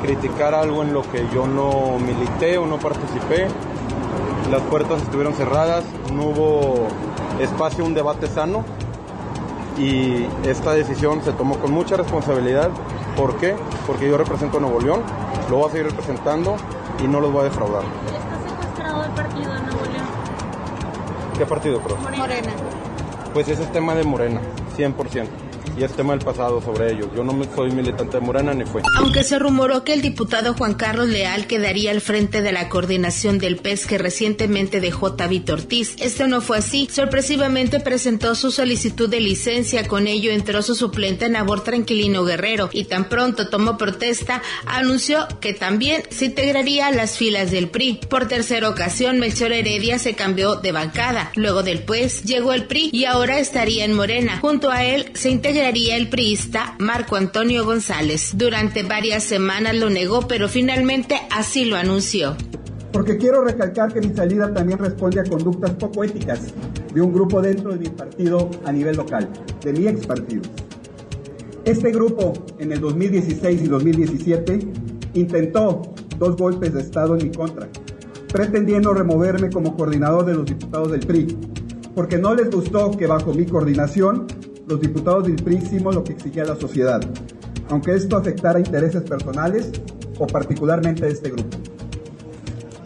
criticar 0.00 0.54
algo 0.54 0.82
en 0.82 0.94
lo 0.94 1.02
que 1.12 1.22
yo 1.34 1.46
no 1.46 1.98
milité 1.98 2.56
o 2.56 2.64
no 2.64 2.78
participé 2.78 3.48
las 4.50 4.62
puertas 4.62 5.00
estuvieron 5.02 5.34
cerradas, 5.34 5.84
no 6.12 6.24
hubo 6.24 6.88
espacio, 7.40 7.84
un 7.84 7.94
debate 7.94 8.26
sano 8.26 8.64
y 9.78 10.26
esta 10.44 10.72
decisión 10.72 11.22
se 11.22 11.32
tomó 11.32 11.58
con 11.58 11.72
mucha 11.72 11.96
responsabilidad. 11.96 12.70
¿Por 13.16 13.36
qué? 13.36 13.54
Porque 13.86 14.08
yo 14.08 14.18
represento 14.18 14.58
a 14.58 14.60
Nuevo 14.60 14.80
León, 14.80 15.02
lo 15.48 15.58
voy 15.58 15.68
a 15.68 15.70
seguir 15.70 15.86
representando 15.86 16.56
y 17.02 17.06
no 17.06 17.20
los 17.20 17.32
voy 17.32 17.42
a 17.42 17.44
defraudar. 17.44 17.84
¿Está 18.06 18.48
secuestrado 18.48 19.04
el 19.04 19.10
partido 19.12 19.54
de 19.54 19.60
Nuevo 19.60 19.84
León? 19.84 20.06
¿Qué 21.38 21.46
partido, 21.46 21.80
Pro? 21.80 21.96
Morena. 21.96 22.52
Pues 23.32 23.48
ese 23.48 23.62
es 23.62 23.72
tema 23.72 23.94
de 23.94 24.02
Morena, 24.02 24.40
100% 24.76 25.49
y 25.78 25.84
es 25.84 25.92
tema 25.92 26.12
del 26.12 26.24
pasado 26.24 26.60
sobre 26.60 26.92
ellos. 26.92 27.08
Yo 27.14 27.24
no 27.24 27.32
soy 27.54 27.70
militante 27.72 28.18
de 28.18 28.20
Morena 28.20 28.54
ni 28.54 28.64
fue. 28.64 28.82
Aunque 28.98 29.24
se 29.24 29.38
rumoró 29.38 29.84
que 29.84 29.92
el 29.92 30.02
diputado 30.02 30.54
Juan 30.54 30.74
Carlos 30.74 31.08
Leal 31.08 31.46
quedaría 31.46 31.90
al 31.90 32.00
frente 32.00 32.42
de 32.42 32.52
la 32.52 32.68
coordinación 32.68 33.38
del 33.38 33.56
PES 33.56 33.86
que 33.86 33.98
recientemente 33.98 34.80
dejó 34.80 35.14
Tabito 35.14 35.54
Ortiz, 35.54 35.96
esto 36.00 36.26
no 36.26 36.40
fue 36.40 36.58
así. 36.58 36.88
Sorpresivamente 36.90 37.80
presentó 37.80 38.34
su 38.34 38.50
solicitud 38.50 39.08
de 39.08 39.20
licencia, 39.20 39.86
con 39.86 40.06
ello 40.06 40.30
entró 40.30 40.62
su 40.62 40.74
suplente 40.74 41.28
Nabor 41.28 41.64
Tranquilino 41.64 42.24
Guerrero 42.24 42.68
y 42.72 42.84
tan 42.84 43.08
pronto 43.08 43.48
tomó 43.48 43.76
protesta, 43.76 44.42
anunció 44.66 45.26
que 45.40 45.54
también 45.54 46.02
se 46.10 46.26
integraría 46.26 46.86
a 46.86 46.92
las 46.92 47.16
filas 47.16 47.50
del 47.50 47.68
PRI. 47.68 48.00
Por 48.08 48.28
tercera 48.28 48.68
ocasión, 48.68 49.18
Melchor 49.18 49.52
Heredia 49.52 49.98
se 49.98 50.14
cambió 50.14 50.56
de 50.56 50.72
bancada. 50.72 51.32
Luego 51.34 51.62
del 51.62 51.82
PES 51.82 52.24
llegó 52.24 52.52
el 52.52 52.64
PRI 52.64 52.90
y 52.92 53.04
ahora 53.04 53.38
estaría 53.38 53.84
en 53.84 53.94
Morena. 53.94 54.38
Junto 54.40 54.70
a 54.70 54.84
él 54.84 55.10
se 55.14 55.30
integraría 55.50 55.96
el 55.96 56.08
priista 56.08 56.76
Marco 56.78 57.16
Antonio 57.16 57.64
González. 57.64 58.34
Durante 58.36 58.84
varias 58.84 59.24
semanas 59.24 59.74
lo 59.74 59.90
negó, 59.90 60.28
pero 60.28 60.48
finalmente 60.48 61.16
así 61.28 61.64
lo 61.64 61.74
anunció. 61.74 62.36
Porque 62.92 63.16
quiero 63.16 63.42
recalcar 63.42 63.92
que 63.92 64.00
mi 64.00 64.14
salida 64.14 64.54
también 64.54 64.78
responde 64.78 65.18
a 65.18 65.24
conductas 65.24 65.72
poco 65.72 66.04
éticas 66.04 66.54
de 66.94 67.00
un 67.00 67.12
grupo 67.12 67.42
dentro 67.42 67.72
de 67.72 67.80
mi 67.80 67.88
partido 67.88 68.48
a 68.64 68.70
nivel 68.70 68.96
local, 68.96 69.28
de 69.64 69.72
mi 69.72 69.88
ex 69.88 70.06
partido. 70.06 70.42
Este 71.64 71.90
grupo 71.90 72.32
en 72.60 72.70
el 72.70 72.80
2016 72.80 73.62
y 73.62 73.66
2017 73.66 74.58
intentó 75.14 75.82
dos 76.16 76.36
golpes 76.36 76.72
de 76.74 76.80
Estado 76.80 77.16
en 77.16 77.26
mi 77.26 77.34
contra, 77.34 77.68
pretendiendo 78.32 78.94
removerme 78.94 79.50
como 79.50 79.76
coordinador 79.76 80.24
de 80.26 80.34
los 80.34 80.44
diputados 80.44 80.92
del 80.92 81.00
PRI, 81.00 81.36
porque 81.96 82.18
no 82.18 82.36
les 82.36 82.48
gustó 82.50 82.92
que 82.92 83.08
bajo 83.08 83.34
mi 83.34 83.46
coordinación 83.46 84.28
los 84.70 84.80
diputados 84.80 85.24
del 85.24 85.34
PRI 85.34 85.56
hicimos 85.56 85.94
lo 85.94 86.04
que 86.04 86.12
exigía 86.12 86.44
la 86.44 86.54
sociedad, 86.54 87.00
aunque 87.68 87.92
esto 87.92 88.16
afectara 88.16 88.60
intereses 88.60 89.02
personales 89.02 89.72
o 90.18 90.28
particularmente 90.28 91.06
de 91.06 91.12
este 91.12 91.30
grupo. 91.30 91.58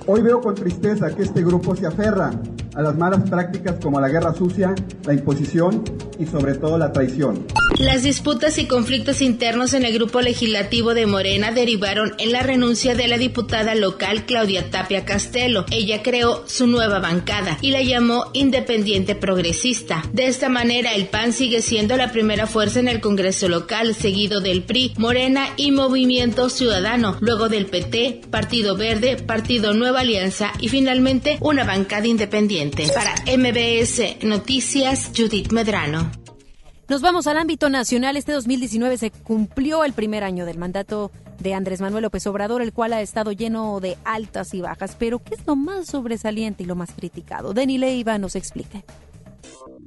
Hoy 0.07 0.23
veo 0.23 0.41
con 0.41 0.55
tristeza 0.55 1.15
que 1.15 1.23
este 1.23 1.43
grupo 1.45 1.77
se 1.77 1.87
aferra 1.87 2.31
a 2.75 2.83
las 2.83 2.97
malas 2.97 3.29
prácticas 3.29 3.77
como 3.83 4.01
la 4.01 4.09
guerra 4.09 4.33
sucia, 4.33 4.75
la 5.05 5.13
imposición 5.13 5.85
y 6.19 6.25
sobre 6.25 6.55
todo 6.55 6.79
la 6.79 6.91
traición. 6.91 7.45
Las 7.79 8.05
disputas 8.05 8.59
y 8.59 8.67
conflictos 8.67 9.21
internos 9.21 9.75
en 9.75 9.85
el 9.85 9.93
grupo 9.93 10.21
legislativo 10.21 10.95
de 10.95 11.07
Morena 11.07 11.51
derivaron 11.51 12.15
en 12.19 12.31
la 12.31 12.45
renuncia 12.45 12.95
de 12.95 13.09
la 13.09 13.19
diputada 13.19 13.75
local 13.75 14.27
Claudia 14.27 14.71
Tapia 14.71 15.05
Castelo. 15.05 15.67
Ella 15.73 16.01
creó 16.01 16.45
su 16.47 16.69
nueva 16.69 17.01
bancada 17.01 17.59
y 17.63 17.73
la 17.73 17.83
llamó 17.83 18.31
Independiente 18.33 19.17
Progresista. 19.17 20.05
De 20.13 20.29
esta 20.29 20.49
manera, 20.49 20.95
el 20.95 21.07
PAN 21.07 21.33
sigue 21.33 21.63
siendo 21.63 21.97
la 21.97 22.13
primera 22.13 22.47
fuerza 22.47 22.79
en 22.79 22.87
el 22.87 23.01
Congreso 23.01 23.49
local, 23.49 23.97
seguido 23.97 24.41
del 24.41 24.63
PRI, 24.63 24.95
Morena 24.97 25.49
y 25.57 25.73
Movimiento 25.73 26.51
Ciudadano, 26.51 27.17
luego 27.21 27.49
del 27.49 27.67
PT, 27.67 28.21
Partido 28.31 28.77
Verde, 28.77 29.17
Partido 29.17 29.75
Nueva 29.75 30.01
Alianza 30.01 30.53
y 30.61 30.69
finalmente 30.69 31.39
una 31.41 31.65
bancada 31.65 32.07
independiente. 32.07 32.87
Para 32.95 33.15
MBS 33.37 34.23
Noticias, 34.23 35.11
Judith 35.17 35.51
Medrano. 35.51 36.24
Nos 36.87 37.01
vamos 37.01 37.27
al 37.27 37.39
ámbito 37.39 37.71
nacional. 37.71 38.19
Este 38.19 38.33
2019 38.33 38.99
se 38.99 39.11
cumplió 39.11 39.85
el 39.85 39.95
primer 39.95 40.23
año 40.23 40.45
del 40.45 40.59
mandato 40.59 41.11
de 41.41 41.55
Andrés 41.55 41.81
Manuel 41.81 42.03
López 42.03 42.27
Obrador, 42.27 42.61
el 42.61 42.75
cual 42.75 42.93
ha 42.93 43.01
estado 43.01 43.33
lleno 43.33 43.81
de 43.81 43.97
altas 44.05 44.53
y 44.53 44.61
bajas. 44.61 44.95
Pero, 44.99 45.19
¿qué 45.19 45.35
es 45.35 45.47
lo 45.47 45.57
más 45.57 45.87
sobresaliente 45.87 46.63
y 46.63 46.67
lo 46.67 46.77
más 46.77 46.93
criticado? 46.93 47.55
Denny 47.55 47.79
Leiva 47.79 48.19
nos 48.19 48.37
explique. 48.37 48.85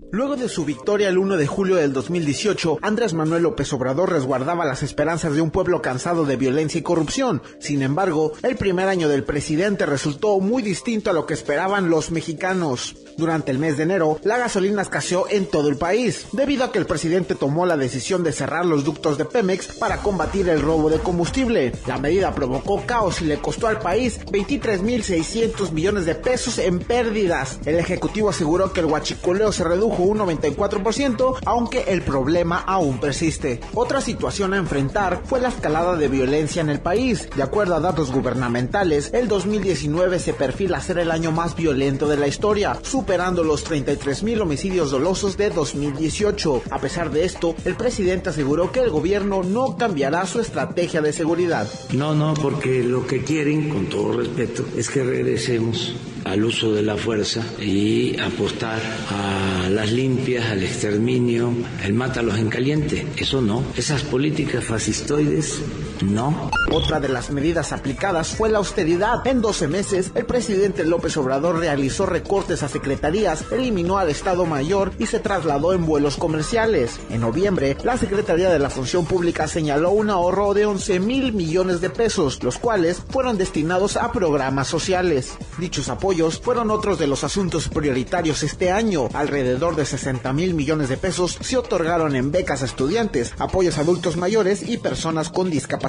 Luego 0.10 0.38
de 0.38 0.47
su 0.47 0.64
victoria 0.64 1.10
el 1.10 1.18
1 1.18 1.36
de 1.36 1.47
julio 1.47 1.76
del 1.76 1.91
2018, 1.91 2.80
Andrés 2.82 3.14
Manuel 3.14 3.43
López 3.43 3.74
Obrador 3.74 4.10
resguardaba 4.10 4.64
las 4.64 4.82
esperanzas 4.82 5.34
de 5.36 5.41
un 5.41 5.51
pueblo 5.51 5.82
cansado 5.82 6.24
de 6.24 6.38
violencia 6.38 6.80
y 6.80 6.82
corrupción. 6.82 7.41
Sin 7.60 7.82
embargo, 7.82 8.32
el 8.41 8.55
primer 8.55 8.88
año 8.88 9.10
del 9.10 9.26
presidente 9.26 9.86
resultó 9.86 10.39
muy 10.39 10.64
distinto 10.64 11.10
a 11.10 11.14
lo 11.14 11.26
que 11.26 11.34
esperaban 11.34 11.89
los 11.89 12.10
mexicanos. 12.12 12.95
Durante 13.18 13.51
el 13.51 13.60
mes 13.60 13.76
de 13.76 13.84
enero, 13.84 14.20
la 14.24 14.38
gasolina 14.38 14.82
escaseó 14.82 15.26
en 15.30 15.45
todo 15.45 15.68
el 15.68 15.76
país, 15.76 16.28
debido 16.32 16.64
a 16.64 16.72
que 16.72 16.80
el 16.80 16.86
presidente 16.86 17.36
tomó 17.36 17.66
la 17.66 17.76
decisión 17.76 18.24
de 18.24 18.32
cerrar 18.32 18.66
los 18.66 18.86
ductos 18.86 19.18
de 19.18 19.26
Pemex 19.26 19.78
para 19.78 19.97
combatir 19.97 20.47
el 20.47 20.62
robo 20.62 20.89
de 20.89 20.99
combustible. 20.99 21.74
La 21.86 21.97
medida 21.97 22.34
provocó 22.34 22.86
caos 22.86 23.22
y 23.22 23.26
le 23.26 23.39
costó 23.39 23.68
al 23.68 23.80
país 23.80 24.22
23.600 24.28 25.72
millones 25.72 26.05
de 26.05 26.16
pesos 26.16 26.60
en 26.60 26.80
pérdidas. 26.80 27.60
El 27.66 27.80
ejecutivo 27.80 28.30
aseguró 28.30 28.72
que 28.72 28.80
el 28.80 28.86
huachicoleo 28.86 29.51
se 29.51 29.64
redujo 29.66 29.97
un 30.04 30.20
94%, 30.20 31.39
aunque 31.45 31.86
el 31.88 32.02
problema 32.02 32.60
aún 32.60 33.00
persiste. 33.00 33.60
Otra 33.74 34.02
situación 34.02 34.54
a 34.54 34.58
enfrentar 34.58 35.22
fue 35.26 35.39
la 35.39 35.50
escalada 35.50 35.95
de 35.95 36.08
violencia 36.08 36.62
en 36.62 36.70
el 36.70 36.80
país. 36.80 37.30
De 37.36 37.43
acuerdo 37.43 37.76
a 37.76 37.80
datos 37.80 38.12
gubernamentales, 38.12 39.12
el 39.14 39.28
2019 39.28 40.20
se 40.20 40.34
perfila 40.34 40.82
ser 40.82 41.00
el 41.00 41.12
año 41.12 41.32
más 41.32 41.56
violento 41.56 42.08
de 42.08 42.18
la 42.18 42.28
historia, 42.28 42.78
superando 42.82 43.43
los 43.43 43.64
33 43.64 44.24
mil 44.24 44.41
homicidios 44.41 44.91
dolosos 44.91 45.38
de 45.38 45.50
2018. 45.50 46.64
A 46.70 46.80
pesar 46.80 47.12
de 47.12 47.26
esto, 47.26 47.56
el 47.66 47.76
presidente 47.76 48.30
aseguró 48.30 48.72
que 48.72 48.82
el 48.82 48.89
gobierno 48.89 49.43
no 49.43 49.78
cambiará 49.78 50.26
su 50.26 50.39
estrategia 50.39 51.02
de 51.02 51.14
seguridad. 51.14 51.68
No, 51.93 52.16
no, 52.16 52.34
porque 52.34 52.84
lo 52.84 53.06
que 53.06 53.24
quieren, 53.24 53.70
con 53.70 53.88
todo 53.88 54.14
respeto, 54.14 54.66
es 54.76 54.89
que 54.89 55.04
regresemos 55.04 55.95
al 56.26 56.43
uso 56.43 56.74
de 56.74 56.82
la 56.82 56.98
fuerza 56.98 57.41
y 57.60 58.20
apostar 58.20 58.82
a 59.10 59.70
limpias, 59.91 60.45
al 60.49 60.63
exterminio, 60.63 61.51
el 61.83 61.93
mátalos 61.93 62.38
en 62.38 62.49
caliente. 62.49 63.05
Eso 63.17 63.41
no. 63.41 63.63
Esas 63.75 64.03
políticas 64.03 64.63
fascistoides, 64.63 65.61
no. 66.04 66.52
Otra 66.72 67.00
de 67.00 67.10
las 67.10 67.32
medidas 67.32 67.72
aplicadas 67.72 68.36
fue 68.36 68.50
la 68.50 68.58
austeridad. 68.60 69.26
En 69.26 69.41
12 69.41 69.68
meses, 69.68 70.12
el 70.16 70.26
presidente 70.26 70.86
López 70.86 71.16
Obrador 71.18 71.60
realizó 71.60 72.06
recortes 72.06 72.64
a 72.64 72.68
secretarías, 72.68 73.45
eliminó 73.52 73.98
al 73.98 74.10
Estado 74.10 74.45
Mayor 74.45 74.91
y 75.00 75.08
se 75.08 75.20
trasladó 75.20 75.74
en 75.74 75.86
vuelos 75.86 76.18
comerciales. 76.18 77.00
En 77.10 77.22
noviembre, 77.22 77.78
la 77.84 77.98
Secretaría 77.98 78.50
de 78.50 78.60
la 78.60 78.70
Función 78.70 79.06
Pública 79.06 79.48
señaló 79.48 79.91
un 79.91 80.10
ahorro 80.10 80.54
de 80.54 80.66
11 80.66 81.00
mil 81.00 81.34
millones 81.34 81.82
de 81.82 81.89
pesos, 81.89 82.43
los 82.43 82.58
cuales 82.58 83.02
fueron 83.10 83.38
destinados 83.38 83.98
a 83.98 84.12
programas 84.12 84.68
sociales. 84.68 85.38
Dichos 85.58 85.89
apoyos 85.89 86.39
fueron 86.39 86.70
otros 86.70 87.00
de 87.00 87.08
los 87.08 87.24
asuntos 87.24 87.70
prioritarios 87.70 88.43
este 88.43 88.72
año. 88.72 89.10
Alrededor 89.14 89.76
de 89.76 89.86
60 89.86 90.34
mil 90.34 90.54
millones 90.54 90.89
de 90.89 90.98
pesos 90.98 91.38
se 91.41 91.58
otorgaron 91.58 92.16
en 92.16 92.32
becas 92.32 92.62
a 92.62 92.66
estudiantes, 92.66 93.34
apoyos 93.39 93.78
a 93.78 93.82
adultos 93.82 94.18
mayores 94.18 94.68
y 94.68 94.78
personas 94.78 95.30
con 95.30 95.50
discapacidad. 95.50 95.86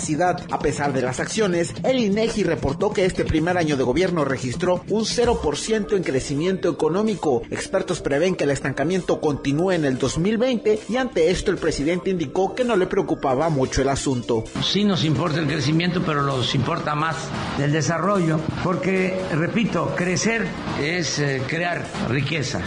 A 0.50 0.60
pesar 0.60 0.92
de 0.92 1.02
las 1.02 1.18
acciones, 1.18 1.74
el 1.82 1.98
INEGI 1.98 2.44
reportó 2.44 2.92
que 2.92 3.04
este 3.04 3.24
primer 3.24 3.58
año 3.58 3.76
de 3.76 3.82
gobierno 3.82 4.24
registró 4.24 4.84
un 4.90 5.02
0% 5.02 5.96
en 5.96 6.04
crecimiento 6.04 6.70
económico. 6.70 7.42
Expertos 7.50 8.00
prevén 8.00 8.36
que 8.36 8.44
el 8.44 8.50
estancamiento 8.50 9.20
continúe 9.20 9.72
en 9.72 9.84
el 9.84 9.98
2020 9.98 10.80
y 10.88 10.96
ante 10.96 11.32
esto 11.32 11.50
el 11.50 11.58
presidente 11.58 12.10
indicó 12.10 12.54
que 12.54 12.62
no 12.62 12.76
le 12.76 12.86
preocupaba 12.86 13.48
mucho 13.48 13.82
el 13.82 13.88
asunto. 13.88 14.44
Sí 14.62 14.84
nos 14.84 15.04
importa 15.04 15.40
el 15.40 15.48
crecimiento, 15.48 16.00
pero 16.06 16.22
nos 16.22 16.54
importa 16.54 16.94
más 16.94 17.16
el 17.58 17.72
desarrollo, 17.72 18.38
porque, 18.62 19.20
repito, 19.32 19.96
crecer 19.96 20.46
es 20.80 21.18
eh, 21.18 21.42
crear 21.48 21.84
riqueza 22.08 22.60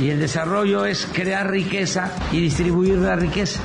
y 0.00 0.10
el 0.10 0.20
desarrollo 0.20 0.86
es 0.86 1.06
crear 1.12 1.50
riqueza 1.50 2.12
y 2.30 2.40
distribuir 2.40 2.98
la 2.98 3.16
riqueza. 3.16 3.60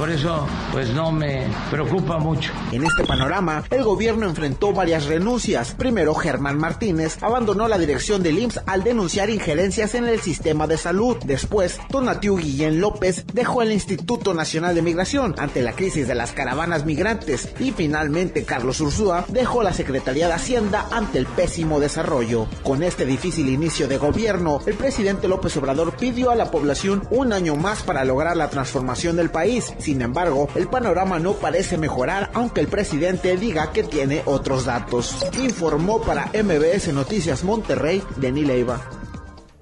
Por 0.00 0.08
eso, 0.08 0.46
pues 0.72 0.88
no 0.94 1.12
me 1.12 1.46
preocupa 1.70 2.16
mucho. 2.16 2.54
En 2.72 2.84
este 2.84 3.04
panorama, 3.04 3.64
el 3.68 3.84
gobierno 3.84 4.24
enfrentó 4.24 4.72
varias 4.72 5.04
renuncias. 5.04 5.74
Primero, 5.74 6.14
Germán 6.14 6.56
Martínez 6.56 7.18
abandonó 7.22 7.68
la 7.68 7.76
dirección 7.76 8.22
del 8.22 8.38
IMSS 8.38 8.62
al 8.64 8.82
denunciar 8.82 9.28
injerencias 9.28 9.94
en 9.94 10.06
el 10.06 10.18
sistema 10.22 10.66
de 10.66 10.78
salud. 10.78 11.18
Después, 11.26 11.78
Tonatiu 11.90 12.38
Guillén 12.38 12.80
López 12.80 13.26
dejó 13.34 13.60
el 13.60 13.72
Instituto 13.72 14.32
Nacional 14.32 14.74
de 14.74 14.80
Migración 14.80 15.34
ante 15.36 15.60
la 15.60 15.74
crisis 15.74 16.08
de 16.08 16.14
las 16.14 16.32
caravanas 16.32 16.86
migrantes. 16.86 17.50
Y 17.60 17.72
finalmente, 17.72 18.44
Carlos 18.44 18.80
Ursúa 18.80 19.26
dejó 19.28 19.62
la 19.62 19.74
Secretaría 19.74 20.28
de 20.28 20.32
Hacienda 20.32 20.88
ante 20.92 21.18
el 21.18 21.26
pésimo 21.26 21.78
desarrollo. 21.78 22.46
Con 22.62 22.82
este 22.82 23.04
difícil 23.04 23.50
inicio 23.50 23.86
de 23.86 23.98
gobierno, 23.98 24.62
el 24.64 24.76
presidente 24.76 25.28
López 25.28 25.54
Obrador 25.58 25.94
pidió 25.96 26.30
a 26.30 26.36
la 26.36 26.50
población 26.50 27.06
un 27.10 27.34
año 27.34 27.54
más 27.54 27.82
para 27.82 28.06
lograr 28.06 28.38
la 28.38 28.48
transformación 28.48 29.16
del 29.16 29.28
país. 29.28 29.74
Embargo, 30.02 30.48
el 30.54 30.68
panorama 30.68 31.18
no 31.18 31.34
parece 31.34 31.78
mejorar 31.78 32.30
aunque 32.34 32.60
el 32.60 32.68
presidente 32.68 33.36
diga 33.36 33.72
que 33.72 33.82
tiene 33.82 34.22
otros 34.24 34.64
datos. 34.64 35.26
Informó 35.42 36.00
para 36.00 36.26
MBS 36.26 36.92
Noticias 36.92 37.44
Monterrey, 37.44 38.02
Denis 38.16 38.46
Leiva. 38.46 38.80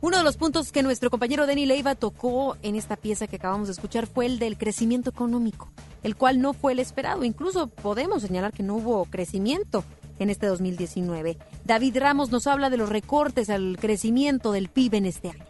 Uno 0.00 0.18
de 0.18 0.22
los 0.22 0.36
puntos 0.36 0.70
que 0.70 0.84
nuestro 0.84 1.10
compañero 1.10 1.46
Denis 1.46 1.66
Leiva 1.66 1.96
tocó 1.96 2.56
en 2.62 2.76
esta 2.76 2.96
pieza 2.96 3.26
que 3.26 3.36
acabamos 3.36 3.66
de 3.66 3.72
escuchar 3.72 4.06
fue 4.06 4.26
el 4.26 4.38
del 4.38 4.56
crecimiento 4.56 5.10
económico, 5.10 5.70
el 6.04 6.14
cual 6.14 6.40
no 6.40 6.52
fue 6.52 6.72
el 6.72 6.78
esperado. 6.78 7.24
Incluso 7.24 7.66
podemos 7.66 8.22
señalar 8.22 8.52
que 8.52 8.62
no 8.62 8.76
hubo 8.76 9.04
crecimiento 9.06 9.84
en 10.20 10.30
este 10.30 10.46
2019. 10.46 11.36
David 11.64 11.98
Ramos 11.98 12.30
nos 12.30 12.46
habla 12.46 12.70
de 12.70 12.76
los 12.76 12.88
recortes 12.88 13.50
al 13.50 13.76
crecimiento 13.80 14.52
del 14.52 14.68
PIB 14.68 14.94
en 14.94 15.06
este 15.06 15.30
año. 15.30 15.47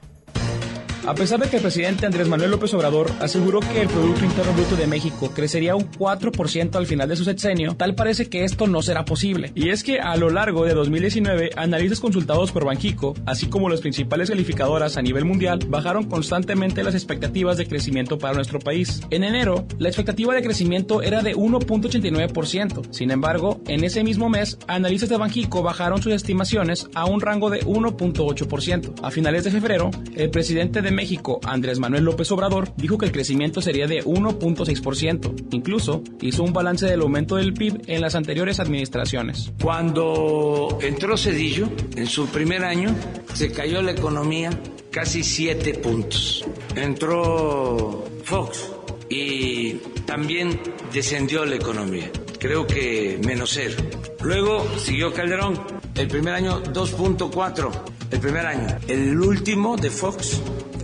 A 1.06 1.14
pesar 1.14 1.40
de 1.40 1.48
que 1.48 1.56
el 1.56 1.62
presidente 1.62 2.06
Andrés 2.06 2.28
Manuel 2.28 2.50
López 2.50 2.74
Obrador 2.74 3.10
aseguró 3.20 3.60
que 3.60 3.82
el 3.82 3.88
Producto 3.88 4.24
Interno 4.24 4.52
Bruto 4.52 4.76
de 4.76 4.86
México 4.86 5.30
crecería 5.34 5.74
un 5.74 5.90
4% 5.90 6.76
al 6.76 6.86
final 6.86 7.08
de 7.08 7.16
su 7.16 7.24
sexenio, 7.24 7.74
tal 7.74 7.94
parece 7.94 8.28
que 8.28 8.44
esto 8.44 8.66
no 8.66 8.82
será 8.82 9.04
posible. 9.04 9.52
Y 9.54 9.70
es 9.70 9.82
que 9.82 10.00
a 10.00 10.16
lo 10.16 10.30
largo 10.30 10.64
de 10.64 10.74
2019, 10.74 11.50
analistas 11.56 12.00
consultados 12.00 12.52
por 12.52 12.64
Banjico, 12.64 13.14
así 13.26 13.46
como 13.46 13.68
las 13.68 13.80
principales 13.80 14.30
calificadoras 14.30 14.96
a 14.96 15.02
nivel 15.02 15.24
mundial, 15.24 15.60
bajaron 15.68 16.04
constantemente 16.04 16.82
las 16.82 16.94
expectativas 16.94 17.56
de 17.56 17.66
crecimiento 17.66 18.18
para 18.18 18.34
nuestro 18.34 18.58
país. 18.58 19.00
En 19.10 19.24
enero, 19.24 19.66
la 19.78 19.88
expectativa 19.88 20.34
de 20.34 20.42
crecimiento 20.42 21.02
era 21.02 21.22
de 21.22 21.34
1.89%. 21.34 22.92
Sin 22.92 23.10
embargo, 23.10 23.60
en 23.66 23.84
ese 23.84 24.04
mismo 24.04 24.28
mes, 24.28 24.58
analistas 24.66 25.08
de 25.08 25.16
Banjico 25.16 25.62
bajaron 25.62 26.02
sus 26.02 26.12
estimaciones 26.12 26.86
a 26.94 27.06
un 27.06 27.20
rango 27.20 27.50
de 27.50 27.60
1.8%. 27.60 28.94
A 29.02 29.10
finales 29.10 29.44
de 29.44 29.50
febrero, 29.50 29.90
el 30.16 30.30
presidente 30.30 30.82
de 30.82 30.87
México, 30.90 31.40
Andrés 31.44 31.78
Manuel 31.78 32.04
López 32.04 32.30
Obrador, 32.32 32.72
dijo 32.76 32.98
que 32.98 33.06
el 33.06 33.12
crecimiento 33.12 33.60
sería 33.60 33.86
de 33.86 34.04
1.6%. 34.04 35.48
Incluso 35.52 36.02
hizo 36.20 36.42
un 36.42 36.52
balance 36.52 36.86
del 36.86 37.00
aumento 37.00 37.36
del 37.36 37.54
PIB 37.54 37.82
en 37.86 38.00
las 38.00 38.14
anteriores 38.14 38.60
administraciones. 38.60 39.52
Cuando 39.62 40.78
entró 40.80 41.16
Cedillo, 41.16 41.68
en 41.96 42.06
su 42.06 42.26
primer 42.26 42.64
año, 42.64 42.94
se 43.34 43.50
cayó 43.52 43.82
la 43.82 43.92
economía 43.92 44.50
casi 44.90 45.22
7 45.22 45.74
puntos. 45.74 46.44
Entró 46.74 48.04
Fox 48.24 48.70
y 49.08 49.74
también 50.06 50.60
descendió 50.92 51.44
la 51.44 51.56
economía. 51.56 52.10
Creo 52.38 52.66
que 52.66 53.18
menos 53.24 53.50
cero. 53.54 53.74
Luego 54.22 54.64
siguió 54.78 55.12
Calderón. 55.12 55.60
El 55.94 56.08
primer 56.08 56.34
año 56.34 56.62
2.4. 56.62 57.70
El 58.12 58.20
primer 58.20 58.46
año. 58.46 58.78
El 58.86 59.20
último 59.20 59.76
de 59.76 59.90
Fox 59.90 60.40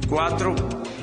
4, 0.09 0.55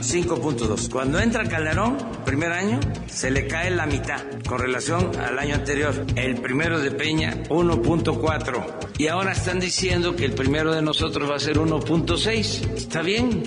5.2. 0.02 0.90
Cuando 0.90 1.20
entra 1.20 1.48
Calderón, 1.48 1.98
primer 2.26 2.52
año, 2.52 2.80
se 3.08 3.32
le 3.32 3.48
cae 3.48 3.72
la 3.72 3.86
mitad 3.86 4.22
con 4.48 4.60
relación 4.60 5.12
al 5.20 5.38
año 5.40 5.56
anterior. 5.56 6.06
El 6.16 6.42
primero 6.42 6.80
de 6.80 6.92
Peña, 6.92 7.44
1.4. 7.50 8.66
Y 8.98 9.08
ahora 9.08 9.32
están 9.32 9.60
diciendo 9.60 10.16
que 10.16 10.26
el 10.26 10.34
primero 10.34 10.74
de 10.74 10.82
nosotros 10.82 11.30
va 11.30 11.36
a 11.36 11.40
ser 11.40 11.58
1.6. 11.58 12.74
Está 12.76 13.02
bien, 13.02 13.44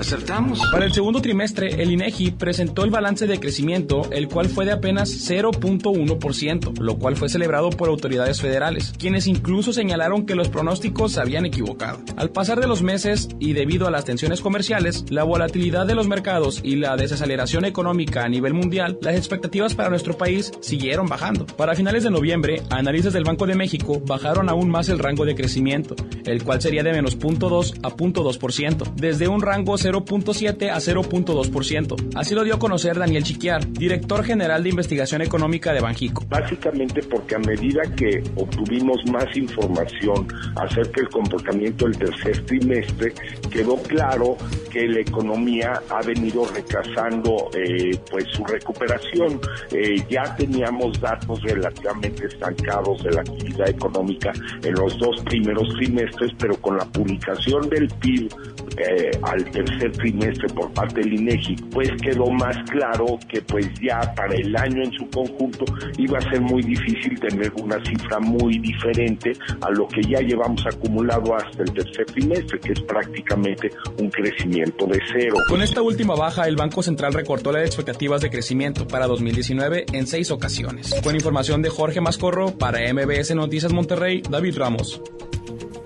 acertamos. 0.00 0.60
Para 0.70 0.84
el 0.84 0.92
segundo 0.92 1.20
trimestre, 1.20 1.82
el 1.82 1.90
INEGI 1.90 2.32
presentó 2.32 2.84
el 2.84 2.90
balance 2.90 3.26
de 3.26 3.38
crecimiento, 3.38 4.08
el 4.10 4.28
cual 4.28 4.48
fue 4.48 4.64
de 4.64 4.72
apenas 4.72 5.10
0.1%, 5.30 6.78
lo 6.78 6.98
cual 6.98 7.16
fue 7.16 7.28
celebrado 7.28 7.70
por 7.70 7.88
autoridades 7.88 8.40
federales, 8.40 8.92
quienes 8.98 9.26
incluso 9.26 9.72
señalaron 9.72 10.26
que 10.26 10.34
los 10.34 10.48
pronósticos 10.48 11.12
se 11.12 11.20
habían 11.20 11.46
equivocado. 11.46 12.00
Al 12.16 12.30
pasar 12.30 12.60
de 12.60 12.66
los 12.66 12.82
meses 12.82 13.28
y 13.38 13.52
debido 13.52 13.86
a 13.86 13.90
las 13.90 14.04
tensiones 14.04 14.40
comerciales, 14.40 15.04
la 15.10 15.24
volatilidad 15.24 15.86
de 15.86 15.94
los 15.94 16.08
mercados 16.08 16.60
y 16.62 16.76
la 16.76 16.96
desaceleración 16.96 17.64
económica 17.64 18.24
a 18.24 18.28
nivel 18.28 18.54
mundial, 18.54 18.98
las 19.02 19.16
expectativas 19.16 19.74
para 19.74 19.90
nuestro 19.90 20.16
país 20.16 20.52
siguieron 20.60 21.06
bajando. 21.06 21.46
Para 21.46 21.74
finales 21.74 22.04
de 22.04 22.10
noviembre, 22.10 22.62
analistas 22.70 23.12
del 23.12 23.24
Banco 23.24 23.46
de 23.46 23.54
México 23.54 24.00
bajaron 24.04 24.48
aún 24.48 24.70
más 24.70 24.88
el 24.88 24.98
rango 24.98 25.24
de 25.24 25.34
crecimiento, 25.34 25.94
el 26.24 26.42
cual 26.42 26.60
sería 26.60 26.82
de 26.82 26.92
menos 26.92 27.18
0.2 27.18 27.78
a 27.82 27.90
0.2%, 27.90 28.94
desde 28.94 29.28
un 29.28 29.42
rango 29.42 29.78
0.7 29.82 30.70
a 30.70 30.76
0.2%. 30.76 32.10
Así 32.14 32.34
lo 32.34 32.44
dio 32.44 32.54
a 32.54 32.58
conocer 32.58 32.98
Daniel 32.98 33.24
Chiquiar, 33.24 33.66
director 33.72 34.24
general 34.24 34.62
de 34.62 34.70
investigación 34.70 35.22
económica 35.22 35.72
de 35.72 35.80
Banjico. 35.80 36.24
Básicamente 36.28 37.02
porque 37.02 37.34
a 37.34 37.38
medida 37.40 37.82
que 37.96 38.22
obtuvimos 38.36 39.04
más 39.10 39.36
información 39.36 40.28
acerca 40.54 41.00
del 41.00 41.10
comportamiento 41.10 41.86
del 41.86 41.98
tercer 41.98 42.44
trimestre, 42.46 43.12
quedó 43.50 43.76
claro 43.82 44.36
que 44.70 44.86
la 44.86 45.00
economía 45.00 45.82
ha 45.90 46.00
venido 46.02 46.46
retrasando 46.46 47.50
eh, 47.54 47.98
pues 48.10 48.24
su 48.32 48.44
recuperación. 48.44 49.40
Eh, 49.72 49.96
ya 50.08 50.34
teníamos 50.36 51.00
datos 51.00 51.42
relativamente 51.42 52.26
estancados 52.26 53.02
de 53.02 53.10
la 53.10 53.20
actividad 53.22 53.68
económica 53.68 54.32
en 54.62 54.74
los 54.74 54.96
dos 54.98 55.20
primeros 55.24 55.68
trimestres, 55.74 56.30
pero 56.38 56.56
con 56.56 56.76
la 56.76 56.84
publicación 56.84 57.68
del 57.68 57.88
PIB 57.88 58.32
eh, 58.78 59.10
al 59.22 59.44
tercer 59.50 59.71
trimestre 59.78 60.48
por 60.48 60.72
parte 60.72 61.00
del 61.00 61.14
INEGI, 61.14 61.56
pues 61.70 61.90
quedó 62.02 62.30
más 62.30 62.56
claro 62.70 63.18
que 63.28 63.40
pues 63.42 63.68
ya 63.80 64.00
para 64.14 64.34
el 64.34 64.54
año 64.56 64.82
en 64.82 64.92
su 64.92 65.08
conjunto 65.08 65.64
iba 65.98 66.18
a 66.18 66.22
ser 66.22 66.40
muy 66.40 66.62
difícil 66.62 67.18
tener 67.18 67.52
una 67.62 67.82
cifra 67.84 68.18
muy 68.20 68.58
diferente 68.58 69.32
a 69.60 69.70
lo 69.70 69.86
que 69.88 70.02
ya 70.02 70.20
llevamos 70.20 70.64
acumulado 70.66 71.34
hasta 71.34 71.62
el 71.62 71.72
tercer 71.72 72.06
trimestre, 72.06 72.60
que 72.60 72.72
es 72.72 72.80
prácticamente 72.80 73.70
un 73.98 74.10
crecimiento 74.10 74.86
de 74.86 74.98
cero. 75.12 75.36
Con 75.48 75.62
esta 75.62 75.82
última 75.82 76.14
baja, 76.14 76.46
el 76.46 76.56
Banco 76.56 76.82
Central 76.82 77.12
recortó 77.12 77.52
las 77.52 77.66
expectativas 77.66 78.20
de 78.20 78.30
crecimiento 78.30 78.86
para 78.86 79.06
2019 79.06 79.86
en 79.92 80.06
seis 80.06 80.30
ocasiones. 80.30 80.94
Con 81.02 81.14
información 81.14 81.62
de 81.62 81.70
Jorge 81.70 82.00
Mascorro 82.00 82.58
para 82.58 82.80
MBS 82.92 83.34
Noticias 83.34 83.72
Monterrey, 83.72 84.22
David 84.28 84.56
Ramos. 84.58 85.00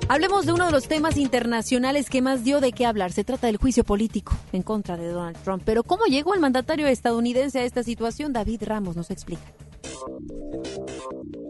Hablemos 0.09 0.47
de 0.47 0.53
uno 0.53 0.67
de 0.67 0.73
los 0.73 0.87
temas 0.87 1.17
internacionales 1.17 2.09
que 2.09 2.23
más 2.23 2.45
dio 2.45 2.61
de 2.61 2.71
qué 2.71 2.87
hablar. 2.87 3.11
Se 3.11 3.25
trata 3.25 3.49
del 3.49 3.57
juicio 3.57 3.83
político 3.83 4.33
en 4.53 4.63
contra 4.63 4.97
de 4.97 5.09
Donald 5.09 5.37
Trump. 5.43 5.63
Pero 5.65 5.83
¿cómo 5.83 6.05
llegó 6.05 6.33
el 6.33 6.41
mandatario 6.41 6.87
estadounidense 6.87 7.59
a 7.59 7.65
esta 7.65 7.83
situación? 7.83 8.33
David 8.33 8.63
Ramos 8.65 8.95
nos 8.95 9.11
explica. 9.11 9.43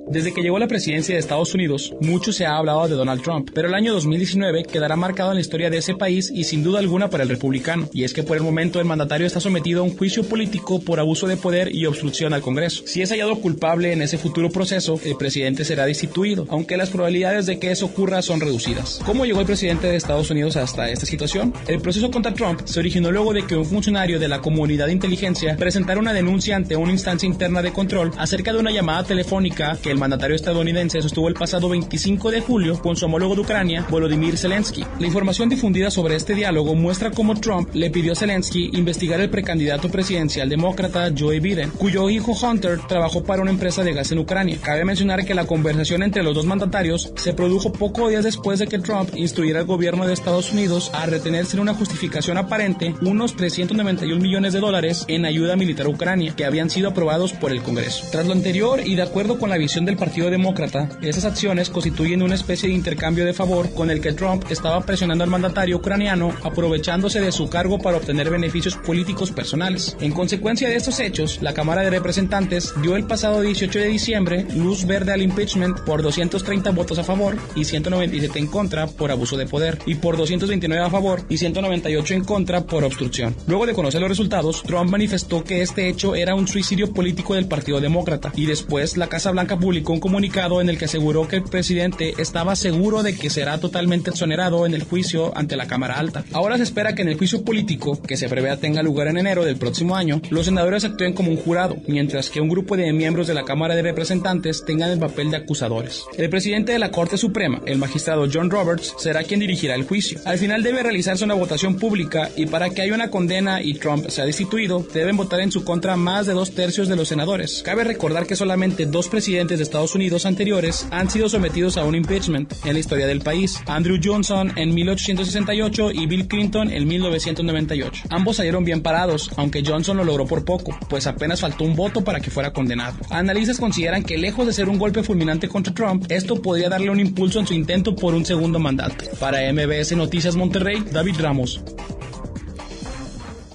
Desde 0.08 0.32
que 0.32 0.40
llegó 0.40 0.56
a 0.56 0.60
la 0.60 0.68
presidencia 0.68 1.16
de 1.16 1.18
Estados 1.18 1.52
Unidos, 1.52 1.92
mucho 2.00 2.32
se 2.32 2.46
ha 2.46 2.56
hablado 2.56 2.86
de 2.86 2.94
Donald 2.94 3.22
Trump, 3.22 3.50
pero 3.52 3.66
el 3.66 3.74
año 3.74 3.92
2019 3.92 4.62
quedará 4.62 4.94
marcado 4.94 5.30
en 5.30 5.34
la 5.34 5.40
historia 5.40 5.68
de 5.68 5.78
ese 5.78 5.94
país 5.94 6.30
y 6.32 6.44
sin 6.44 6.62
duda 6.62 6.78
alguna 6.78 7.10
para 7.10 7.24
el 7.24 7.28
republicano. 7.28 7.88
Y 7.92 8.04
es 8.04 8.14
que 8.14 8.22
por 8.22 8.36
el 8.36 8.44
momento 8.44 8.78
el 8.78 8.86
mandatario 8.86 9.26
está 9.26 9.40
sometido 9.40 9.80
a 9.80 9.82
un 9.82 9.96
juicio 9.96 10.22
político 10.22 10.80
por 10.80 11.00
abuso 11.00 11.26
de 11.26 11.36
poder 11.36 11.74
y 11.74 11.86
obstrucción 11.86 12.32
al 12.34 12.40
Congreso. 12.40 12.84
Si 12.86 13.02
es 13.02 13.10
hallado 13.10 13.34
culpable 13.40 13.92
en 13.92 14.00
ese 14.00 14.16
futuro 14.16 14.48
proceso, 14.48 15.00
el 15.04 15.16
presidente 15.16 15.64
será 15.64 15.86
destituido, 15.86 16.46
aunque 16.50 16.76
las 16.76 16.90
probabilidades 16.90 17.46
de 17.46 17.58
que 17.58 17.72
eso 17.72 17.86
ocurra 17.86 18.22
son 18.22 18.40
reducidas. 18.40 19.00
¿Cómo 19.04 19.24
llegó 19.24 19.40
el 19.40 19.46
presidente 19.46 19.88
de 19.88 19.96
Estados 19.96 20.30
Unidos 20.30 20.56
hasta 20.56 20.88
esta 20.88 21.06
situación? 21.06 21.52
El 21.66 21.80
proceso 21.80 22.12
contra 22.12 22.32
Trump 22.32 22.60
se 22.64 22.78
originó 22.78 23.10
luego 23.10 23.32
de 23.32 23.44
que 23.44 23.56
un 23.56 23.66
funcionario 23.66 24.20
de 24.20 24.28
la 24.28 24.40
comunidad 24.40 24.86
de 24.86 24.92
inteligencia 24.92 25.56
presentara 25.56 25.98
una 25.98 26.12
denuncia 26.12 26.54
ante 26.54 26.76
una 26.76 26.92
instancia 26.92 27.26
interna 27.26 27.60
de 27.60 27.72
control 27.72 28.12
acerca 28.18 28.52
de 28.52 28.60
una 28.60 28.70
llamada 28.70 29.02
telefónica 29.02 29.76
que 29.82 29.95
el 29.96 30.00
mandatario 30.00 30.36
estadounidense 30.36 31.00
sostuvo 31.00 31.28
el 31.28 31.34
pasado 31.34 31.70
25 31.70 32.30
de 32.30 32.42
julio 32.42 32.78
con 32.82 32.96
su 32.96 33.06
homólogo 33.06 33.34
de 33.34 33.40
Ucrania, 33.40 33.86
Volodymyr 33.88 34.36
Zelensky. 34.36 34.84
La 35.00 35.06
información 35.06 35.48
difundida 35.48 35.90
sobre 35.90 36.16
este 36.16 36.34
diálogo 36.34 36.74
muestra 36.74 37.10
cómo 37.10 37.34
Trump 37.34 37.70
le 37.72 37.90
pidió 37.90 38.12
a 38.12 38.14
Zelensky 38.14 38.70
investigar 38.74 39.22
el 39.22 39.30
precandidato 39.30 39.88
presidencial 39.88 40.50
demócrata 40.50 41.10
Joe 41.16 41.40
Biden, 41.40 41.70
cuyo 41.70 42.10
hijo 42.10 42.32
Hunter 42.32 42.78
trabajó 42.86 43.24
para 43.24 43.40
una 43.40 43.50
empresa 43.50 43.84
de 43.84 43.94
gas 43.94 44.12
en 44.12 44.18
Ucrania. 44.18 44.58
Cabe 44.62 44.84
mencionar 44.84 45.24
que 45.24 45.34
la 45.34 45.46
conversación 45.46 46.02
entre 46.02 46.22
los 46.22 46.34
dos 46.34 46.44
mandatarios 46.44 47.10
se 47.16 47.32
produjo 47.32 47.72
pocos 47.72 48.10
días 48.10 48.24
después 48.24 48.58
de 48.58 48.66
que 48.66 48.78
Trump 48.78 49.08
instruyera 49.16 49.60
al 49.60 49.66
gobierno 49.66 50.06
de 50.06 50.12
Estados 50.12 50.52
Unidos 50.52 50.90
a 50.92 51.06
retener 51.06 51.46
sin 51.46 51.60
una 51.60 51.72
justificación 51.72 52.36
aparente 52.36 52.94
unos 53.00 53.34
391 53.34 54.20
millones 54.20 54.52
de 54.52 54.60
dólares 54.60 55.06
en 55.08 55.24
ayuda 55.24 55.56
militar 55.56 55.86
a 55.86 55.88
Ucrania 55.88 56.34
que 56.36 56.44
habían 56.44 56.68
sido 56.68 56.90
aprobados 56.90 57.32
por 57.32 57.50
el 57.50 57.62
Congreso. 57.62 58.04
Tras 58.12 58.26
lo 58.26 58.34
anterior 58.34 58.80
y 58.84 58.94
de 58.94 59.02
acuerdo 59.02 59.38
con 59.38 59.48
la 59.48 59.56
visión 59.56 59.85
del 59.86 59.96
Partido 59.96 60.30
Demócrata, 60.30 60.88
esas 61.00 61.24
acciones 61.24 61.70
constituyen 61.70 62.22
una 62.22 62.34
especie 62.34 62.68
de 62.68 62.74
intercambio 62.74 63.24
de 63.24 63.32
favor 63.32 63.72
con 63.72 63.90
el 63.90 64.00
que 64.00 64.12
Trump 64.12 64.44
estaba 64.50 64.80
presionando 64.80 65.24
al 65.24 65.30
mandatario 65.30 65.76
ucraniano 65.76 66.34
aprovechándose 66.42 67.20
de 67.20 67.32
su 67.32 67.48
cargo 67.48 67.78
para 67.78 67.96
obtener 67.96 68.28
beneficios 68.28 68.76
políticos 68.76 69.30
personales. 69.30 69.96
En 70.00 70.12
consecuencia 70.12 70.68
de 70.68 70.76
estos 70.76 70.98
hechos, 70.98 71.40
la 71.40 71.54
Cámara 71.54 71.82
de 71.82 71.90
Representantes 71.90 72.74
dio 72.82 72.96
el 72.96 73.06
pasado 73.06 73.40
18 73.40 73.78
de 73.78 73.86
diciembre 73.86 74.46
luz 74.56 74.84
verde 74.84 75.12
al 75.12 75.22
impeachment 75.22 75.80
por 75.80 76.02
230 76.02 76.70
votos 76.72 76.98
a 76.98 77.04
favor 77.04 77.36
y 77.54 77.64
197 77.64 78.38
en 78.38 78.48
contra 78.48 78.88
por 78.88 79.12
abuso 79.12 79.36
de 79.36 79.46
poder 79.46 79.78
y 79.86 79.94
por 79.94 80.16
229 80.16 80.84
a 80.84 80.90
favor 80.90 81.22
y 81.28 81.38
198 81.38 82.14
en 82.14 82.24
contra 82.24 82.66
por 82.66 82.82
obstrucción. 82.82 83.36
Luego 83.46 83.66
de 83.66 83.74
conocer 83.74 84.00
los 84.00 84.10
resultados, 84.10 84.64
Trump 84.64 84.90
manifestó 84.90 85.44
que 85.44 85.62
este 85.62 85.88
hecho 85.88 86.16
era 86.16 86.34
un 86.34 86.48
suicidio 86.48 86.92
político 86.92 87.34
del 87.34 87.46
Partido 87.46 87.80
Demócrata 87.80 88.32
y 88.34 88.46
después 88.46 88.96
la 88.96 89.08
Casa 89.08 89.30
Blanca 89.30 89.56
publicó 89.56 89.75
un 89.86 90.00
comunicado 90.00 90.60
en 90.60 90.68
el 90.68 90.78
que 90.78 90.86
aseguró 90.86 91.28
que 91.28 91.36
el 91.36 91.42
presidente 91.42 92.14
estaba 92.18 92.56
seguro 92.56 93.02
de 93.02 93.14
que 93.14 93.30
será 93.30 93.58
totalmente 93.58 94.10
exonerado 94.10 94.66
en 94.66 94.74
el 94.74 94.84
juicio 94.84 95.36
ante 95.36 95.56
la 95.56 95.66
Cámara 95.66 95.98
Alta. 95.98 96.24
Ahora 96.32 96.56
se 96.56 96.62
espera 96.62 96.94
que 96.94 97.02
en 97.02 97.08
el 97.08 97.18
juicio 97.18 97.44
político, 97.44 98.00
que 98.00 98.16
se 98.16 98.28
prevé 98.28 98.46
tenga 98.56 98.82
lugar 98.82 99.08
en 99.08 99.18
enero 99.18 99.44
del 99.44 99.56
próximo 99.56 99.96
año, 99.96 100.20
los 100.30 100.46
senadores 100.46 100.84
actúen 100.84 101.12
como 101.12 101.30
un 101.30 101.36
jurado, 101.36 101.76
mientras 101.86 102.30
que 102.30 102.40
un 102.40 102.48
grupo 102.48 102.76
de 102.76 102.92
miembros 102.92 103.26
de 103.26 103.34
la 103.34 103.44
Cámara 103.44 103.74
de 103.74 103.82
Representantes 103.82 104.64
tengan 104.64 104.90
el 104.90 104.98
papel 104.98 105.30
de 105.30 105.38
acusadores. 105.38 106.04
El 106.16 106.30
presidente 106.30 106.72
de 106.72 106.78
la 106.78 106.90
Corte 106.90 107.18
Suprema, 107.18 107.60
el 107.66 107.78
magistrado 107.78 108.28
John 108.32 108.50
Roberts, 108.50 108.94
será 108.98 109.24
quien 109.24 109.40
dirigirá 109.40 109.74
el 109.74 109.84
juicio. 109.84 110.20
Al 110.24 110.38
final 110.38 110.62
debe 110.62 110.82
realizarse 110.82 111.24
una 111.24 111.34
votación 111.34 111.76
pública 111.76 112.30
y 112.36 112.46
para 112.46 112.70
que 112.70 112.82
haya 112.82 112.94
una 112.94 113.10
condena 113.10 113.62
y 113.62 113.74
Trump 113.74 114.08
sea 114.08 114.24
destituido, 114.24 114.86
deben 114.94 115.16
votar 115.16 115.40
en 115.40 115.50
su 115.50 115.64
contra 115.64 115.96
más 115.96 116.26
de 116.26 116.34
dos 116.34 116.52
tercios 116.52 116.88
de 116.88 116.96
los 116.96 117.08
senadores. 117.08 117.62
Cabe 117.64 117.84
recordar 117.84 118.26
que 118.26 118.36
solamente 118.36 118.86
dos 118.86 119.08
presidentes 119.08 119.58
de 119.58 119.64
Estados 119.66 119.94
Unidos 119.96 120.26
anteriores 120.26 120.86
han 120.92 121.10
sido 121.10 121.28
sometidos 121.28 121.76
a 121.76 121.84
un 121.84 121.96
impeachment 121.96 122.52
en 122.64 122.72
la 122.72 122.78
historia 122.78 123.06
del 123.06 123.20
país. 123.20 123.60
Andrew 123.66 123.98
Johnson 124.02 124.52
en 124.56 124.72
1868 124.74 125.90
y 125.90 126.06
Bill 126.06 126.28
Clinton 126.28 126.70
en 126.70 126.86
1998. 126.86 128.04
Ambos 128.10 128.36
salieron 128.36 128.64
bien 128.64 128.80
parados, 128.80 129.30
aunque 129.36 129.64
Johnson 129.66 129.96
lo 129.96 130.04
logró 130.04 130.24
por 130.24 130.44
poco, 130.44 130.78
pues 130.88 131.06
apenas 131.08 131.40
faltó 131.40 131.64
un 131.64 131.74
voto 131.74 132.04
para 132.04 132.20
que 132.20 132.30
fuera 132.30 132.52
condenado. 132.52 132.96
Analistas 133.10 133.58
consideran 133.58 134.04
que 134.04 134.16
lejos 134.16 134.46
de 134.46 134.52
ser 134.52 134.68
un 134.68 134.78
golpe 134.78 135.02
fulminante 135.02 135.48
contra 135.48 135.74
Trump, 135.74 136.06
esto 136.10 136.40
podría 136.40 136.68
darle 136.68 136.90
un 136.90 137.00
impulso 137.00 137.40
en 137.40 137.46
su 137.46 137.54
intento 137.54 137.96
por 137.96 138.14
un 138.14 138.24
segundo 138.24 138.60
mandato. 138.60 139.04
Para 139.18 139.52
MBS 139.52 139.96
Noticias 139.96 140.36
Monterrey, 140.36 140.84
David 140.92 141.16
Ramos 141.18 141.60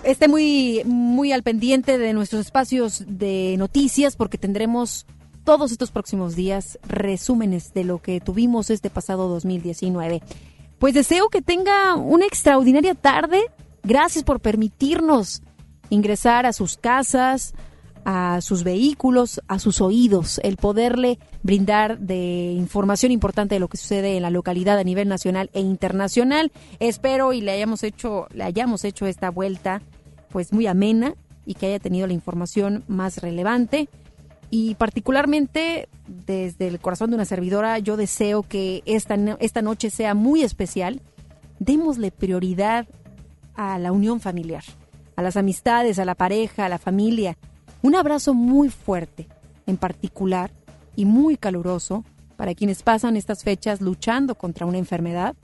esté 0.04 0.28
muy, 0.28 0.82
muy 0.84 1.32
al 1.32 1.44
pendiente 1.44 2.00
de 2.00 2.14
nuestros 2.14 2.42
espacios 2.42 3.04
de 3.08 3.56
noticias 3.60 4.16
porque 4.16 4.40
tendremos 4.40 5.06
todos 5.52 5.74
estos 5.74 5.92
próximos 5.92 6.38
días 6.38 6.80
resúmenes 6.88 7.74
de 7.74 7.84
lo 7.84 8.02
que 8.02 8.22
tuvimos 8.22 8.70
este 8.70 8.90
pasado 8.90 9.28
2019. 9.28 10.22
Pues 10.80 10.94
deseo 10.94 11.28
que 11.28 11.42
tenga 11.42 11.96
una 11.96 12.26
extraordinaria 12.26 12.96
tarde. 12.96 13.42
Gracias 13.84 14.24
por 14.24 14.40
permitirnos 14.40 15.42
ingresar 15.90 16.46
a 16.46 16.54
sus 16.54 16.78
casas, 16.78 17.54
a 18.06 18.40
sus 18.40 18.64
vehículos, 18.64 19.42
a 19.50 19.60
sus 19.60 19.82
oídos, 19.82 20.40
el 20.42 20.56
poderle 20.56 21.20
brindar 21.44 22.00
de 22.00 22.54
información 22.54 23.12
importante 23.12 23.56
de 23.56 23.60
lo 23.60 23.68
que 23.68 23.76
sucede 23.76 24.16
en 24.16 24.22
la 24.22 24.30
localidad 24.30 24.80
a 24.80 24.86
nivel 24.86 25.10
nacional 25.10 25.50
e 25.52 25.60
internacional. 25.60 26.54
Espero 26.80 27.34
y 27.34 27.42
le 27.42 27.52
hayamos 27.52 27.84
hecho, 27.84 28.28
le 28.34 28.46
hayamos 28.46 28.86
hecho 28.86 29.06
esta 29.06 29.30
vuelta 29.30 29.82
pues 30.30 30.54
muy 30.54 30.68
amena 30.68 31.14
y 31.46 31.56
que 31.56 31.66
haya 31.66 31.80
tenido 31.80 32.08
la 32.08 32.14
información 32.14 32.86
más 32.88 33.18
relevante. 33.18 33.90
Y 34.52 34.76
particularmente 34.76 35.88
desde 36.08 36.68
el 36.68 36.80
corazón 36.80 37.10
de 37.10 37.16
una 37.16 37.26
servidora, 37.26 37.80
yo 37.80 37.98
deseo 37.98 38.44
que 38.44 38.84
esta, 38.86 39.16
esta 39.40 39.62
noche 39.62 39.90
sea 39.90 40.14
muy 40.14 40.44
especial. 40.44 41.02
Démosle 41.58 42.12
prioridad 42.12 42.86
a 43.56 43.80
la 43.80 43.92
unión 43.92 44.20
familiar, 44.20 44.64
a 45.16 45.22
las 45.22 45.38
amistades, 45.38 46.00
a 46.00 46.06
la 46.06 46.16
pareja, 46.16 46.66
a 46.66 46.70
la 46.70 46.80
familia. 46.80 47.38
Un 47.82 47.96
abrazo 47.96 48.34
muy 48.34 48.70
fuerte, 48.70 49.28
en 49.66 49.78
particular, 49.78 50.52
y 50.96 51.06
muy 51.06 51.38
caluroso 51.38 52.04
para 52.36 52.54
quienes 52.54 52.84
pasan 52.84 53.16
estas 53.16 53.44
fechas 53.44 53.82
luchando 53.82 54.36
contra 54.36 54.66
una 54.66 54.80
enfermedad, 54.80 55.36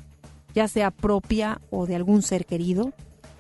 ya 0.53 0.67
sea 0.67 0.91
propia 0.91 1.61
o 1.69 1.85
de 1.85 1.95
algún 1.95 2.21
ser 2.23 2.45
querido. 2.45 2.91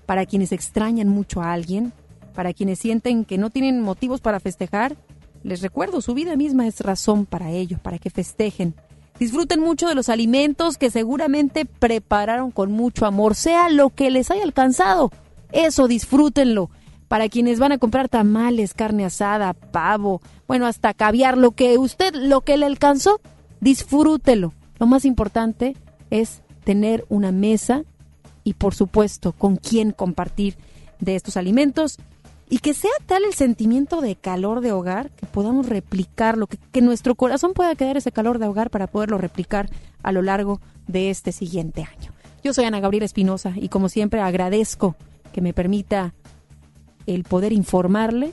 para 0.05 0.25
quienes 0.25 0.53
extrañan 0.53 1.09
mucho 1.09 1.41
a 1.41 1.51
alguien, 1.51 1.91
para 2.33 2.53
quienes 2.53 2.79
sienten 2.79 3.25
que 3.25 3.37
no 3.37 3.49
tienen 3.49 3.81
motivos 3.81 4.21
para 4.21 4.39
festejar. 4.39 4.95
Les 5.43 5.61
recuerdo, 5.61 6.01
su 6.01 6.13
vida 6.13 6.35
misma 6.35 6.67
es 6.67 6.81
razón 6.81 7.25
para 7.25 7.51
ello, 7.51 7.77
para 7.81 7.99
que 7.99 8.09
festejen. 8.09 8.75
Disfruten 9.19 9.59
mucho 9.59 9.87
de 9.87 9.95
los 9.95 10.09
alimentos 10.09 10.77
que 10.77 10.91
seguramente 10.91 11.65
prepararon 11.65 12.51
con 12.51 12.71
mucho 12.71 13.05
amor, 13.05 13.35
sea 13.35 13.69
lo 13.69 13.89
que 13.89 14.11
les 14.11 14.29
haya 14.29 14.43
alcanzado. 14.43 15.11
Eso 15.51 15.87
disfrútenlo. 15.87 16.69
Para 17.07 17.29
quienes 17.29 17.57
van 17.57 17.71
a 17.71 17.77
comprar 17.77 18.09
tamales, 18.09 18.73
carne 18.73 19.05
asada, 19.05 19.53
pavo, 19.53 20.21
bueno, 20.47 20.65
hasta 20.65 20.93
caviar, 20.93 21.37
lo 21.37 21.51
que 21.51 21.77
usted, 21.77 22.13
lo 22.13 22.41
que 22.41 22.57
le 22.57 22.65
alcanzó, 22.65 23.21
disfrútelo. 23.61 24.53
Lo 24.77 24.87
más 24.87 25.05
importante 25.05 25.75
es 26.09 26.41
tener 26.63 27.05
una 27.07 27.31
mesa 27.31 27.83
y 28.43 28.53
por 28.53 28.75
supuesto 28.75 29.31
con 29.31 29.55
quién 29.55 29.91
compartir 29.91 30.57
de 30.99 31.15
estos 31.15 31.37
alimentos 31.37 31.97
y 32.49 32.59
que 32.59 32.73
sea 32.73 32.91
tal 33.05 33.23
el 33.23 33.33
sentimiento 33.33 34.01
de 34.01 34.15
calor 34.15 34.61
de 34.61 34.71
hogar 34.71 35.11
que 35.11 35.25
podamos 35.25 35.67
replicarlo, 35.67 36.47
que, 36.47 36.57
que 36.57 36.81
nuestro 36.81 37.15
corazón 37.15 37.53
pueda 37.53 37.75
quedar 37.75 37.97
ese 37.97 38.11
calor 38.11 38.39
de 38.39 38.47
hogar 38.47 38.69
para 38.69 38.87
poderlo 38.87 39.17
replicar 39.17 39.69
a 40.03 40.11
lo 40.11 40.21
largo 40.21 40.61
de 40.87 41.09
este 41.09 41.31
siguiente 41.31 41.83
año. 41.83 42.11
Yo 42.43 42.53
soy 42.53 42.65
Ana 42.65 42.79
Gabriela 42.79 43.05
Espinosa 43.05 43.53
y 43.55 43.69
como 43.69 43.89
siempre 43.89 44.21
agradezco 44.21 44.95
que 45.33 45.41
me 45.41 45.53
permita 45.53 46.13
el 47.05 47.23
poder 47.23 47.51
informarle 47.51 48.31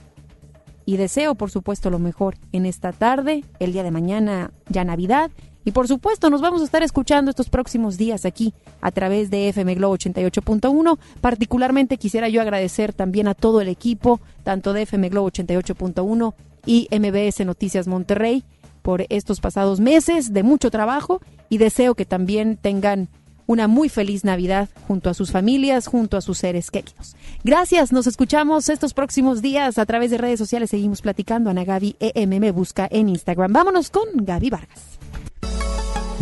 y 0.87 0.97
deseo 0.97 1.35
por 1.35 1.51
supuesto 1.51 1.91
lo 1.91 1.99
mejor 1.99 2.37
en 2.53 2.67
esta 2.67 2.93
tarde, 2.93 3.45
el 3.59 3.73
día 3.73 3.83
de 3.83 3.91
mañana 3.91 4.53
ya 4.69 4.85
Navidad 4.85 5.31
y 5.65 5.73
por 5.73 5.89
supuesto 5.89 6.31
nos 6.31 6.41
vamos 6.41 6.61
a 6.63 6.65
estar 6.65 6.83
escuchando 6.83 7.31
estos 7.31 7.49
próximos 7.49 7.97
días 7.97 8.25
aquí 8.25 8.55
a 8.81 8.91
través 8.91 9.31
de 9.31 9.49
FM 9.49 9.75
Globo 9.77 9.97
88.1. 9.97 10.99
Particularmente 11.21 11.97
quisiera 11.97 12.29
yo 12.29 12.41
agradecer 12.41 12.93
también 12.93 13.29
a 13.29 13.35
todo 13.35 13.61
el 13.61 13.69
equipo, 13.69 14.21
tanto 14.43 14.73
de 14.73 14.83
FM 14.83 15.09
Globo 15.09 15.31
88.1 15.31 16.35
y 16.67 16.89
MBS 16.91 17.45
Noticias 17.47 17.87
Monterrey 17.87 18.45
por 18.83 19.07
estos 19.09 19.41
pasados 19.41 19.81
meses 19.81 20.33
de 20.33 20.43
mucho 20.43 20.71
trabajo 20.71 21.21
y 21.49 21.59
deseo 21.59 21.95
que 21.95 22.05
también 22.05 22.59
tengan 22.59 23.09
una 23.47 23.69
muy 23.69 23.89
feliz 23.89 24.25
Navidad 24.25 24.69
junto 24.89 25.11
a 25.11 25.15
sus 25.15 25.31
familias, 25.31 25.87
junto 25.87 26.17
a 26.17 26.21
sus 26.21 26.39
seres 26.39 26.71
queridos. 26.71 27.17
Gracias, 27.43 27.93
nos 27.93 28.07
escuchamos 28.07 28.69
estos 28.69 28.95
próximos 28.95 29.43
días 29.43 29.79
a 29.79 29.87
través 29.87 30.11
de 30.11 30.19
redes 30.19 30.39
sociales. 30.39 30.71
Seguimos 30.71 31.03
platicando. 31.03 31.51
Ana 31.51 31.65
Gaby 31.65 31.97
EM 32.01 32.41
me 32.41 32.53
busca 32.53 32.89
en 32.91 33.09
Instagram. 33.09 33.53
Vámonos 33.53 33.91
con 33.91 34.05
Gaby 34.15 34.51
Vargas. 34.51 34.99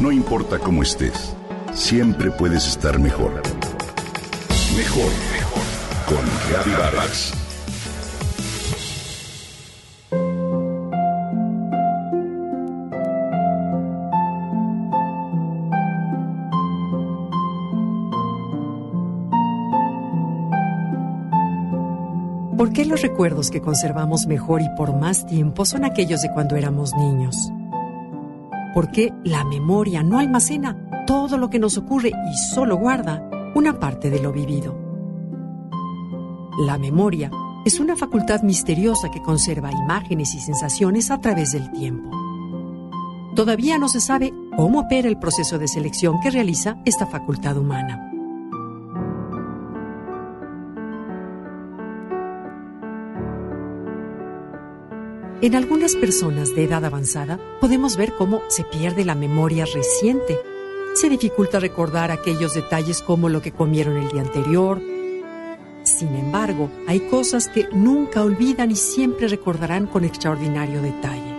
No 0.03 0.11
importa 0.11 0.59
cómo 0.59 0.82
estés, 0.82 1.32
siempre 1.72 2.32
puedes 2.32 2.66
estar 2.66 2.98
mejor. 2.98 3.40
Mejor, 4.76 5.12
mejor. 5.32 5.62
Con 6.09 6.72
Vargas. 6.76 7.32
¿Por 22.59 22.72
qué 22.72 22.84
los 22.86 23.03
recuerdos 23.03 23.53
que 23.53 23.61
conservamos 23.61 24.26
mejor 24.26 24.62
y 24.62 24.68
por 24.76 24.96
más 24.96 25.24
tiempo 25.26 25.64
son 25.64 25.84
aquellos 25.84 26.22
de 26.22 26.32
cuando 26.32 26.57
éramos 26.57 26.92
niños? 26.94 27.53
¿Por 28.75 28.91
qué 28.91 29.12
la 29.25 29.45
memoria 29.45 30.03
no 30.03 30.18
almacena 30.18 31.05
todo 31.07 31.37
lo 31.37 31.51
que 31.51 31.59
nos 31.59 31.77
ocurre 31.77 32.09
y 32.11 32.55
solo 32.55 32.77
guarda 32.77 33.29
una 33.55 33.79
parte 33.79 34.09
de 34.09 34.20
lo 34.20 34.33
vivido? 34.33 34.77
La 36.59 36.79
memoria 36.79 37.31
es 37.64 37.81
una 37.81 37.97
facultad 37.97 38.43
misteriosa 38.43 39.11
que 39.11 39.23
conserva 39.23 39.70
imágenes 39.73 40.35
y 40.35 40.41
sensaciones 40.41 41.11
a 41.11 41.20
través 41.20 41.53
del 41.53 41.70
tiempo. 41.73 42.11
Todavía 43.35 43.79
no 43.79 43.89
se 43.89 44.01
sabe 44.01 44.33
cómo 44.57 44.81
opera 44.81 45.09
el 45.09 45.18
proceso 45.18 45.59
de 45.59 45.68
selección 45.68 46.20
que 46.20 46.31
realiza 46.31 46.77
esta 46.85 47.07
facultad 47.07 47.57
humana. 47.57 48.12
En 55.43 55.57
algunas 55.57 55.97
personas 55.97 56.55
de 56.55 56.62
edad 56.62 56.84
avanzada 56.84 57.40
podemos 57.61 57.97
ver 57.97 58.12
cómo 58.12 58.43
se 58.47 58.62
pierde 58.62 59.05
la 59.05 59.16
memoria 59.16 59.64
reciente. 59.64 60.38
Se 60.95 61.09
dificulta 61.09 61.59
recordar 61.59 62.12
aquellos 62.12 62.55
detalles 62.55 63.03
como 63.03 63.28
lo 63.28 63.43
que 63.43 63.51
comieron 63.51 63.97
el 63.97 64.09
día 64.09 64.20
anterior. 64.20 64.80
Sin 65.82 66.14
embargo, 66.14 66.70
hay 66.86 67.01
cosas 67.01 67.49
que 67.49 67.66
nunca 67.72 68.22
olvidan 68.22 68.70
y 68.70 68.76
siempre 68.76 69.26
recordarán 69.26 69.88
con 69.88 70.05
extraordinario 70.05 70.80
detalle. 70.80 71.34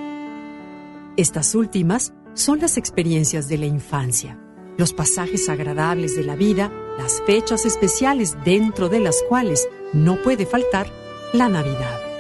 Estas 1.15 1.55
últimas 1.55 2.11
son 2.33 2.59
las 2.59 2.75
experiencias 2.75 3.47
de 3.47 3.57
la 3.57 3.67
infancia, 3.67 4.37
los 4.77 4.91
pasajes 4.91 5.47
agradables 5.47 6.17
de 6.17 6.23
la 6.23 6.35
vida, 6.35 6.73
las 6.97 7.21
fechas 7.25 7.65
especiales 7.65 8.35
dentro 8.43 8.89
de 8.89 8.99
las 8.99 9.23
cuales 9.29 9.65
no 9.93 10.21
puede 10.21 10.45
faltar 10.45 10.87
la 11.31 11.47
Navidad. 11.47 12.12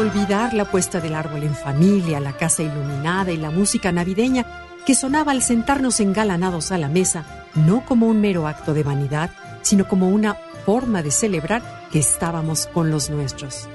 ¿Cómo 0.00 0.12
olvidar 0.12 0.54
la 0.54 0.64
puesta 0.64 0.98
del 0.98 1.14
árbol 1.14 1.42
en 1.42 1.54
familia, 1.54 2.20
la 2.20 2.32
casa 2.32 2.62
iluminada 2.62 3.32
y 3.32 3.36
la 3.36 3.50
música 3.50 3.92
navideña 3.92 4.46
que 4.86 4.94
sonaba 4.94 5.32
al 5.32 5.42
sentarnos 5.42 6.00
engalanados 6.00 6.72
a 6.72 6.78
la 6.78 6.88
mesa, 6.88 7.44
no 7.54 7.84
como 7.84 8.06
un 8.06 8.18
mero 8.18 8.48
acto 8.48 8.72
de 8.72 8.82
vanidad, 8.82 9.28
sino 9.60 9.86
como 9.86 10.08
una 10.08 10.38
forma 10.64 11.02
de 11.02 11.10
celebrar 11.10 11.62
que 11.92 11.98
estábamos 11.98 12.66
con 12.66 12.90
los 12.90 13.10
nuestros? 13.10 13.68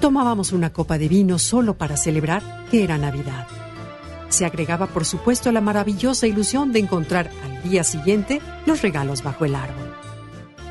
Tomábamos 0.00 0.52
una 0.52 0.72
copa 0.72 0.96
de 0.96 1.08
vino 1.08 1.40
solo 1.40 1.74
para 1.74 1.96
celebrar 1.96 2.40
que 2.70 2.84
era 2.84 2.96
Navidad. 2.96 3.48
Se 4.28 4.46
agregaba, 4.46 4.86
por 4.86 5.04
supuesto, 5.04 5.50
la 5.50 5.60
maravillosa 5.60 6.28
ilusión 6.28 6.70
de 6.70 6.78
encontrar 6.78 7.32
al 7.44 7.68
día 7.68 7.82
siguiente 7.82 8.40
los 8.64 8.80
regalos 8.80 9.24
bajo 9.24 9.44
el 9.44 9.56
árbol. 9.56 9.92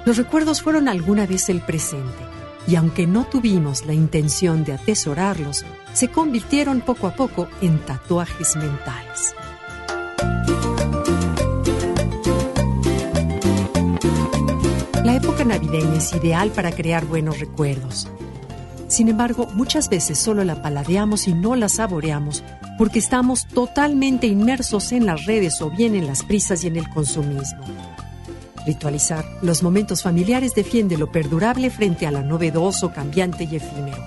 Los 0.05 0.15
recuerdos 0.15 0.61
fueron 0.61 0.87
alguna 0.87 1.25
vez 1.25 1.49
el 1.49 1.59
presente 1.59 2.36
y 2.67 2.75
aunque 2.75 3.07
no 3.07 3.25
tuvimos 3.25 3.85
la 3.85 3.93
intención 3.93 4.63
de 4.63 4.73
atesorarlos, 4.73 5.65
se 5.93 6.09
convirtieron 6.09 6.81
poco 6.81 7.07
a 7.07 7.15
poco 7.15 7.47
en 7.61 7.79
tatuajes 7.79 8.55
mentales. 8.55 9.33
La 15.03 15.15
época 15.15 15.45
navideña 15.45 15.95
es 15.95 16.13
ideal 16.13 16.51
para 16.51 16.71
crear 16.71 17.05
buenos 17.05 17.39
recuerdos. 17.39 18.09
Sin 18.89 19.07
embargo, 19.07 19.47
muchas 19.53 19.89
veces 19.89 20.17
solo 20.17 20.43
la 20.43 20.61
paladeamos 20.61 21.27
y 21.27 21.33
no 21.33 21.55
la 21.55 21.69
saboreamos 21.69 22.43
porque 22.77 22.99
estamos 22.99 23.47
totalmente 23.47 24.27
inmersos 24.27 24.91
en 24.91 25.05
las 25.05 25.25
redes 25.25 25.61
o 25.61 25.69
bien 25.71 25.95
en 25.95 26.07
las 26.07 26.23
prisas 26.23 26.63
y 26.63 26.67
en 26.67 26.75
el 26.75 26.89
consumismo. 26.89 27.63
Ritualizar 28.67 29.23
los 29.41 29.63
momentos 29.63 30.03
familiares 30.03 30.53
defiende 30.53 30.97
lo 30.97 31.09
perdurable 31.09 31.69
frente 31.69 32.05
a 32.05 32.11
lo 32.11 32.21
novedoso, 32.21 32.91
cambiante 32.91 33.45
y 33.45 33.55
efímero. 33.55 34.03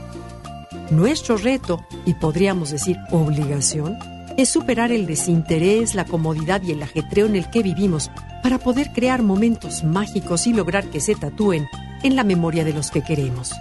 Nuestro 0.91 1.39
reto, 1.39 1.81
y 2.05 2.13
podríamos 2.13 2.71
decir 2.71 2.99
obligación, 3.11 3.99
es 4.37 4.51
superar 4.51 4.93
el 4.93 5.07
desinterés, 5.07 5.95
la 5.95 6.05
comodidad 6.05 6.61
y 6.61 6.73
el 6.73 6.83
ajetreo 6.83 7.25
en 7.25 7.37
el 7.37 7.49
que 7.49 7.63
vivimos 7.63 8.11
para 8.43 8.59
poder 8.59 8.93
crear 8.93 9.23
momentos 9.23 9.83
mágicos 9.83 10.47
y 10.47 10.53
lograr 10.53 10.85
que 10.91 11.01
se 11.01 11.15
tatúen 11.15 11.67
en 12.03 12.15
la 12.15 12.23
memoria 12.23 12.63
de 12.63 12.75
los 12.75 12.91
que 12.91 13.03
queremos. 13.03 13.55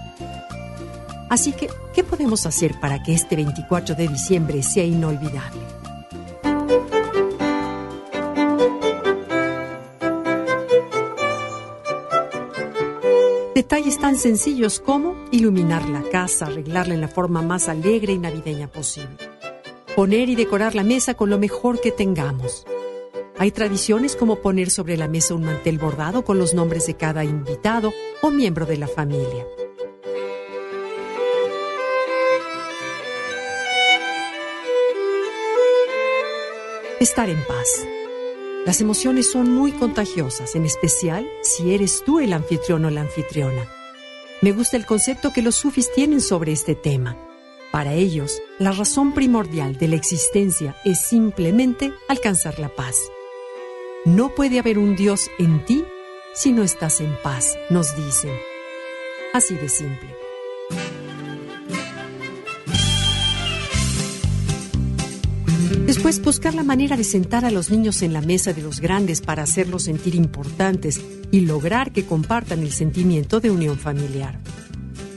Así 1.30 1.54
que, 1.54 1.70
¿qué 1.95 2.04
podemos 2.04 2.45
hacer 2.45 2.78
para 2.82 3.02
que 3.02 3.14
este 3.14 3.38
24 3.38 3.95
de 3.95 4.10
diciembre 4.10 4.64
sea 4.64 4.84
inolvidable? 4.84 5.79
Detalles 13.60 13.99
tan 13.99 14.16
sencillos 14.16 14.80
como 14.80 15.18
iluminar 15.34 15.89
la 15.89 16.01
casa, 16.01 16.45
arreglarla 16.45 16.93
en 16.93 17.01
la 17.01 17.10
forma 17.10 17.41
más 17.41 17.68
alegre 17.68 18.14
y 18.14 18.18
navideña 18.18 18.72
posible. 18.72 19.18
Poner 19.97 20.30
y 20.30 20.36
decorar 20.36 20.76
la 20.76 20.84
mesa 20.84 21.16
con 21.16 21.30
lo 21.30 21.38
mejor 21.38 21.82
que 21.82 21.91
tengamos. 21.91 22.66
Hay 23.38 23.51
tradiciones 23.51 24.16
como 24.16 24.38
poner 24.38 24.70
sobre 24.70 24.95
la 24.95 25.10
mesa 25.10 25.36
un 25.36 25.43
mantel 25.43 25.78
bordado 25.78 26.24
con 26.24 26.39
los 26.39 26.53
nombres 26.53 26.88
de 26.88 26.93
cada 26.93 27.26
invitado 27.26 27.91
o 28.22 28.32
miembro 28.32 28.66
de 28.66 28.78
la 28.78 28.88
familia. 28.88 29.45
Estar 37.01 37.30
en 37.30 37.43
paz. 37.45 37.86
Las 38.66 38.82
emociones 38.82 39.32
son 39.32 39.51
muy 39.51 39.72
contagiosas, 39.72 40.55
en 40.55 40.66
especial 40.66 41.28
si 41.41 41.74
eres 41.74 42.03
tú 42.05 42.20
el 42.20 42.34
anfitrión 42.34 42.86
o 42.86 42.89
la 42.89 43.01
anfitriona. 43.01 43.68
Me 44.41 44.51
gusta 44.51 44.78
el 44.78 44.86
concepto 44.86 45.32
que 45.34 45.41
los 45.41 45.55
sufis 45.55 45.91
tienen 45.93 46.22
sobre 46.22 46.51
este 46.51 46.76
tema. 46.76 47.18
Para 47.72 47.93
ellos, 47.93 48.41
la 48.57 48.72
razón 48.72 49.14
primordial 49.14 49.78
de 49.78 49.88
la 49.88 49.95
existencia 49.95 50.76
es 50.84 51.01
simplemente 51.01 51.93
alcanzar 52.07 52.60
la 52.60 52.70
paz. 52.70 52.97
No 54.05 54.36
puede 54.36 54.60
haber 54.60 54.78
un 54.78 54.95
Dios 54.95 55.30
en 55.39 55.64
ti 55.66 55.84
si 56.34 56.51
no 56.51 56.64
estás 56.64 57.01
en 57.01 57.16
paz, 57.22 57.57
nos 57.70 57.95
dicen. 57.95 58.34
Así 59.34 59.55
de 59.55 59.70
simple. 59.70 60.16
Después, 65.90 66.22
buscar 66.22 66.54
la 66.54 66.64
manera 66.64 66.96
de 66.98 67.04
sentar 67.04 67.46
a 67.46 67.50
los 67.50 67.72
niños 67.72 68.04
en 68.04 68.14
la 68.14 68.22
mesa 68.22 68.54
de 68.54 68.62
los 68.62 68.80
grandes 68.80 69.22
para 69.22 69.42
hacerlos 69.42 69.86
sentir 69.86 70.14
importantes 70.14 71.02
y 71.32 71.40
lograr 71.40 71.92
que 71.92 72.06
compartan 72.06 72.60
el 72.60 72.72
sentimiento 72.72 73.40
de 73.40 73.50
unión 73.50 73.76
familiar. 73.76 74.40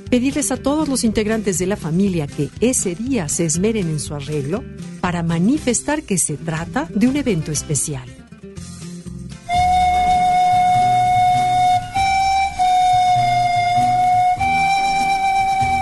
Pedirles 0.08 0.50
a 0.50 0.56
todos 0.56 0.88
los 0.88 1.04
integrantes 1.04 1.58
de 1.58 1.66
la 1.66 1.76
familia 1.76 2.26
que 2.26 2.48
ese 2.60 2.94
día 2.94 3.28
se 3.28 3.44
esmeren 3.44 3.90
en 3.90 4.00
su 4.00 4.14
arreglo 4.14 4.64
para 5.02 5.22
manifestar 5.22 6.04
que 6.04 6.16
se 6.16 6.38
trata 6.38 6.88
de 6.94 7.06
un 7.06 7.16
evento 7.16 7.52
especial. 7.52 8.08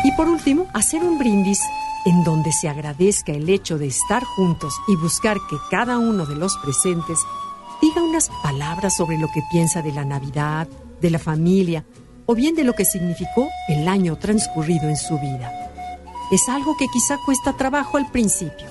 Y 0.03 0.11
por 0.17 0.29
último, 0.29 0.67
hacer 0.75 1.01
un 1.05 1.17
brindis 1.17 1.61
en 2.05 2.25
donde 2.25 2.53
se 2.53 2.69
agradezca 2.69 3.33
el 3.33 3.49
hecho 3.49 3.79
de 3.79 3.87
estar 3.87 4.25
juntos 4.25 4.75
y 4.89 4.97
buscar 4.97 5.39
que 5.49 5.57
cada 5.71 5.99
uno 5.99 6.27
de 6.27 6.37
los 6.37 6.57
presentes 6.59 7.19
diga 7.81 8.03
unas 8.03 8.31
palabras 8.43 8.97
sobre 8.97 9.19
lo 9.19 9.29
que 9.29 9.43
piensa 9.51 9.83
de 9.83 9.93
la 9.93 10.05
Navidad, 10.05 10.69
de 11.01 11.11
la 11.11 11.19
familia 11.19 11.85
o 12.27 12.35
bien 12.35 12.55
de 12.55 12.65
lo 12.65 12.75
que 12.75 12.85
significó 12.85 13.49
el 13.69 13.89
año 13.89 14.17
transcurrido 14.17 14.89
en 14.89 14.97
su 14.97 15.19
vida. 15.19 15.53
Es 16.31 16.49
algo 16.49 16.77
que 16.77 16.87
quizá 16.93 17.19
cuesta 17.25 17.55
trabajo 17.55 17.97
al 17.97 18.11
principio, 18.11 18.67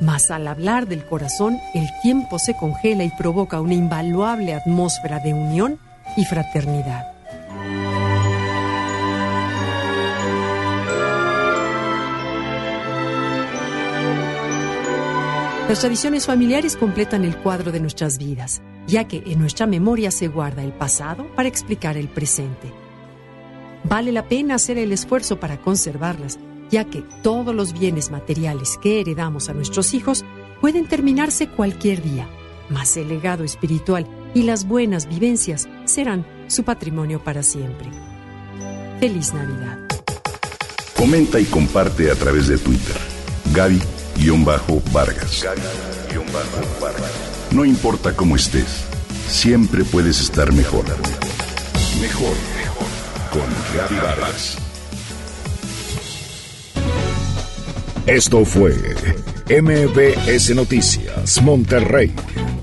mas 0.00 0.30
al 0.30 0.48
hablar 0.48 0.88
del 0.88 1.04
corazón 1.04 1.58
el 1.74 1.88
tiempo 2.02 2.38
se 2.38 2.56
congela 2.56 3.04
y 3.04 3.10
provoca 3.10 3.60
una 3.60 3.74
invaluable 3.74 4.54
atmósfera 4.54 5.20
de 5.20 5.34
unión 5.34 5.78
y 6.16 6.24
fraternidad. 6.24 7.13
Las 15.68 15.80
tradiciones 15.80 16.26
familiares 16.26 16.76
completan 16.76 17.24
el 17.24 17.38
cuadro 17.38 17.72
de 17.72 17.80
nuestras 17.80 18.18
vidas, 18.18 18.60
ya 18.86 19.08
que 19.08 19.22
en 19.26 19.38
nuestra 19.38 19.66
memoria 19.66 20.10
se 20.10 20.28
guarda 20.28 20.62
el 20.62 20.74
pasado 20.74 21.26
para 21.34 21.48
explicar 21.48 21.96
el 21.96 22.08
presente. 22.08 22.70
Vale 23.82 24.12
la 24.12 24.28
pena 24.28 24.56
hacer 24.56 24.76
el 24.76 24.92
esfuerzo 24.92 25.40
para 25.40 25.58
conservarlas, 25.58 26.38
ya 26.70 26.84
que 26.84 27.02
todos 27.22 27.54
los 27.54 27.72
bienes 27.72 28.10
materiales 28.10 28.78
que 28.82 29.00
heredamos 29.00 29.48
a 29.48 29.54
nuestros 29.54 29.94
hijos 29.94 30.22
pueden 30.60 30.86
terminarse 30.86 31.48
cualquier 31.48 32.02
día, 32.02 32.28
mas 32.68 32.98
el 32.98 33.08
legado 33.08 33.42
espiritual 33.42 34.06
y 34.34 34.42
las 34.42 34.68
buenas 34.68 35.08
vivencias 35.08 35.66
serán 35.86 36.26
su 36.46 36.64
patrimonio 36.64 37.24
para 37.24 37.42
siempre. 37.42 37.88
Feliz 39.00 39.32
Navidad. 39.32 39.78
Comenta 40.94 41.40
y 41.40 41.46
comparte 41.46 42.10
a 42.10 42.14
través 42.14 42.48
de 42.48 42.58
Twitter. 42.58 42.96
Gaby 43.54 43.80
Vargas. 44.92 45.44
No 47.50 47.64
importa 47.64 48.14
cómo 48.14 48.36
estés, 48.36 48.84
siempre 49.28 49.84
puedes 49.84 50.20
estar 50.20 50.52
mejor. 50.52 50.84
Mejor, 52.00 52.34
mejor. 52.56 52.86
Con 53.30 53.42
Gaby 53.76 53.96
Vargas. 53.96 54.58
Esto 58.06 58.44
fue 58.44 58.74
MBS 59.48 60.54
Noticias 60.54 61.40
Monterrey 61.42 62.12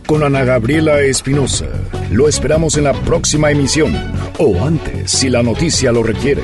con 0.05 0.23
Ana 0.23 0.43
Gabriela 0.43 1.01
Espinosa. 1.01 1.65
Lo 2.11 2.27
esperamos 2.27 2.77
en 2.77 2.83
la 2.85 2.93
próxima 2.93 3.49
emisión 3.51 3.95
o 4.37 4.63
antes 4.63 5.11
si 5.11 5.29
la 5.29 5.41
noticia 5.41 5.91
lo 5.91 6.03
requiere. 6.03 6.43